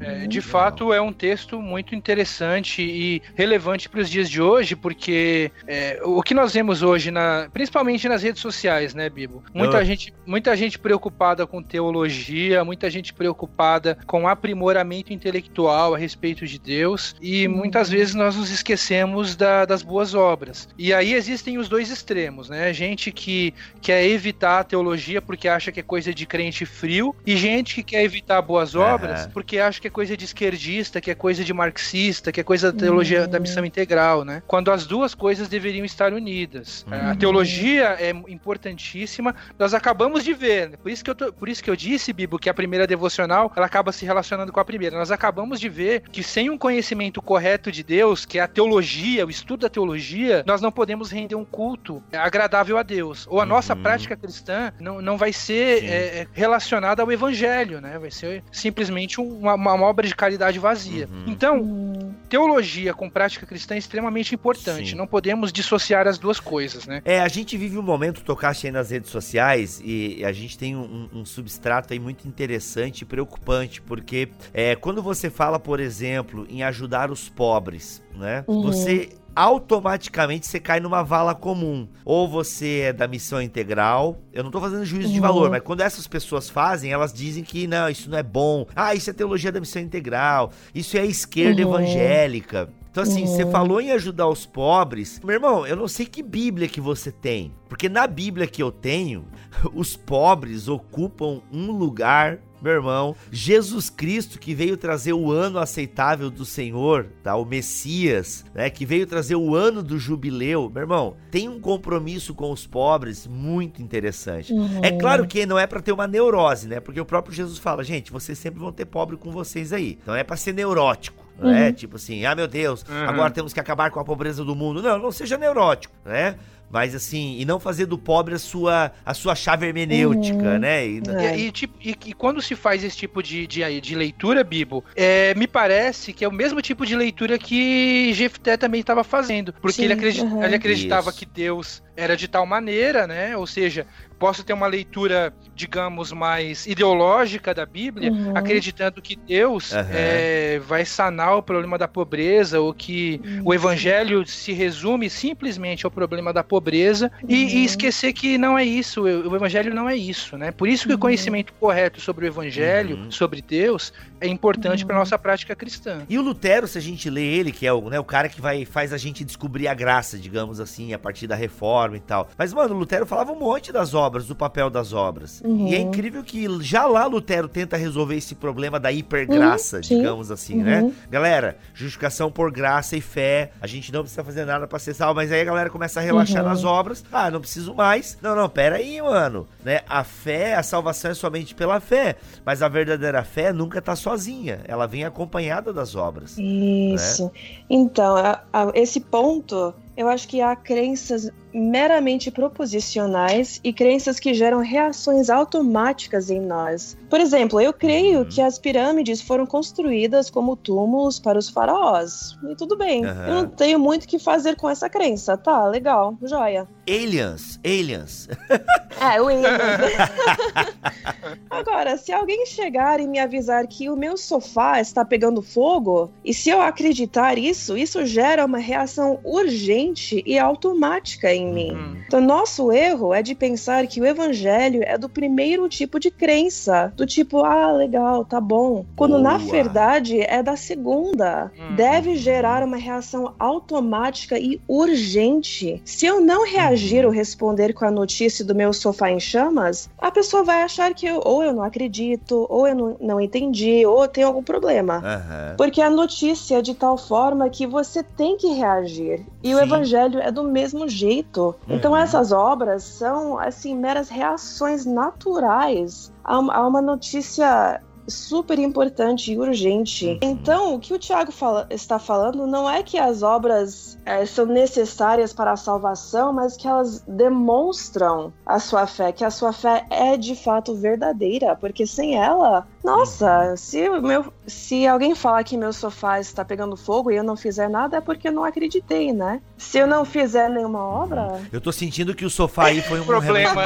É, 0.00 0.26
de 0.26 0.40
fato, 0.40 0.92
é 0.92 1.00
um 1.00 1.12
texto 1.12 1.60
muito 1.60 1.94
interessante 1.94 2.82
e 2.82 3.22
relevante 3.34 3.88
para 3.88 4.00
os 4.00 4.08
dias 4.08 4.28
de 4.28 4.40
hoje, 4.40 4.76
porque 4.76 5.50
é, 5.66 6.00
o 6.04 6.22
que 6.22 6.34
nós 6.34 6.52
vemos 6.52 6.82
hoje, 6.82 7.10
na, 7.10 7.48
principalmente 7.52 8.08
nas 8.08 8.22
redes 8.22 8.40
sociais, 8.40 8.94
né, 8.94 9.08
Bibo? 9.08 9.42
Muita, 9.52 9.84
gente, 9.84 10.12
muita 10.26 10.56
gente 10.56 10.78
preocupada 10.78 11.46
com 11.46 11.62
teologia, 11.62 12.64
muita 12.64 12.88
gente 12.90 13.12
preocupada 13.12 13.98
com 14.06 14.28
aprimoramento 14.28 15.12
intelectual 15.12 15.94
a 15.94 15.98
respeito 15.98 16.46
de 16.46 16.58
Deus, 16.58 17.16
e 17.20 17.48
muitas 17.48 17.88
vezes 17.90 18.14
nós 18.14 18.36
nos 18.36 18.50
esquecemos 18.50 19.34
da, 19.36 19.64
das 19.64 19.82
boas 19.82 20.14
obras. 20.14 20.68
E 20.78 20.92
aí 20.92 21.14
existem 21.14 21.58
os 21.58 21.68
dois 21.68 21.90
extremos, 21.90 22.48
né? 22.48 22.72
Gente 22.72 23.10
que 23.10 23.52
quer 23.80 24.04
evitar 24.04 24.60
a 24.60 24.64
teologia 24.64 25.20
porque 25.20 25.48
acha 25.48 25.72
que 25.72 25.80
é 25.80 25.82
coisa 25.82 26.14
de 26.14 26.26
crente 26.26 26.64
frio, 26.64 27.14
e 27.26 27.36
gente 27.36 27.76
que 27.76 27.82
quer 27.82 28.04
evitar 28.04 28.40
boas 28.42 28.74
obras 28.74 29.26
porque 29.26 29.58
acha 29.58 29.80
que 29.80 29.87
é 29.88 29.90
coisa 29.90 30.16
de 30.16 30.24
esquerdista, 30.24 31.00
que 31.00 31.10
é 31.10 31.14
coisa 31.14 31.42
de 31.42 31.52
marxista, 31.52 32.30
que 32.30 32.40
é 32.40 32.44
coisa 32.44 32.72
da 32.72 32.78
teologia 32.78 33.22
uhum. 33.22 33.28
da 33.28 33.40
missão 33.40 33.64
integral, 33.64 34.24
né? 34.24 34.42
Quando 34.46 34.70
as 34.70 34.86
duas 34.86 35.14
coisas 35.14 35.48
deveriam 35.48 35.84
estar 35.84 36.12
unidas. 36.12 36.86
Uhum. 36.86 37.10
A 37.10 37.16
teologia 37.16 37.96
é 37.98 38.10
importantíssima, 38.10 39.34
nós 39.58 39.74
acabamos 39.74 40.22
de 40.22 40.32
ver, 40.32 40.70
né? 40.70 40.76
por 40.76 40.90
isso 40.90 41.04
que 41.04 41.10
eu 41.10 41.14
tô, 41.14 41.32
por 41.32 41.48
isso 41.48 41.62
que 41.62 41.70
eu 41.70 41.76
disse, 41.76 42.12
Bibo, 42.12 42.38
que 42.38 42.48
a 42.48 42.54
primeira 42.54 42.86
devocional, 42.86 43.52
ela 43.56 43.66
acaba 43.66 43.92
se 43.92 44.04
relacionando 44.04 44.52
com 44.52 44.60
a 44.60 44.64
primeira. 44.64 44.96
Nós 44.96 45.10
acabamos 45.10 45.58
de 45.60 45.68
ver 45.68 46.02
que 46.12 46.22
sem 46.22 46.50
um 46.50 46.58
conhecimento 46.58 47.20
correto 47.20 47.72
de 47.72 47.82
Deus, 47.82 48.24
que 48.24 48.38
é 48.38 48.42
a 48.42 48.48
teologia, 48.48 49.26
o 49.26 49.30
estudo 49.30 49.60
da 49.60 49.68
teologia, 49.68 50.44
nós 50.46 50.60
não 50.60 50.70
podemos 50.70 51.10
render 51.10 51.34
um 51.34 51.44
culto 51.44 52.02
agradável 52.12 52.78
a 52.78 52.82
Deus. 52.82 53.26
Ou 53.28 53.40
a 53.40 53.42
uhum. 53.42 53.48
nossa 53.48 53.74
prática 53.74 54.16
cristã 54.16 54.72
não, 54.78 55.00
não 55.00 55.16
vai 55.16 55.32
ser 55.32 55.84
é, 55.84 56.26
relacionada 56.32 57.02
ao 57.02 57.10
evangelho, 57.10 57.80
né? 57.80 57.98
Vai 57.98 58.10
ser 58.10 58.42
simplesmente 58.52 59.20
uma, 59.20 59.54
uma 59.54 59.76
uma 59.78 59.86
obra 59.86 60.06
de 60.06 60.14
caridade 60.14 60.58
vazia. 60.58 61.08
Uhum. 61.10 61.24
Então, 61.26 62.14
teologia 62.28 62.92
com 62.92 63.08
prática 63.08 63.46
cristã 63.46 63.74
é 63.74 63.78
extremamente 63.78 64.34
importante. 64.34 64.90
Sim. 64.90 64.96
Não 64.96 65.06
podemos 65.06 65.52
dissociar 65.52 66.06
as 66.06 66.18
duas 66.18 66.38
coisas, 66.40 66.86
né? 66.86 67.00
É, 67.04 67.20
a 67.20 67.28
gente 67.28 67.56
vive 67.56 67.78
um 67.78 67.82
momento, 67.82 68.22
tocaste 68.22 68.66
aí 68.66 68.72
nas 68.72 68.90
redes 68.90 69.10
sociais, 69.10 69.80
e 69.84 70.24
a 70.24 70.32
gente 70.32 70.58
tem 70.58 70.76
um, 70.76 71.08
um 71.12 71.24
substrato 71.24 71.92
aí 71.92 71.98
muito 71.98 72.26
interessante 72.26 73.02
e 73.02 73.04
preocupante, 73.04 73.80
porque 73.80 74.28
é, 74.52 74.74
quando 74.76 75.02
você 75.02 75.30
fala, 75.30 75.58
por 75.58 75.80
exemplo, 75.80 76.46
em 76.50 76.62
ajudar 76.62 77.10
os 77.10 77.28
pobres, 77.28 78.02
né? 78.14 78.44
Uhum. 78.46 78.62
Você 78.62 79.10
automaticamente 79.38 80.48
você 80.48 80.58
cai 80.58 80.80
numa 80.80 81.02
vala 81.04 81.32
comum. 81.32 81.86
Ou 82.04 82.28
você 82.28 82.80
é 82.86 82.92
da 82.92 83.06
missão 83.06 83.40
integral. 83.40 84.18
Eu 84.32 84.42
não 84.42 84.50
tô 84.50 84.60
fazendo 84.60 84.84
juízo 84.84 85.08
uhum. 85.08 85.14
de 85.14 85.20
valor, 85.20 85.48
mas 85.48 85.62
quando 85.62 85.80
essas 85.80 86.08
pessoas 86.08 86.50
fazem, 86.50 86.90
elas 86.90 87.12
dizem 87.12 87.44
que 87.44 87.66
não, 87.68 87.88
isso 87.88 88.10
não 88.10 88.18
é 88.18 88.22
bom. 88.22 88.66
Ah, 88.74 88.96
isso 88.96 89.08
é 89.08 89.12
teologia 89.12 89.52
da 89.52 89.60
missão 89.60 89.80
integral. 89.80 90.50
Isso 90.74 90.96
é 90.96 91.06
esquerda 91.06 91.62
uhum. 91.62 91.74
evangélica. 91.74 92.68
Então, 92.90 93.02
assim, 93.04 93.26
você 93.26 93.44
Uhum. 93.44 93.52
falou 93.52 93.80
em 93.80 93.92
ajudar 93.92 94.26
os 94.26 94.44
pobres. 94.44 95.20
Meu 95.22 95.34
irmão, 95.34 95.64
eu 95.64 95.76
não 95.76 95.86
sei 95.86 96.04
que 96.04 96.20
Bíblia 96.20 96.66
que 96.66 96.80
você 96.80 97.12
tem. 97.12 97.52
Porque 97.68 97.88
na 97.88 98.08
Bíblia 98.08 98.46
que 98.48 98.60
eu 98.60 98.72
tenho, 98.72 99.24
os 99.72 99.94
pobres 99.94 100.66
ocupam 100.66 101.40
um 101.52 101.70
lugar. 101.70 102.40
Meu 102.60 102.72
irmão, 102.72 103.14
Jesus 103.30 103.88
Cristo 103.88 104.38
que 104.38 104.54
veio 104.54 104.76
trazer 104.76 105.12
o 105.12 105.30
ano 105.30 105.58
aceitável 105.58 106.28
do 106.30 106.44
Senhor, 106.44 107.06
tá? 107.22 107.36
O 107.36 107.44
Messias, 107.44 108.44
né? 108.54 108.68
Que 108.68 108.84
veio 108.84 109.06
trazer 109.06 109.36
o 109.36 109.54
ano 109.54 109.82
do 109.82 109.98
jubileu. 109.98 110.68
Meu 110.72 110.82
irmão, 110.82 111.16
tem 111.30 111.48
um 111.48 111.60
compromisso 111.60 112.34
com 112.34 112.50
os 112.50 112.66
pobres 112.66 113.26
muito 113.26 113.80
interessante. 113.80 114.52
Uhum. 114.52 114.80
É 114.82 114.90
claro 114.92 115.26
que 115.26 115.46
não 115.46 115.58
é 115.58 115.66
pra 115.66 115.80
ter 115.80 115.92
uma 115.92 116.06
neurose, 116.06 116.66
né? 116.66 116.80
Porque 116.80 117.00
o 117.00 117.04
próprio 117.04 117.34
Jesus 117.34 117.58
fala, 117.58 117.84
gente, 117.84 118.10
vocês 118.10 118.36
sempre 118.38 118.58
vão 118.60 118.72
ter 118.72 118.86
pobre 118.86 119.16
com 119.16 119.30
vocês 119.30 119.72
aí. 119.72 119.98
Não 120.06 120.14
é 120.14 120.24
pra 120.24 120.36
ser 120.36 120.52
neurótico. 120.52 121.26
Não 121.40 121.50
é 121.50 121.68
Uhum. 121.68 121.72
tipo 121.72 121.94
assim, 121.94 122.24
ah 122.24 122.34
meu 122.34 122.48
Deus, 122.48 122.82
Uhum. 122.88 123.08
agora 123.08 123.30
temos 123.30 123.52
que 123.52 123.60
acabar 123.60 123.92
com 123.92 124.00
a 124.00 124.04
pobreza 124.04 124.44
do 124.44 124.56
mundo. 124.56 124.82
Não, 124.82 124.98
não 124.98 125.12
seja 125.12 125.38
neurótico, 125.38 125.94
né? 126.04 126.34
Mas 126.70 126.94
assim, 126.94 127.36
e 127.38 127.44
não 127.46 127.58
fazer 127.58 127.86
do 127.86 127.96
pobre 127.96 128.34
a 128.34 128.38
sua, 128.38 128.92
a 129.04 129.14
sua 129.14 129.34
chave 129.34 129.66
hermenêutica, 129.66 130.36
Uhum. 130.52 130.58
né? 130.58 130.86
E- 130.86 131.02
É. 131.18 131.36
E, 131.38 131.46
e, 131.46 131.50
tipo, 131.52 131.74
e, 131.80 131.96
e 132.06 132.12
quando 132.12 132.42
se 132.42 132.54
faz 132.54 132.84
esse 132.84 132.96
tipo 132.96 133.22
de, 133.22 133.46
de, 133.46 133.80
de 133.80 133.94
leitura, 133.94 134.44
Bibo, 134.44 134.84
é, 134.94 135.34
me 135.34 135.46
parece 135.46 136.12
que 136.12 136.24
é 136.24 136.28
o 136.28 136.32
mesmo 136.32 136.60
tipo 136.60 136.84
de 136.84 136.94
leitura 136.94 137.38
que 137.38 138.12
Jefté 138.12 138.56
também 138.56 138.80
estava 138.80 139.02
fazendo. 139.02 139.52
Porque 139.54 139.76
Sim, 139.76 139.84
ele, 139.84 139.94
acredi- 139.94 140.20
uhum. 140.20 140.44
ele 140.44 140.56
acreditava 140.56 141.08
Isso. 141.10 141.18
que 141.18 141.24
Deus 141.26 141.82
era 141.96 142.16
de 142.16 142.28
tal 142.28 142.44
maneira, 142.44 143.06
né? 143.06 143.36
Ou 143.36 143.46
seja, 143.46 143.86
posso 144.18 144.44
ter 144.44 144.52
uma 144.52 144.66
leitura, 144.66 145.32
digamos, 145.54 146.12
mais 146.12 146.66
ideológica 146.66 147.54
da 147.54 147.64
Bíblia, 147.66 148.10
Uhum. 148.10 148.34
acreditando 148.34 149.00
que 149.02 149.16
Deus 149.28 149.78
Aham. 149.80 149.88
é, 149.88 150.58
vai 150.60 150.84
sanar 150.84 151.36
o 151.36 151.42
problema 151.42 151.78
da 151.78 151.88
pobreza, 151.88 152.60
ou 152.60 152.74
que 152.74 153.20
o 153.44 153.54
evangelho 153.54 154.26
se 154.26 154.52
resume 154.52 155.08
simplesmente 155.10 155.86
ao 155.86 155.90
problema 155.92 156.32
da 156.32 156.42
pobreza, 156.44 157.10
e, 157.28 157.60
e 157.60 157.64
Uhum. 157.64 157.64
esquecer 157.64 158.12
que 158.12 158.36
não 158.38 158.58
é 158.58 158.64
isso, 158.64 159.02
o 159.02 159.28
o 159.30 159.36
evangelho 159.36 159.74
não 159.74 159.88
é 159.88 159.96
isso, 159.96 160.36
né? 160.38 160.52
Por 160.52 160.68
isso 160.68 160.86
que 160.86 160.94
o 160.94 160.98
Uhum. 160.98 160.98
conhecimento 160.98 161.52
correto 161.58 162.00
sobre 162.00 162.26
o 162.26 162.28
evangelho, 162.28 162.98
Uhum. 162.98 163.10
sobre 163.10 163.42
Deus, 163.42 163.90
é 164.20 164.26
importante 164.28 164.82
Uhum. 164.82 164.86
para 164.88 164.98
nossa 164.98 165.18
prática 165.18 165.54
cristã. 165.54 166.02
E 166.08 166.18
o 166.18 166.22
Lutero, 166.22 166.66
se 166.68 166.78
a 166.78 166.80
gente 166.80 167.08
lê 167.10 167.22
ele, 167.24 167.52
que 167.52 167.66
é 167.66 167.72
o, 167.72 167.88
né, 167.88 167.98
o 167.98 168.04
cara 168.04 168.28
que 168.28 168.40
vai 168.40 168.64
faz 168.64 168.92
a 168.92 168.98
gente 168.98 169.24
descobrir 169.24 169.68
a 169.68 169.74
graça, 169.74 170.18
digamos 170.18 170.60
assim, 170.60 170.92
a 170.92 170.98
partir 170.98 171.26
da 171.26 171.34
reforma 171.34 171.96
e 171.96 172.00
tal. 172.00 172.28
Mas, 172.36 172.52
mano, 172.52 172.74
o 172.74 172.78
Lutero 172.78 173.06
falava 173.06 173.32
um 173.32 173.38
monte 173.38 173.72
das 173.72 173.94
obras, 173.94 174.26
do 174.26 174.34
papel 174.34 174.70
das 174.70 174.92
obras. 174.92 175.40
Uhum. 175.44 175.68
E 175.68 175.74
é 175.74 175.78
incrível 175.78 176.22
que 176.22 176.46
já 176.62 176.86
lá 176.86 177.06
Lutero 177.06 177.48
tenta 177.48 177.76
resolver 177.76 178.16
esse 178.16 178.34
problema 178.34 178.78
da 178.80 178.90
hipergraça, 178.92 179.76
Uhum, 179.76 179.82
digamos 179.82 180.30
assim, 180.30 180.62
né? 180.62 180.82
Uhum. 180.82 180.92
Galera, 181.10 181.56
justificação 181.74 182.30
por 182.30 182.50
graça 182.50 182.96
e 182.96 183.00
fé, 183.00 183.52
a 183.60 183.66
gente 183.66 183.92
não 183.92 184.00
precisa 184.00 184.24
fazer 184.24 184.44
nada 184.44 184.66
pra 184.66 184.78
ser 184.78 184.94
salvo, 184.94 185.16
mas 185.16 185.30
aí 185.32 185.40
a 185.40 185.44
galera 185.44 185.70
começa 185.70 186.00
a 186.00 186.02
relaxar 186.02 186.42
Uhum. 186.42 186.48
nas 186.48 186.64
obras. 186.64 187.04
Ah, 187.12 187.30
não 187.30 187.40
preciso 187.40 187.74
mais. 187.74 188.18
Não, 188.22 188.34
não, 188.34 188.48
pera 188.48 188.76
aí, 188.76 189.00
mano. 189.00 189.46
Né? 189.64 189.80
A 189.88 190.04
fé, 190.04 190.54
a 190.54 190.62
salvação 190.62 191.10
é 191.10 191.14
somente 191.14 191.54
pela 191.54 191.80
fé, 191.80 192.16
mas 192.44 192.62
a 192.62 192.68
verdadeira 192.68 193.22
fé 193.22 193.52
nunca 193.52 193.80
tá 193.80 193.94
sozinha, 194.08 194.60
ela 194.66 194.86
vem 194.86 195.04
acompanhada 195.04 195.72
das 195.72 195.94
obras. 195.94 196.36
Isso. 196.38 197.30
Então, 197.68 198.16
a- 198.16 198.40
a- 198.52 198.72
esse 198.74 199.00
ponto, 199.00 199.74
eu 199.98 200.08
acho 200.08 200.28
que 200.28 200.40
há 200.40 200.54
crenças 200.54 201.28
meramente 201.52 202.30
proposicionais 202.30 203.60
e 203.64 203.72
crenças 203.72 204.20
que 204.20 204.32
geram 204.32 204.60
reações 204.60 205.28
automáticas 205.28 206.30
em 206.30 206.40
nós. 206.40 206.96
Por 207.10 207.18
exemplo, 207.20 207.60
eu 207.60 207.72
creio 207.72 208.20
Uhum. 208.20 208.24
que 208.26 208.40
as 208.40 208.58
pirâmides 208.58 209.20
foram 209.20 209.44
construídas 209.46 210.30
como 210.30 210.54
túmulos 210.54 211.18
para 211.18 211.36
os 211.38 211.48
faraós. 211.48 212.36
E 212.48 212.54
tudo 212.54 212.76
bem. 212.76 213.04
Aham. 213.04 213.26
Eu 213.26 213.34
não 213.34 213.48
tenho 213.48 213.78
muito 213.80 214.04
o 214.04 214.08
que 214.08 214.18
fazer 214.20 214.54
com 214.56 214.68
essa 214.70 214.88
crença. 214.88 215.36
Tá, 215.36 215.66
legal, 215.66 216.16
joia. 216.22 216.68
Aliens, 216.88 217.58
aliens. 217.64 218.28
É, 219.00 219.20
o 219.20 219.28
Windows. 219.28 219.46
Agora, 221.48 221.96
se 221.96 222.12
alguém 222.12 222.44
chegar 222.46 222.98
e 223.00 223.06
me 223.06 223.18
avisar 223.20 223.64
que 223.68 223.88
o 223.88 223.96
meu 223.96 224.16
sofá 224.16 224.80
está 224.80 225.04
pegando 225.04 225.40
fogo, 225.40 226.10
e 226.24 226.34
se 226.34 226.50
eu 226.50 226.60
acreditar 226.60 227.38
isso, 227.38 227.76
isso 227.76 228.04
gera 228.04 228.44
uma 228.44 228.58
reação 228.58 229.20
urgente 229.22 229.87
e 230.26 230.38
automática 230.38 231.32
em 231.32 231.46
mim. 231.52 231.74
Hum. 231.74 231.96
Então, 232.06 232.20
nosso 232.20 232.72
erro 232.72 233.12
é 233.12 233.22
de 233.22 233.34
pensar 233.34 233.86
que 233.86 234.00
o 234.00 234.06
evangelho 234.06 234.82
é 234.84 234.96
do 234.96 235.08
primeiro 235.08 235.68
tipo 235.68 235.98
de 236.00 236.10
crença, 236.10 236.92
do 236.96 237.06
tipo, 237.06 237.44
ah, 237.44 237.72
legal, 237.72 238.24
tá 238.24 238.40
bom. 238.40 238.84
Quando 238.96 239.18
na 239.18 239.38
Boa. 239.38 239.50
verdade 239.50 240.20
é 240.20 240.42
da 240.42 240.56
segunda. 240.56 241.52
Hum. 241.58 241.74
Deve 241.76 242.16
gerar 242.16 242.62
uma 242.62 242.76
reação 242.76 243.34
automática 243.38 244.38
e 244.38 244.60
urgente. 244.66 245.80
Se 245.84 246.06
eu 246.06 246.20
não 246.20 246.46
reagir 246.46 247.04
ou 247.04 247.10
responder 247.10 247.72
com 247.72 247.84
a 247.84 247.90
notícia 247.90 248.44
do 248.44 248.54
meu 248.54 248.72
sofá 248.72 249.10
em 249.10 249.20
chamas, 249.20 249.88
a 249.98 250.10
pessoa 250.10 250.42
vai 250.42 250.62
achar 250.62 250.94
que 250.94 251.06
eu, 251.06 251.20
ou 251.24 251.42
eu 251.42 251.52
não 251.52 251.62
acredito, 251.62 252.46
ou 252.48 252.66
eu 252.66 252.74
não, 252.74 252.96
não 253.00 253.20
entendi, 253.20 253.84
ou 253.86 254.02
eu 254.02 254.08
tenho 254.08 254.26
algum 254.26 254.42
problema. 254.42 254.96
Aham. 254.96 255.54
Porque 255.56 255.80
a 255.80 255.90
notícia 255.90 256.58
é 256.58 256.62
de 256.62 256.74
tal 256.74 256.96
forma 256.96 257.48
que 257.50 257.66
você 257.66 258.02
tem 258.02 258.36
que 258.36 258.48
reagir. 258.48 259.24
E 259.42 259.54
o 259.54 259.58
Sim. 259.58 259.62
Evangelho 259.78 260.20
é 260.20 260.30
do 260.30 260.42
mesmo 260.44 260.88
jeito. 260.88 261.54
Então 261.68 261.92
Uhum. 261.92 261.98
essas 261.98 262.32
obras 262.32 262.82
são 262.84 263.38
assim 263.38 263.74
meras 263.76 264.08
reações 264.08 264.84
naturais 264.84 266.12
a 266.24 266.38
uma, 266.38 266.82
notícia 266.82 267.80
super 268.06 268.58
importante 268.58 269.32
e 269.32 269.38
urgente. 269.38 270.06
Uhum. 270.06 270.18
Então, 270.22 270.74
o 270.74 270.78
que 270.78 270.94
o 270.94 270.98
Tiago 270.98 271.30
fala- 271.30 271.66
está 271.68 271.98
falando 271.98 272.46
não 272.46 272.68
é 272.68 272.82
que 272.82 272.96
as 272.98 273.22
obras 273.22 273.98
eh, 274.06 274.24
são 274.24 274.46
necessárias 274.46 275.34
para 275.34 275.52
a 275.52 275.56
salvação, 275.56 276.32
mas 276.32 276.56
que 276.56 276.66
elas 276.66 277.04
demonstram 277.06 278.32
a 278.46 278.58
sua 278.58 278.86
fé, 278.86 279.12
que 279.12 279.24
a 279.24 279.30
sua 279.30 279.52
fé 279.52 279.84
é 279.90 280.16
de 280.16 280.34
fato 280.34 280.74
verdadeira, 280.74 281.54
porque 281.56 281.86
sem 281.86 282.16
ela, 282.16 282.66
nossa, 282.82 283.56
se, 283.56 283.88
o 283.88 284.00
meu, 284.00 284.32
se 284.46 284.86
alguém 284.86 285.14
falar 285.14 285.42
que 285.44 285.56
meu 285.56 285.72
sofá 285.72 286.20
está 286.20 286.44
pegando 286.44 286.76
fogo 286.76 287.10
e 287.10 287.16
eu 287.16 287.24
não 287.24 287.36
fizer 287.36 287.68
nada, 287.68 287.96
é 287.96 288.00
porque 288.00 288.28
eu 288.28 288.32
não 288.32 288.44
acreditei, 288.44 289.12
né? 289.12 289.40
Se 289.56 289.78
eu 289.78 289.86
não 289.86 290.04
fizer 290.04 290.48
nenhuma 290.48 290.78
obra, 290.78 291.40
Eu 291.52 291.60
tô 291.60 291.72
sentindo 291.72 292.14
que 292.14 292.24
o 292.24 292.30
sofá 292.30 292.66
aí 292.66 292.80
foi 292.80 293.00
um, 293.00 293.04
Problema. 293.04 293.62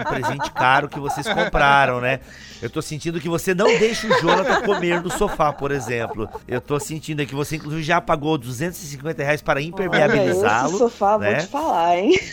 um 0.00 0.04
presente 0.04 0.50
caro 0.50 0.88
que 0.88 0.98
vocês 0.98 1.26
compraram, 1.26 2.00
né? 2.00 2.20
Eu 2.60 2.70
tô 2.70 2.82
sentindo 2.82 3.20
que 3.20 3.28
você 3.28 3.54
não 3.54 3.66
deixa 3.66 4.06
o 4.06 4.20
Jonathan 4.20 4.62
comer 4.62 5.02
no 5.02 5.10
sofá, 5.10 5.52
por 5.52 5.70
exemplo. 5.70 6.28
Eu 6.48 6.60
tô 6.60 6.80
sentindo 6.80 7.24
que 7.26 7.34
você, 7.34 7.56
inclusive, 7.56 7.82
já 7.82 8.00
pagou 8.00 8.38
250 8.38 9.22
reais 9.22 9.42
para 9.42 9.58
olha, 9.58 9.60
esse 9.60 9.68
impermeabilizá-lo. 9.70 10.78
sofá, 10.78 11.18
né? 11.18 11.32
vou 11.32 11.40
te 11.40 11.46
falar, 11.46 11.98
hein? 11.98 12.18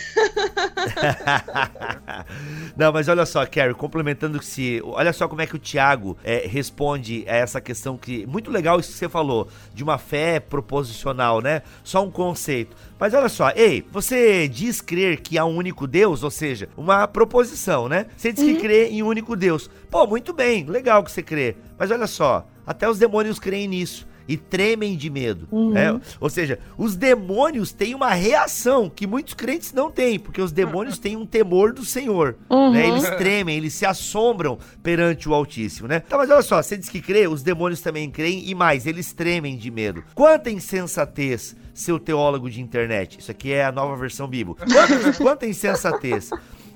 Não, 2.76 2.92
mas 2.92 3.08
olha 3.08 3.26
só, 3.26 3.44
Carrie, 3.46 3.74
complementando 3.74 4.38
que 4.38 4.46
se. 4.46 4.80
Olha 4.84 5.12
só 5.12 5.28
como 5.28 5.42
é 5.42 5.46
que 5.46 5.56
o 5.56 5.58
Thiago 5.58 6.16
é, 6.24 6.46
responde 6.48 7.24
a 7.28 7.36
essa 7.36 7.60
questão 7.60 7.96
que. 7.96 8.26
Muito 8.26 8.50
legal 8.50 8.80
isso 8.80 8.90
que 8.90 8.98
você 8.98 9.08
falou, 9.08 9.46
de 9.72 9.84
uma 9.84 9.98
fé 9.98 10.40
proposicional, 10.40 11.40
né? 11.40 11.62
Só 11.84 12.02
um 12.02 12.10
conceito. 12.10 12.74
Mas 12.98 13.12
olha 13.12 13.28
só, 13.28 13.50
ei, 13.50 13.84
você 13.92 14.48
diz 14.48 14.80
crer 14.80 15.20
que 15.20 15.36
há 15.36 15.44
um 15.44 15.56
único 15.56 15.86
Deus, 15.86 16.22
ou 16.22 16.30
seja, 16.30 16.68
uma 16.76 17.06
proposição, 17.06 17.88
né? 17.88 18.06
Você 18.16 18.32
diz 18.32 18.42
que 18.42 18.56
crê 18.56 18.88
em 18.88 19.02
um 19.02 19.06
único 19.06 19.36
Deus. 19.36 19.70
Pô, 19.90 20.06
muito 20.06 20.32
bem, 20.32 20.64
legal 20.64 21.04
que 21.04 21.12
você 21.12 21.22
crê. 21.22 21.56
Mas 21.78 21.90
olha 21.90 22.06
só, 22.06 22.46
até 22.66 22.88
os 22.88 22.98
demônios 22.98 23.38
creem 23.38 23.68
nisso. 23.68 24.06
E 24.26 24.36
tremem 24.36 24.96
de 24.96 25.10
medo. 25.10 25.46
Uhum. 25.50 25.70
né? 25.70 26.00
Ou 26.20 26.30
seja, 26.30 26.58
os 26.78 26.96
demônios 26.96 27.72
têm 27.72 27.94
uma 27.94 28.14
reação 28.14 28.88
que 28.88 29.06
muitos 29.06 29.34
crentes 29.34 29.72
não 29.72 29.90
têm, 29.90 30.18
porque 30.18 30.40
os 30.40 30.52
demônios 30.52 30.98
têm 30.98 31.16
um 31.16 31.26
temor 31.26 31.72
do 31.72 31.84
Senhor. 31.84 32.36
Uhum. 32.48 32.72
né? 32.72 32.88
Eles 32.88 33.08
tremem, 33.16 33.56
eles 33.56 33.74
se 33.74 33.84
assombram 33.84 34.58
perante 34.82 35.28
o 35.28 35.34
Altíssimo, 35.34 35.88
né? 35.88 36.00
Tá, 36.00 36.16
mas 36.16 36.30
olha 36.30 36.42
só, 36.42 36.62
você 36.62 36.76
diz 36.76 36.88
que 36.88 37.00
crê, 37.00 37.26
os 37.26 37.42
demônios 37.42 37.80
também 37.80 38.10
creem 38.10 38.48
e 38.48 38.54
mais, 38.54 38.86
eles 38.86 39.12
tremem 39.12 39.56
de 39.56 39.70
medo. 39.70 40.02
Quanta 40.14 40.50
insensatez, 40.50 41.56
seu 41.74 41.98
teólogo 41.98 42.48
de 42.48 42.60
internet. 42.60 43.18
Isso 43.18 43.30
aqui 43.30 43.52
é 43.52 43.64
a 43.64 43.72
nova 43.72 43.96
versão 43.96 44.26
bíblica. 44.28 44.64
Quanta, 44.64 45.12
quanta 45.14 45.46
insensatez. 45.46 46.30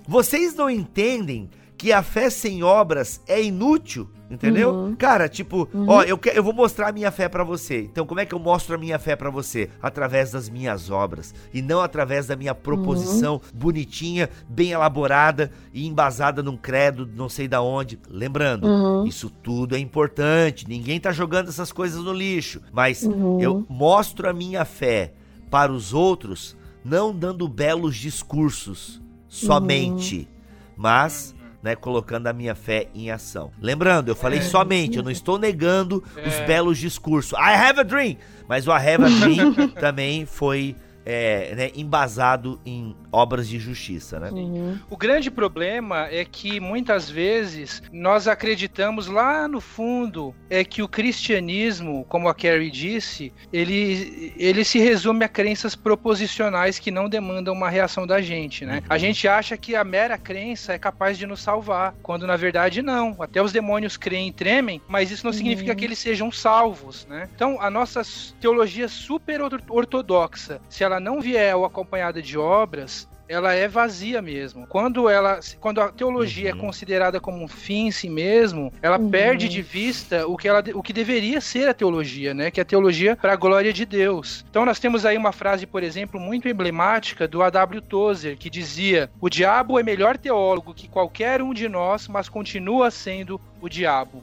Vocês 0.07 0.55
não 0.55 0.68
entendem 0.68 1.51
que 1.76 1.92
a 1.92 2.03
fé 2.03 2.28
sem 2.28 2.62
obras 2.62 3.20
é 3.26 3.42
inútil? 3.42 4.11
Entendeu? 4.30 4.70
Uhum. 4.74 4.94
Cara, 4.94 5.26
tipo, 5.28 5.66
ó, 5.86 6.02
eu, 6.02 6.18
que- 6.18 6.28
eu 6.28 6.42
vou 6.44 6.52
mostrar 6.52 6.88
a 6.88 6.92
minha 6.92 7.10
fé 7.10 7.28
pra 7.30 7.42
você. 7.42 7.80
Então, 7.80 8.04
como 8.04 8.20
é 8.20 8.26
que 8.26 8.34
eu 8.34 8.38
mostro 8.38 8.74
a 8.74 8.78
minha 8.78 8.98
fé 8.98 9.16
pra 9.16 9.30
você? 9.30 9.70
Através 9.82 10.30
das 10.32 10.50
minhas 10.50 10.90
obras 10.90 11.34
e 11.52 11.62
não 11.62 11.80
através 11.80 12.26
da 12.26 12.36
minha 12.36 12.54
proposição 12.54 13.40
bonitinha, 13.54 14.28
bem 14.46 14.72
elaborada 14.72 15.50
e 15.72 15.86
embasada 15.86 16.42
num 16.42 16.58
credo, 16.58 17.08
não 17.16 17.28
sei 17.28 17.48
da 17.48 17.62
onde. 17.62 17.98
Lembrando, 18.10 18.66
Uhum. 18.66 19.06
isso 19.06 19.30
tudo 19.30 19.74
é 19.74 19.78
importante. 19.78 20.68
Ninguém 20.68 21.00
tá 21.00 21.10
jogando 21.10 21.48
essas 21.48 21.72
coisas 21.72 22.04
no 22.04 22.12
lixo, 22.12 22.60
mas 22.70 23.02
Uhum. 23.04 23.40
eu 23.40 23.64
mostro 23.68 24.28
a 24.28 24.32
minha 24.34 24.64
fé 24.66 25.14
para 25.50 25.72
os 25.72 25.94
outros, 25.94 26.54
não 26.84 27.14
dando 27.14 27.48
belos 27.48 27.96
discursos 27.96 29.00
somente, 29.26 30.28
mas 30.76 31.34
né, 31.62 31.74
colocando 31.74 32.26
a 32.26 32.32
minha 32.32 32.54
fé 32.54 32.88
em 32.94 33.11
ação. 33.11 33.50
Lembrando, 33.61 34.09
eu 34.09 34.16
falei 34.16 34.38
é, 34.38 34.42
somente, 34.42 34.96
eu 34.96 35.02
não 35.02 35.11
estou 35.11 35.38
negando 35.38 36.02
é. 36.16 36.28
os 36.28 36.46
belos 36.46 36.78
discursos. 36.78 37.32
I 37.32 37.54
have 37.54 37.80
a 37.80 37.82
dream, 37.82 38.16
mas 38.48 38.66
o 38.66 38.70
I 38.70 38.76
have 38.76 39.04
a 39.04 39.09
dream 39.09 39.68
também 39.80 40.24
foi 40.24 40.76
é, 41.09 41.54
né, 41.54 41.70
embasado 41.74 42.61
em 42.66 42.94
obras 43.11 43.48
de 43.48 43.59
justiça, 43.59 44.20
né? 44.20 44.28
Uhum. 44.30 44.78
O 44.90 44.96
grande 44.96 45.30
problema 45.30 46.06
é 46.11 46.22
que 46.22 46.61
muitas 46.61 47.09
vezes 47.09 47.82
nós 47.90 48.28
acreditamos 48.28 49.06
lá 49.06 49.48
no 49.48 49.59
fundo 49.59 50.34
é 50.50 50.62
que 50.62 50.82
o 50.82 50.88
cristianismo, 50.88 52.04
como 52.11 52.28
a 52.28 52.34
Carrie 52.34 52.70
disse, 52.70 53.32
ele, 53.50 54.34
ele 54.36 54.62
se 54.62 54.78
resume 54.78 55.24
a 55.24 55.28
crenças 55.28 55.74
proposicionais 55.74 56.78
que 56.78 56.90
não 56.90 57.09
demandam 57.09 57.54
uma 57.54 57.70
reação 57.70 58.06
da 58.06 58.20
gente, 58.20 58.66
né? 58.66 58.80
Uhum. 58.80 58.86
A 58.90 58.98
gente 58.98 59.26
acha 59.26 59.56
que 59.56 59.74
a 59.74 59.82
mera 59.82 60.18
crença 60.18 60.74
é 60.74 60.78
capaz 60.78 61.16
de 61.16 61.26
nos 61.26 61.40
salvar, 61.40 61.94
quando 62.02 62.26
na 62.26 62.36
verdade 62.36 62.82
não. 62.82 63.16
Até 63.18 63.40
os 63.40 63.50
demônios 63.50 63.96
creem 63.96 64.28
e 64.28 64.32
tremem, 64.32 64.82
mas 64.86 65.11
isso 65.11 65.24
não 65.24 65.30
uhum. 65.30 65.38
significa 65.38 65.74
que 65.74 65.86
eles 65.86 65.98
sejam 65.98 66.30
salvos, 66.30 67.06
né? 67.06 67.30
Então, 67.34 67.59
a 67.62 67.70
nossa 67.70 68.02
teologia 68.38 68.88
super 68.88 69.40
ortodoxa, 69.70 70.61
se 70.68 70.84
ela 70.84 70.97
não 71.01 71.20
vier 71.20 71.55
acompanhada 71.55 72.20
de 72.22 72.38
obras, 72.38 73.09
ela 73.28 73.53
é 73.53 73.68
vazia 73.68 74.22
mesmo. 74.22 74.66
Quando 74.66 75.09
ela, 75.09 75.38
quando 75.61 75.80
a 75.80 75.88
teologia 75.92 76.49
é 76.49 76.53
uhum. 76.53 76.59
é 76.59 76.62
considerada 76.62 77.20
como 77.20 77.44
um 77.44 77.49
fim 77.49 77.88
em 77.88 77.90
si 77.90 78.09
mesmo, 78.09 78.72
ela 78.80 78.99
uhum. 78.99 79.11
perde 79.11 79.49
de 79.49 79.61
vista 79.61 80.26
o 80.26 80.36
que 80.36 80.49
ela, 80.49 80.64
o 80.74 80.82
que 80.82 80.92
deveria 80.92 81.40
ser 81.40 81.68
a 81.68 81.74
teologia, 81.74 82.32
né? 82.32 82.51
Que 82.51 82.61
é 82.61 82.62
a 82.62 82.66
teologia 82.66 83.16
para 83.16 83.34
a 83.34 83.36
glória 83.36 83.72
de 83.72 83.84
Deus. 83.84 84.44
Então 84.49 84.64
nós 84.64 84.80
temos 84.80 85.05
aí 85.05 85.16
uma 85.16 85.32
frase, 85.32 85.66
por 85.66 85.82
exemplo, 85.82 86.18
muito 86.18 86.49
emblemática 86.49 87.28
do 87.28 87.42
A.W. 87.42 87.82
Tozer, 87.82 88.36
que 88.38 88.49
dizia: 88.49 89.11
"O 89.20 89.28
diabo 89.28 89.78
é 89.78 89.82
melhor 89.82 90.16
teólogo 90.16 90.72
que 90.72 90.88
qualquer 90.88 91.42
um 91.42 91.53
de 91.53 91.68
nós, 91.68 92.09
mas 92.09 92.28
continua 92.28 92.90
sendo 92.90 93.38
o 93.61 93.68
diabo. 93.68 94.22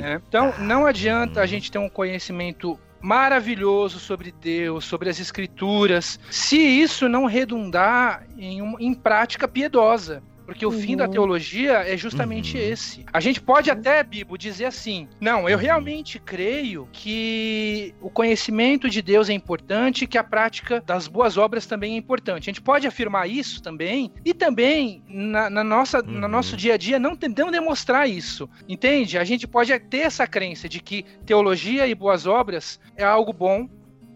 Né? 0.00 0.20
Então, 0.28 0.52
não 0.58 0.86
adianta 0.86 1.40
a 1.40 1.46
gente 1.46 1.70
ter 1.70 1.78
um 1.78 1.88
conhecimento 1.88 2.78
maravilhoso 3.00 3.98
sobre 3.98 4.32
Deus, 4.32 4.84
sobre 4.84 5.08
as 5.08 5.20
Escrituras, 5.20 6.18
se 6.30 6.56
isso 6.56 7.08
não 7.08 7.26
redundar 7.26 8.26
em, 8.36 8.60
em 8.78 8.94
prática 8.94 9.46
piedosa. 9.46 10.22
Porque 10.46 10.64
o 10.64 10.70
uhum. 10.70 10.80
fim 10.80 10.96
da 10.96 11.04
uhum. 11.04 11.10
teologia 11.10 11.72
é 11.72 11.96
justamente 11.96 12.56
uhum. 12.56 12.62
esse. 12.62 13.04
A 13.12 13.18
gente 13.18 13.40
pode 13.40 13.70
até, 13.70 14.02
Bibo, 14.04 14.38
dizer 14.38 14.66
assim: 14.66 15.08
não, 15.20 15.48
eu 15.48 15.58
realmente 15.58 16.20
creio 16.20 16.88
que 16.92 17.92
o 18.00 18.08
conhecimento 18.08 18.88
de 18.88 19.02
Deus 19.02 19.28
é 19.28 19.32
importante, 19.32 20.06
que 20.06 20.16
a 20.16 20.24
prática 20.24 20.80
das 20.80 21.08
boas 21.08 21.36
obras 21.36 21.66
também 21.66 21.94
é 21.94 21.96
importante. 21.96 22.44
A 22.48 22.52
gente 22.52 22.62
pode 22.62 22.86
afirmar 22.86 23.28
isso 23.28 23.60
também, 23.60 24.12
e 24.24 24.32
também 24.32 25.02
na, 25.08 25.50
na 25.50 25.64
nossa, 25.64 25.98
uhum. 25.98 26.12
no 26.12 26.28
nosso 26.28 26.56
dia 26.56 26.74
a 26.74 26.76
dia 26.76 26.98
não, 26.98 27.18
não 27.36 27.50
demonstrar 27.50 28.08
isso. 28.08 28.48
Entende? 28.68 29.18
A 29.18 29.24
gente 29.24 29.46
pode 29.46 29.76
ter 29.80 29.98
essa 29.98 30.26
crença 30.26 30.68
de 30.68 30.80
que 30.80 31.04
teologia 31.24 31.86
e 31.86 31.94
boas 31.94 32.24
obras 32.24 32.78
é 32.96 33.04
algo 33.04 33.32
bom, 33.32 33.68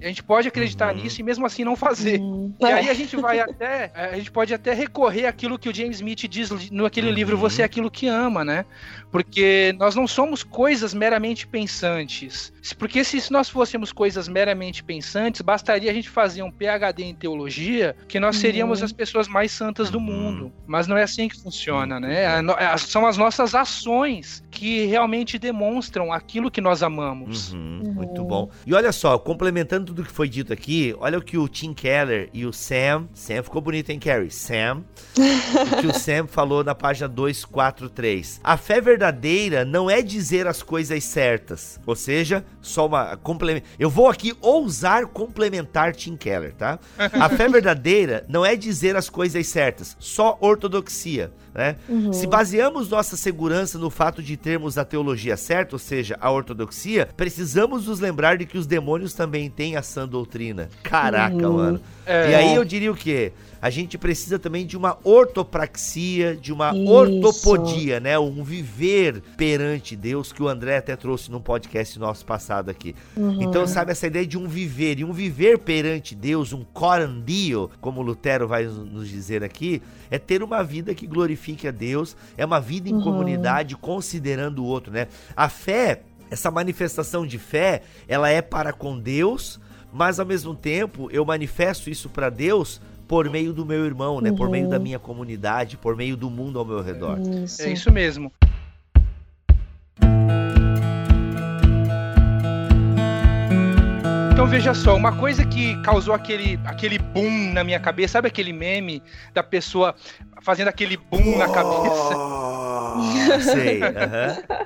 a 0.03 0.09
gente 0.09 0.23
pode 0.23 0.49
acreditar 0.49 0.95
uhum. 0.95 1.03
nisso 1.03 1.21
e 1.21 1.25
mesmo 1.25 1.45
assim 1.45 1.65
não 1.65 1.77
fazer. 1.77 2.21
Uhum. 2.21 2.55
E 2.61 2.65
aí 2.65 2.89
a 2.89 2.95
gente 2.95 3.17
vai 3.17 3.39
até. 3.41 3.91
A 3.95 4.17
gente 4.17 4.31
pode 4.31 4.55
até 4.55 4.73
recorrer 4.73 5.27
àquilo 5.27 5.59
que 5.59 5.69
o 5.69 5.75
James 5.75 5.97
Smith 5.97 6.27
diz 6.29 6.51
naquele 6.71 7.09
uhum. 7.09 7.15
livro 7.15 7.37
Você 7.37 7.63
é 7.63 7.65
aquilo 7.65 7.91
que 7.91 8.07
ama, 8.07 8.45
né? 8.45 8.65
Porque 9.11 9.75
nós 9.79 9.95
não 9.95 10.07
somos 10.07 10.43
coisas 10.43 10.95
meramente 10.95 11.47
pensantes. 11.47 12.53
Porque 12.79 13.05
se 13.05 13.31
nós 13.33 13.49
fôssemos 13.49 13.93
coisas 13.93 14.29
meramente 14.29 14.83
pensantes, 14.83 15.41
bastaria 15.41 15.91
a 15.91 15.95
gente 15.95 16.09
fazer 16.09 16.43
um 16.43 16.51
PhD 16.51 17.05
em 17.05 17.15
teologia, 17.15 17.97
que 18.09 18.21
nós 18.21 18.37
seríamos 18.37 18.81
uhum. 18.81 18.87
as 18.87 18.93
pessoas 18.93 19.29
mais 19.29 19.53
santas 19.53 19.91
do 19.91 19.99
uhum. 19.99 20.05
mundo. 20.05 20.53
Mas 20.67 20.87
não 20.87 20.97
é 20.97 21.03
assim 21.03 21.29
que 21.29 21.41
funciona, 21.41 21.99
né? 21.99 22.25
É, 22.25 22.77
são 22.79 23.07
as 23.07 23.17
nossas 23.17 23.55
ações 23.55 24.43
que 24.51 24.87
realmente 24.87 25.39
demonstram 25.39 26.13
aquilo 26.13 26.51
que 26.51 26.61
nós 26.61 26.83
amamos. 26.83 27.53
Uhum. 27.53 27.93
Muito 27.95 28.25
bom. 28.25 28.51
E 28.67 28.75
olha 28.75 28.93
só, 28.93 29.19
complementando 29.19 29.87
tudo 29.87 30.05
que 30.05 30.13
foi 30.13 30.29
dito 30.29 30.53
aqui, 30.53 30.95
olha 30.99 31.19
o 31.19 31.23
que 31.23 31.39
o 31.39 31.49
Tim 31.49 31.73
Keller 31.73 32.29
e 32.33 32.45
o 32.45 32.53
Sam. 32.53 33.09
Sam 33.15 33.43
ficou 33.43 33.61
bonito, 33.61 33.91
hein, 33.91 33.99
Carrie? 33.99 34.31
Sam. 34.31 34.83
o 35.17 35.81
que 35.81 35.87
o 35.87 35.95
Sam 35.95 36.27
falou 36.27 36.63
na 36.63 36.75
página 36.75 37.09
243. 37.09 38.41
A 38.43 38.57
fé 38.57 38.81
verdadeira 38.81 39.65
não 39.65 39.91
é 39.91 40.03
dizer 40.03 40.47
as 40.47 40.63
coisas 40.63 41.03
certas. 41.05 41.81
Ou 41.87 41.97
seja, 41.97 42.45
só 42.61 42.87
uma 42.87 43.17
complemento. 43.17 43.67
Eu 43.79 43.91
vou 43.91 44.09
aqui 44.09 44.35
ousar 44.41 45.07
complementar 45.07 45.95
Tim 45.95 46.17
Keller, 46.17 46.53
tá? 46.55 46.79
A 46.99 47.29
fé 47.29 47.49
verdadeira 47.49 48.25
não 48.29 48.45
é 48.45 48.57
dizer 48.57 48.97
as 48.97 49.09
coisas 49.09 49.47
certas, 49.47 49.97
só 49.99 50.37
ortodoxia. 50.41 51.33
Né? 51.53 51.77
Uhum. 51.89 52.13
Se 52.13 52.29
baseamos 52.29 52.89
nossa 52.89 53.17
segurança 53.17 53.77
no 53.77 53.91
fato 53.91 54.23
de 54.23 54.37
termos 54.37 54.79
a 54.79 54.85
teologia 54.85 55.37
certa, 55.37 55.75
ou 55.75 55.81
seja, 55.81 56.17
a 56.21 56.31
ortodoxia, 56.31 57.09
precisamos 57.17 57.87
nos 57.87 57.99
lembrar 57.99 58.39
de 58.39 58.47
que 58.47 58.57
os 58.57 58.67
demônios 58.67 59.15
também 59.15 59.51
têm 59.51 59.77
a 59.77 59.83
sã 59.83 60.07
doutrina. 60.07 60.69
Caraca, 60.83 61.49
uhum. 61.49 61.57
mano. 61.57 61.81
É. 62.07 62.31
E 62.31 62.35
aí 62.35 62.55
eu 62.55 62.65
diria 62.65 62.93
o 62.93 62.95
quê? 62.95 63.33
A 63.63 63.69
gente 63.69 63.99
precisa 63.99 64.39
também 64.39 64.65
de 64.65 64.77
uma 64.77 64.99
ortopraxia, 65.05 66.35
de 66.35 66.53
uma 66.53 66.75
Isso. 66.75 66.91
ortopodia, 66.91 68.01
né? 68.01 68.19
Um 68.19 68.43
viver 68.43 69.23
perante 69.37 69.95
Deus, 69.95 70.33
que 70.33 70.43
o 70.43 70.49
André 70.49 70.79
até 70.79 70.97
trouxe 70.97 71.31
num 71.31 71.41
podcast 71.41 71.99
nosso 71.99 72.25
passado 72.25 72.71
aqui. 72.71 72.95
Uhum. 73.17 73.43
Então, 73.43 73.67
sabe, 73.67 73.93
essa 73.93 74.07
ideia 74.07 74.27
de 74.27 74.39
um 74.39 74.49
viver, 74.49 74.99
e 74.99 75.05
um 75.05 75.13
viver 75.13 75.59
perante 75.59 76.15
Deus, 76.15 76.53
um 76.53 76.65
corandio, 76.65 77.71
como 77.81 78.01
Lutero 78.01 78.49
vai 78.49 78.65
nos 78.65 79.09
dizer 79.09 79.45
aqui, 79.45 79.83
é 80.11 80.19
ter 80.19 80.43
uma 80.43 80.63
vida 80.63 80.95
que 80.95 81.07
glorifique 81.07 81.69
a 81.69 81.71
Deus, 81.71 82.17
é 82.37 82.45
uma 82.45 82.61
vida 82.61 82.89
em 82.89 82.95
uhum. 82.95 83.03
comunidade, 83.03 83.77
considerando 83.77 84.65
o 84.65 84.67
outro, 84.67 84.93
né? 84.93 85.07
A 85.37 85.49
fé, 85.51 86.03
essa 86.31 86.51
manifestação 86.51 87.27
de 87.27 87.39
fé, 87.39 87.83
ela 88.09 88.31
é 88.31 88.41
para 88.41 88.73
com 88.73 88.99
Deus, 88.99 89.61
mas 89.93 90.19
ao 90.19 90.27
mesmo 90.27 90.55
tempo 90.55 91.11
eu 91.11 91.25
manifesto 91.25 91.91
isso 91.91 92.09
para 92.09 92.31
Deus 92.31 92.81
por 93.11 93.29
meio 93.29 93.53
do 93.53 93.67
meu 93.67 93.85
irmão, 93.85 94.21
né? 94.21 94.31
Uhum. 94.31 94.37
Por 94.37 94.49
meio 94.49 94.69
da 94.69 94.77
uhum. 94.77 94.83
minha 94.85 94.99
comunidade, 95.01 95.77
por 95.77 95.97
meio 95.97 96.17
do 96.17 96.31
mundo 96.31 96.61
ao 96.61 96.65
meu 96.65 96.81
redor. 96.81 97.19
Isso. 97.43 97.61
É 97.61 97.73
isso 97.73 97.91
mesmo. 97.91 98.33
Então 104.33 104.47
veja 104.47 104.73
só, 104.75 104.95
uma 104.95 105.17
coisa 105.17 105.45
que 105.45 105.75
causou 105.83 106.15
aquele, 106.15 106.57
aquele 106.65 107.01
boom 107.01 107.53
na 107.53 107.65
minha 107.65 107.81
cabeça, 107.81 108.13
sabe 108.13 108.29
aquele 108.29 108.53
meme 108.53 109.03
da 109.35 109.43
pessoa 109.43 109.93
fazendo 110.41 110.69
aquele 110.69 110.97
boom 110.97 111.35
oh, 111.35 111.39
na 111.39 111.49
cabeça? 111.49 112.15
Sei. 113.43 113.81
Uhum. 113.83 114.61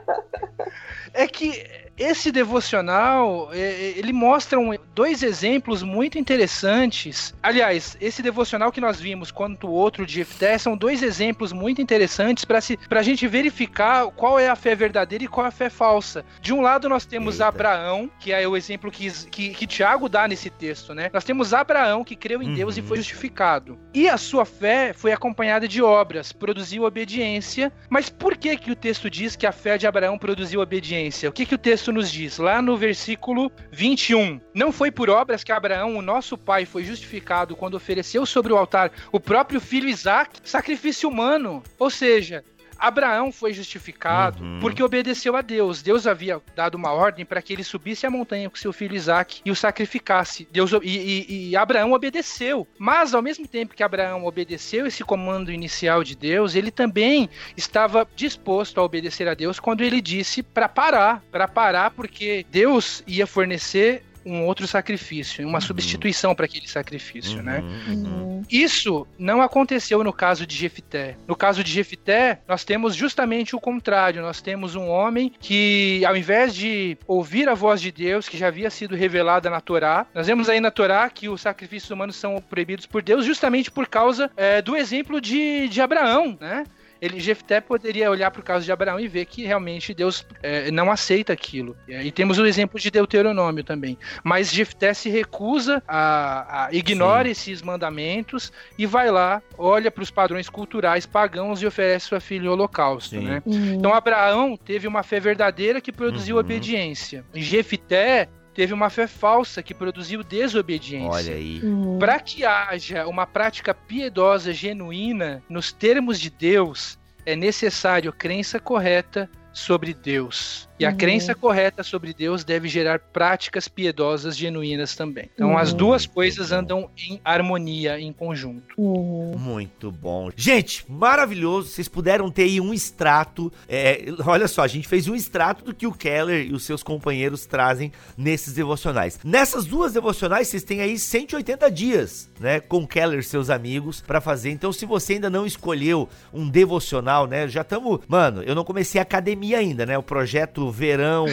É 1.14 1.26
que 1.26 1.64
esse 1.96 2.32
devocional, 2.32 3.50
é, 3.52 3.58
é, 3.58 3.98
ele 3.98 4.12
mostra 4.12 4.58
dois 4.94 5.22
exemplos 5.22 5.82
muito 5.82 6.18
interessantes. 6.18 7.34
Aliás, 7.42 7.96
esse 8.00 8.22
devocional 8.22 8.72
que 8.72 8.80
nós 8.80 9.00
vimos 9.00 9.30
quanto 9.30 9.68
o 9.68 9.72
outro 9.72 10.04
de 10.04 10.14
Jefté 10.14 10.58
são 10.58 10.76
dois 10.76 11.02
exemplos 11.02 11.52
muito 11.52 11.80
interessantes 11.80 12.44
para 12.44 12.58
a 12.90 13.02
gente 13.02 13.26
verificar 13.26 14.06
qual 14.08 14.38
é 14.38 14.48
a 14.48 14.56
fé 14.56 14.74
verdadeira 14.74 15.24
e 15.24 15.28
qual 15.28 15.46
é 15.46 15.48
a 15.48 15.52
fé 15.52 15.70
falsa. 15.70 16.24
De 16.40 16.52
um 16.52 16.60
lado 16.60 16.88
nós 16.88 17.06
temos 17.06 17.36
Eita. 17.36 17.46
Abraão, 17.46 18.10
que 18.18 18.32
é 18.32 18.46
o 18.46 18.56
exemplo 18.56 18.90
que, 18.90 19.10
que, 19.30 19.50
que 19.50 19.66
Tiago 19.66 20.08
dá 20.08 20.26
nesse 20.26 20.50
texto, 20.50 20.94
né? 20.94 21.10
Nós 21.12 21.24
temos 21.24 21.54
Abraão 21.54 22.04
que 22.04 22.16
creu 22.16 22.42
em 22.42 22.48
uhum. 22.48 22.54
Deus 22.54 22.76
e 22.76 22.82
foi 22.82 22.96
justificado. 22.96 23.78
E 23.92 24.08
a 24.08 24.16
sua 24.16 24.44
fé 24.44 24.92
foi 24.92 25.12
acompanhada 25.12 25.68
de 25.68 25.82
obras, 25.82 26.32
produziu 26.32 26.84
obediência. 26.84 27.72
Mas 27.88 28.08
por 28.08 28.36
que 28.36 28.56
que 28.56 28.70
o 28.70 28.76
texto 28.76 29.08
diz 29.08 29.36
que 29.36 29.46
a 29.46 29.52
fé 29.52 29.78
de 29.78 29.86
Abraão 29.86 30.18
produziu 30.18 30.60
obediência? 30.60 31.28
O 31.28 31.32
que 31.32 31.46
que 31.46 31.54
o 31.54 31.58
texto 31.58 31.83
texto 31.84 31.92
nos 31.92 32.10
diz, 32.10 32.38
lá 32.38 32.62
no 32.62 32.76
versículo 32.76 33.52
21, 33.70 34.40
não 34.54 34.72
foi 34.72 34.90
por 34.90 35.10
obras 35.10 35.44
que 35.44 35.52
Abraão, 35.52 35.96
o 35.96 36.02
nosso 36.02 36.38
pai, 36.38 36.64
foi 36.64 36.82
justificado 36.82 37.54
quando 37.54 37.74
ofereceu 37.74 38.24
sobre 38.24 38.52
o 38.52 38.56
altar 38.56 38.90
o 39.12 39.20
próprio 39.20 39.60
filho 39.60 39.88
Isaac, 39.88 40.38
sacrifício 40.42 41.08
humano. 41.08 41.62
Ou 41.78 41.90
seja, 41.90 42.42
Abraão 42.78 43.32
foi 43.32 43.52
justificado 43.52 44.42
uhum. 44.42 44.60
porque 44.60 44.82
obedeceu 44.82 45.36
a 45.36 45.42
Deus. 45.42 45.82
Deus 45.82 46.06
havia 46.06 46.40
dado 46.54 46.74
uma 46.74 46.92
ordem 46.92 47.24
para 47.24 47.42
que 47.42 47.52
ele 47.52 47.64
subisse 47.64 48.06
a 48.06 48.10
montanha 48.10 48.48
com 48.50 48.56
seu 48.56 48.72
filho 48.72 48.94
Isaac 48.94 49.40
e 49.44 49.50
o 49.50 49.56
sacrificasse. 49.56 50.48
Deus 50.50 50.72
e, 50.72 50.78
e, 50.82 51.50
e, 51.50 51.56
Abraão 51.56 51.92
obedeceu. 51.92 52.66
Mas 52.78 53.14
ao 53.14 53.22
mesmo 53.22 53.46
tempo 53.46 53.74
que 53.74 53.82
Abraão 53.82 54.24
obedeceu 54.24 54.86
esse 54.86 55.04
comando 55.04 55.52
inicial 55.52 56.02
de 56.02 56.14
Deus, 56.14 56.54
ele 56.54 56.70
também 56.70 57.28
estava 57.56 58.06
disposto 58.14 58.78
a 58.80 58.84
obedecer 58.84 59.28
a 59.28 59.34
Deus 59.34 59.60
quando 59.60 59.82
ele 59.82 60.00
disse 60.00 60.42
para 60.42 60.68
parar, 60.68 61.22
para 61.30 61.48
parar 61.48 61.90
porque 61.90 62.44
Deus 62.50 63.02
ia 63.06 63.26
fornecer 63.26 64.02
um 64.24 64.44
outro 64.44 64.66
sacrifício, 64.66 65.46
uma 65.46 65.58
uhum. 65.58 65.60
substituição 65.60 66.34
para 66.34 66.46
aquele 66.46 66.68
sacrifício, 66.68 67.42
né? 67.42 67.60
uhum, 67.60 67.68
né? 67.68 68.08
Uhum. 68.08 68.42
Isso 68.50 69.06
não 69.18 69.40
aconteceu 69.42 70.02
no 70.04 70.12
caso 70.12 70.46
de 70.46 70.56
Jefité. 70.56 71.16
No 71.26 71.36
caso 71.36 71.62
de 71.62 71.70
Jefité, 71.70 72.40
nós 72.46 72.64
temos 72.64 72.94
justamente 72.94 73.56
o 73.56 73.60
contrário. 73.60 74.22
Nós 74.22 74.40
temos 74.40 74.74
um 74.74 74.88
homem 74.88 75.32
que, 75.40 76.04
ao 76.06 76.16
invés 76.16 76.54
de 76.54 76.96
ouvir 77.06 77.48
a 77.48 77.54
voz 77.54 77.80
de 77.80 77.90
Deus, 77.90 78.28
que 78.28 78.36
já 78.36 78.48
havia 78.48 78.70
sido 78.70 78.94
revelada 78.94 79.50
na 79.50 79.60
Torá, 79.60 80.06
nós 80.14 80.26
vemos 80.26 80.48
aí 80.48 80.60
na 80.60 80.70
Torá 80.70 81.08
que 81.08 81.28
os 81.28 81.40
sacrifícios 81.40 81.90
humanos 81.90 82.16
são 82.16 82.40
proibidos 82.40 82.86
por 82.86 83.02
Deus 83.02 83.24
justamente 83.24 83.70
por 83.70 83.86
causa 83.86 84.30
é, 84.36 84.60
do 84.60 84.76
exemplo 84.76 85.20
de, 85.20 85.68
de 85.68 85.80
Abraão, 85.80 86.36
né? 86.40 86.64
Ele 87.04 87.20
Jefté 87.20 87.60
poderia 87.60 88.10
olhar 88.10 88.30
para 88.30 88.40
o 88.40 88.42
caso 88.42 88.64
de 88.64 88.72
Abraão 88.72 88.98
e 88.98 89.06
ver 89.06 89.26
que 89.26 89.44
realmente 89.44 89.92
Deus 89.92 90.26
é, 90.42 90.70
não 90.70 90.90
aceita 90.90 91.32
aquilo. 91.32 91.76
E 91.86 92.10
temos 92.10 92.38
o 92.38 92.46
exemplo 92.46 92.80
de 92.80 92.90
Deuteronômio 92.90 93.62
também. 93.62 93.98
Mas 94.22 94.50
Jefté 94.50 94.94
se 94.94 95.10
recusa 95.10 95.82
a, 95.86 96.66
a 96.66 96.68
ignora 96.72 97.26
Sim. 97.26 97.30
esses 97.30 97.62
mandamentos 97.62 98.50
e 98.78 98.86
vai 98.86 99.10
lá, 99.10 99.42
olha 99.58 99.90
para 99.90 100.02
os 100.02 100.10
padrões 100.10 100.48
culturais 100.48 101.04
pagãos 101.04 101.60
e 101.60 101.66
oferece 101.66 102.06
sua 102.06 102.20
filha 102.20 102.46
em 102.46 102.48
holocausto, 102.48 103.20
né? 103.20 103.42
Uhum. 103.44 103.74
Então 103.74 103.92
Abraão 103.92 104.56
teve 104.56 104.88
uma 104.88 105.02
fé 105.02 105.20
verdadeira 105.20 105.80
que 105.80 105.92
produziu 105.92 106.36
uhum. 106.36 106.40
obediência. 106.40 107.24
Jefté 107.34 108.28
teve 108.54 108.72
uma 108.72 108.88
fé 108.88 109.06
falsa 109.06 109.62
que 109.62 109.74
produziu 109.74 110.22
desobediência. 110.22 111.10
Olha 111.10 111.34
aí. 111.34 111.60
Uhum. 111.62 111.98
Para 111.98 112.20
que 112.20 112.44
haja 112.44 113.06
uma 113.06 113.26
prática 113.26 113.74
piedosa 113.74 114.52
genuína 114.52 115.42
nos 115.48 115.72
termos 115.72 116.20
de 116.20 116.30
Deus, 116.30 116.98
é 117.26 117.34
necessário 117.34 118.12
crença 118.12 118.60
correta 118.60 119.28
sobre 119.52 119.94
Deus. 119.94 120.68
E 120.78 120.84
a 120.84 120.90
uhum. 120.90 120.96
crença 120.96 121.34
correta 121.34 121.82
sobre 121.82 122.12
Deus 122.12 122.42
deve 122.42 122.68
gerar 122.68 122.98
práticas 122.98 123.68
piedosas 123.68 124.36
genuínas 124.36 124.96
também. 124.96 125.30
Então 125.34 125.50
uhum. 125.50 125.58
as 125.58 125.72
duas 125.72 126.06
coisas 126.06 126.50
andam 126.50 126.90
em 126.96 127.20
harmonia, 127.24 128.00
em 128.00 128.12
conjunto. 128.12 128.74
Uhum. 128.76 129.36
Muito 129.38 129.90
bom. 129.92 130.30
Gente, 130.34 130.84
maravilhoso. 130.88 131.68
Vocês 131.68 131.88
puderam 131.88 132.30
ter 132.30 132.42
aí 132.42 132.60
um 132.60 132.74
extrato. 132.74 133.52
É, 133.68 134.04
olha 134.26 134.48
só, 134.48 134.62
a 134.62 134.68
gente 134.68 134.88
fez 134.88 135.06
um 135.06 135.14
extrato 135.14 135.64
do 135.64 135.74
que 135.74 135.86
o 135.86 135.92
Keller 135.92 136.46
e 136.46 136.52
os 136.52 136.64
seus 136.64 136.82
companheiros 136.82 137.46
trazem 137.46 137.92
nesses 138.16 138.52
devocionais. 138.54 139.20
Nessas 139.22 139.66
duas 139.66 139.92
devocionais, 139.92 140.48
vocês 140.48 140.64
têm 140.64 140.80
aí 140.80 140.98
180 140.98 141.70
dias, 141.70 142.30
né? 142.40 142.60
Com 142.60 142.86
Keller 142.86 143.20
e 143.20 143.22
seus 143.22 143.48
amigos 143.48 144.00
para 144.00 144.20
fazer. 144.20 144.50
Então, 144.50 144.72
se 144.72 144.84
você 144.84 145.14
ainda 145.14 145.30
não 145.30 145.46
escolheu 145.46 146.08
um 146.32 146.48
devocional, 146.48 147.26
né? 147.26 147.46
Já 147.46 147.60
estamos. 147.60 148.00
Mano, 148.08 148.42
eu 148.42 148.54
não 148.54 148.64
comecei 148.64 148.98
a 148.98 149.02
academia 149.02 149.58
ainda, 149.58 149.86
né? 149.86 149.96
O 149.96 150.02
projeto 150.02 150.63
verão 150.70 151.26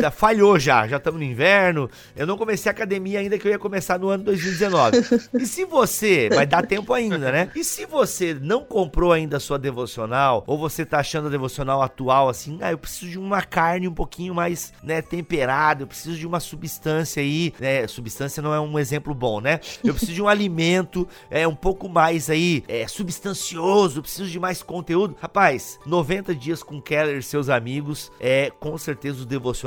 Tá, 0.00 0.10
falhou 0.10 0.58
já, 0.58 0.86
já 0.86 0.96
estamos 0.96 1.20
no 1.20 1.26
inverno. 1.26 1.90
Eu 2.16 2.26
não 2.26 2.36
comecei 2.36 2.70
a 2.70 2.72
academia 2.72 3.20
ainda 3.20 3.38
que 3.38 3.46
eu 3.46 3.52
ia 3.52 3.58
começar 3.58 3.98
no 3.98 4.08
ano 4.08 4.24
2019. 4.24 4.98
E 5.34 5.46
se 5.46 5.64
você, 5.64 6.28
vai 6.28 6.46
dar 6.46 6.66
tempo 6.66 6.92
ainda, 6.92 7.30
né? 7.30 7.50
E 7.54 7.62
se 7.62 7.84
você 7.84 8.34
não 8.34 8.64
comprou 8.64 9.12
ainda 9.12 9.36
a 9.36 9.40
sua 9.40 9.58
devocional, 9.58 10.44
ou 10.46 10.58
você 10.58 10.84
tá 10.84 10.98
achando 10.98 11.28
a 11.28 11.30
devocional 11.30 11.82
atual 11.82 12.28
assim, 12.28 12.58
ah, 12.62 12.70
eu 12.70 12.78
preciso 12.78 13.10
de 13.10 13.18
uma 13.18 13.42
carne 13.42 13.86
um 13.88 13.92
pouquinho 13.92 14.34
mais, 14.34 14.72
né, 14.82 15.02
temperada, 15.02 15.82
eu 15.82 15.86
preciso 15.86 16.16
de 16.16 16.26
uma 16.26 16.40
substância 16.40 17.22
aí, 17.22 17.52
né? 17.60 17.86
Substância 17.86 18.42
não 18.42 18.54
é 18.54 18.60
um 18.60 18.78
exemplo 18.78 19.14
bom, 19.14 19.40
né? 19.40 19.60
Eu 19.84 19.92
preciso 19.92 20.14
de 20.14 20.22
um 20.22 20.28
alimento 20.28 21.06
é 21.30 21.46
um 21.46 21.54
pouco 21.54 21.88
mais 21.88 22.30
aí, 22.30 22.64
é, 22.68 22.86
substancioso, 22.88 24.02
preciso 24.02 24.30
de 24.30 24.38
mais 24.38 24.62
conteúdo. 24.62 25.16
Rapaz, 25.20 25.78
90 25.84 26.34
dias 26.34 26.62
com 26.62 26.80
Keller 26.80 27.18
e 27.18 27.22
seus 27.22 27.48
amigos 27.48 28.10
é 28.20 28.50
com 28.58 28.76
certeza 28.78 29.22
o 29.22 29.26
devocional 29.26 29.65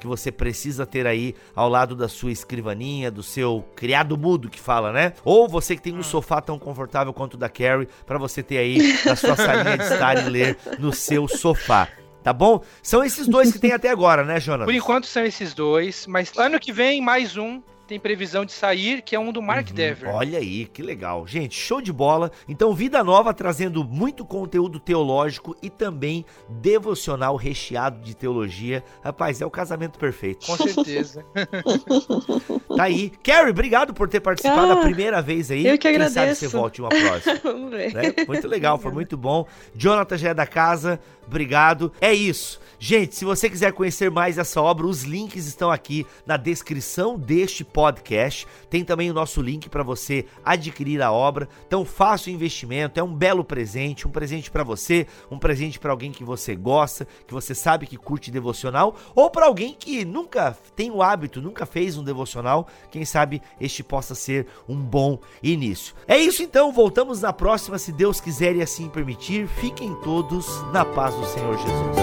que 0.00 0.06
você 0.06 0.30
precisa 0.30 0.86
ter 0.86 1.06
aí 1.06 1.34
ao 1.54 1.68
lado 1.68 1.94
da 1.94 2.08
sua 2.08 2.32
escrivaninha, 2.32 3.10
do 3.10 3.22
seu 3.22 3.64
criado 3.74 4.16
mudo 4.16 4.48
que 4.48 4.60
fala, 4.60 4.92
né? 4.92 5.12
Ou 5.24 5.48
você 5.48 5.76
que 5.76 5.82
tem 5.82 5.94
um 5.94 6.02
sofá 6.02 6.40
tão 6.40 6.58
confortável 6.58 7.12
quanto 7.12 7.34
o 7.34 7.38
da 7.38 7.48
Carrie, 7.48 7.88
para 8.06 8.18
você 8.18 8.42
ter 8.42 8.58
aí 8.58 8.98
na 9.04 9.16
sua 9.16 9.36
salinha 9.36 9.78
de 9.78 9.84
estar 9.84 10.26
e 10.26 10.28
ler 10.28 10.58
no 10.78 10.92
seu 10.92 11.28
sofá 11.28 11.88
tá 12.22 12.32
bom? 12.32 12.62
São 12.82 13.02
esses 13.02 13.26
dois 13.26 13.50
que 13.50 13.58
tem 13.58 13.72
até 13.72 13.88
agora, 13.88 14.22
né, 14.22 14.38
Jonas? 14.38 14.66
Por 14.66 14.74
enquanto 14.74 15.06
são 15.06 15.24
esses 15.24 15.54
dois, 15.54 16.06
mas 16.06 16.30
ano 16.36 16.60
que 16.60 16.72
vem 16.72 17.00
mais 17.00 17.38
um 17.38 17.62
tem 17.88 17.98
previsão 17.98 18.44
de 18.44 18.52
sair, 18.52 19.00
que 19.00 19.16
é 19.16 19.18
um 19.18 19.32
do 19.32 19.40
Mark 19.40 19.68
uhum. 19.68 19.74
Dever. 19.74 20.14
Olha 20.14 20.38
aí, 20.38 20.66
que 20.66 20.82
legal. 20.82 21.26
Gente, 21.26 21.58
show 21.58 21.80
de 21.80 21.90
bola. 21.90 22.30
Então, 22.46 22.74
Vida 22.74 23.02
Nova 23.02 23.32
trazendo 23.32 23.82
muito 23.82 24.26
conteúdo 24.26 24.78
teológico 24.78 25.56
e 25.62 25.70
também 25.70 26.22
devocional 26.50 27.34
recheado 27.34 28.00
de 28.00 28.14
teologia. 28.14 28.84
Rapaz, 29.02 29.40
é 29.40 29.46
o 29.46 29.50
casamento 29.50 29.98
perfeito. 29.98 30.44
Com 30.44 30.56
certeza. 30.58 31.24
tá 32.76 32.82
aí. 32.82 33.10
Carrie, 33.24 33.50
obrigado 33.50 33.94
por 33.94 34.06
ter 34.06 34.20
participado 34.20 34.72
ah, 34.72 34.74
a 34.74 34.82
primeira 34.82 35.22
vez 35.22 35.50
aí. 35.50 35.66
Eu 35.66 35.78
que 35.78 35.88
agradeço. 35.88 36.14
Quem 36.14 36.24
sabe 36.26 36.36
você 36.36 36.48
volte 36.48 36.82
uma 36.82 36.90
próxima. 36.90 37.40
Vamos 37.42 37.70
ver. 37.70 37.94
Né? 37.94 38.02
Muito 38.26 38.46
legal, 38.46 38.76
foi 38.76 38.92
muito 38.92 39.16
bom. 39.16 39.46
Jonathan 39.74 40.18
já 40.18 40.28
é 40.28 40.34
da 40.34 40.46
casa. 40.46 41.00
Obrigado. 41.28 41.92
É 42.00 42.12
isso. 42.12 42.58
Gente, 42.80 43.16
se 43.16 43.24
você 43.24 43.50
quiser 43.50 43.72
conhecer 43.72 44.08
mais 44.08 44.38
essa 44.38 44.62
obra, 44.62 44.86
os 44.86 45.02
links 45.02 45.46
estão 45.46 45.68
aqui 45.68 46.06
na 46.24 46.36
descrição 46.36 47.18
deste 47.18 47.64
podcast. 47.64 48.46
Tem 48.70 48.84
também 48.84 49.10
o 49.10 49.14
nosso 49.14 49.42
link 49.42 49.68
para 49.68 49.82
você 49.82 50.24
adquirir 50.44 51.02
a 51.02 51.10
obra. 51.10 51.48
Então 51.66 51.84
faça 51.84 52.30
o 52.30 52.32
investimento, 52.32 52.98
é 52.98 53.02
um 53.02 53.12
belo 53.12 53.42
presente, 53.42 54.06
um 54.06 54.12
presente 54.12 54.48
para 54.48 54.62
você, 54.62 55.08
um 55.28 55.38
presente 55.38 55.78
para 55.78 55.90
alguém 55.90 56.12
que 56.12 56.22
você 56.22 56.54
gosta, 56.54 57.06
que 57.26 57.34
você 57.34 57.52
sabe 57.52 57.86
que 57.86 57.96
curte 57.96 58.30
devocional, 58.30 58.94
ou 59.14 59.28
para 59.28 59.46
alguém 59.46 59.74
que 59.76 60.04
nunca 60.04 60.56
tem 60.76 60.90
o 60.90 61.02
hábito, 61.02 61.42
nunca 61.42 61.66
fez 61.66 61.98
um 61.98 62.04
devocional. 62.04 62.68
Quem 62.92 63.04
sabe 63.04 63.42
este 63.60 63.82
possa 63.82 64.14
ser 64.14 64.46
um 64.68 64.76
bom 64.76 65.18
início. 65.42 65.94
É 66.06 66.16
isso 66.16 66.44
então, 66.44 66.72
voltamos 66.72 67.20
na 67.20 67.32
próxima, 67.32 67.76
se 67.76 67.90
Deus 67.90 68.20
quiser 68.20 68.54
e 68.54 68.62
assim 68.62 68.88
permitir. 68.88 69.48
Fiquem 69.48 69.94
todos 69.96 70.46
na 70.72 70.84
paz 70.84 71.17
do 71.18 71.26
Senhor 71.26 71.56
Jesus. 71.58 71.98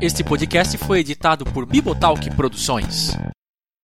Este 0.00 0.22
podcast 0.22 0.76
foi 0.76 1.00
editado 1.00 1.46
por 1.46 1.64
Bibotalk 1.64 2.30
Produções. 2.36 3.16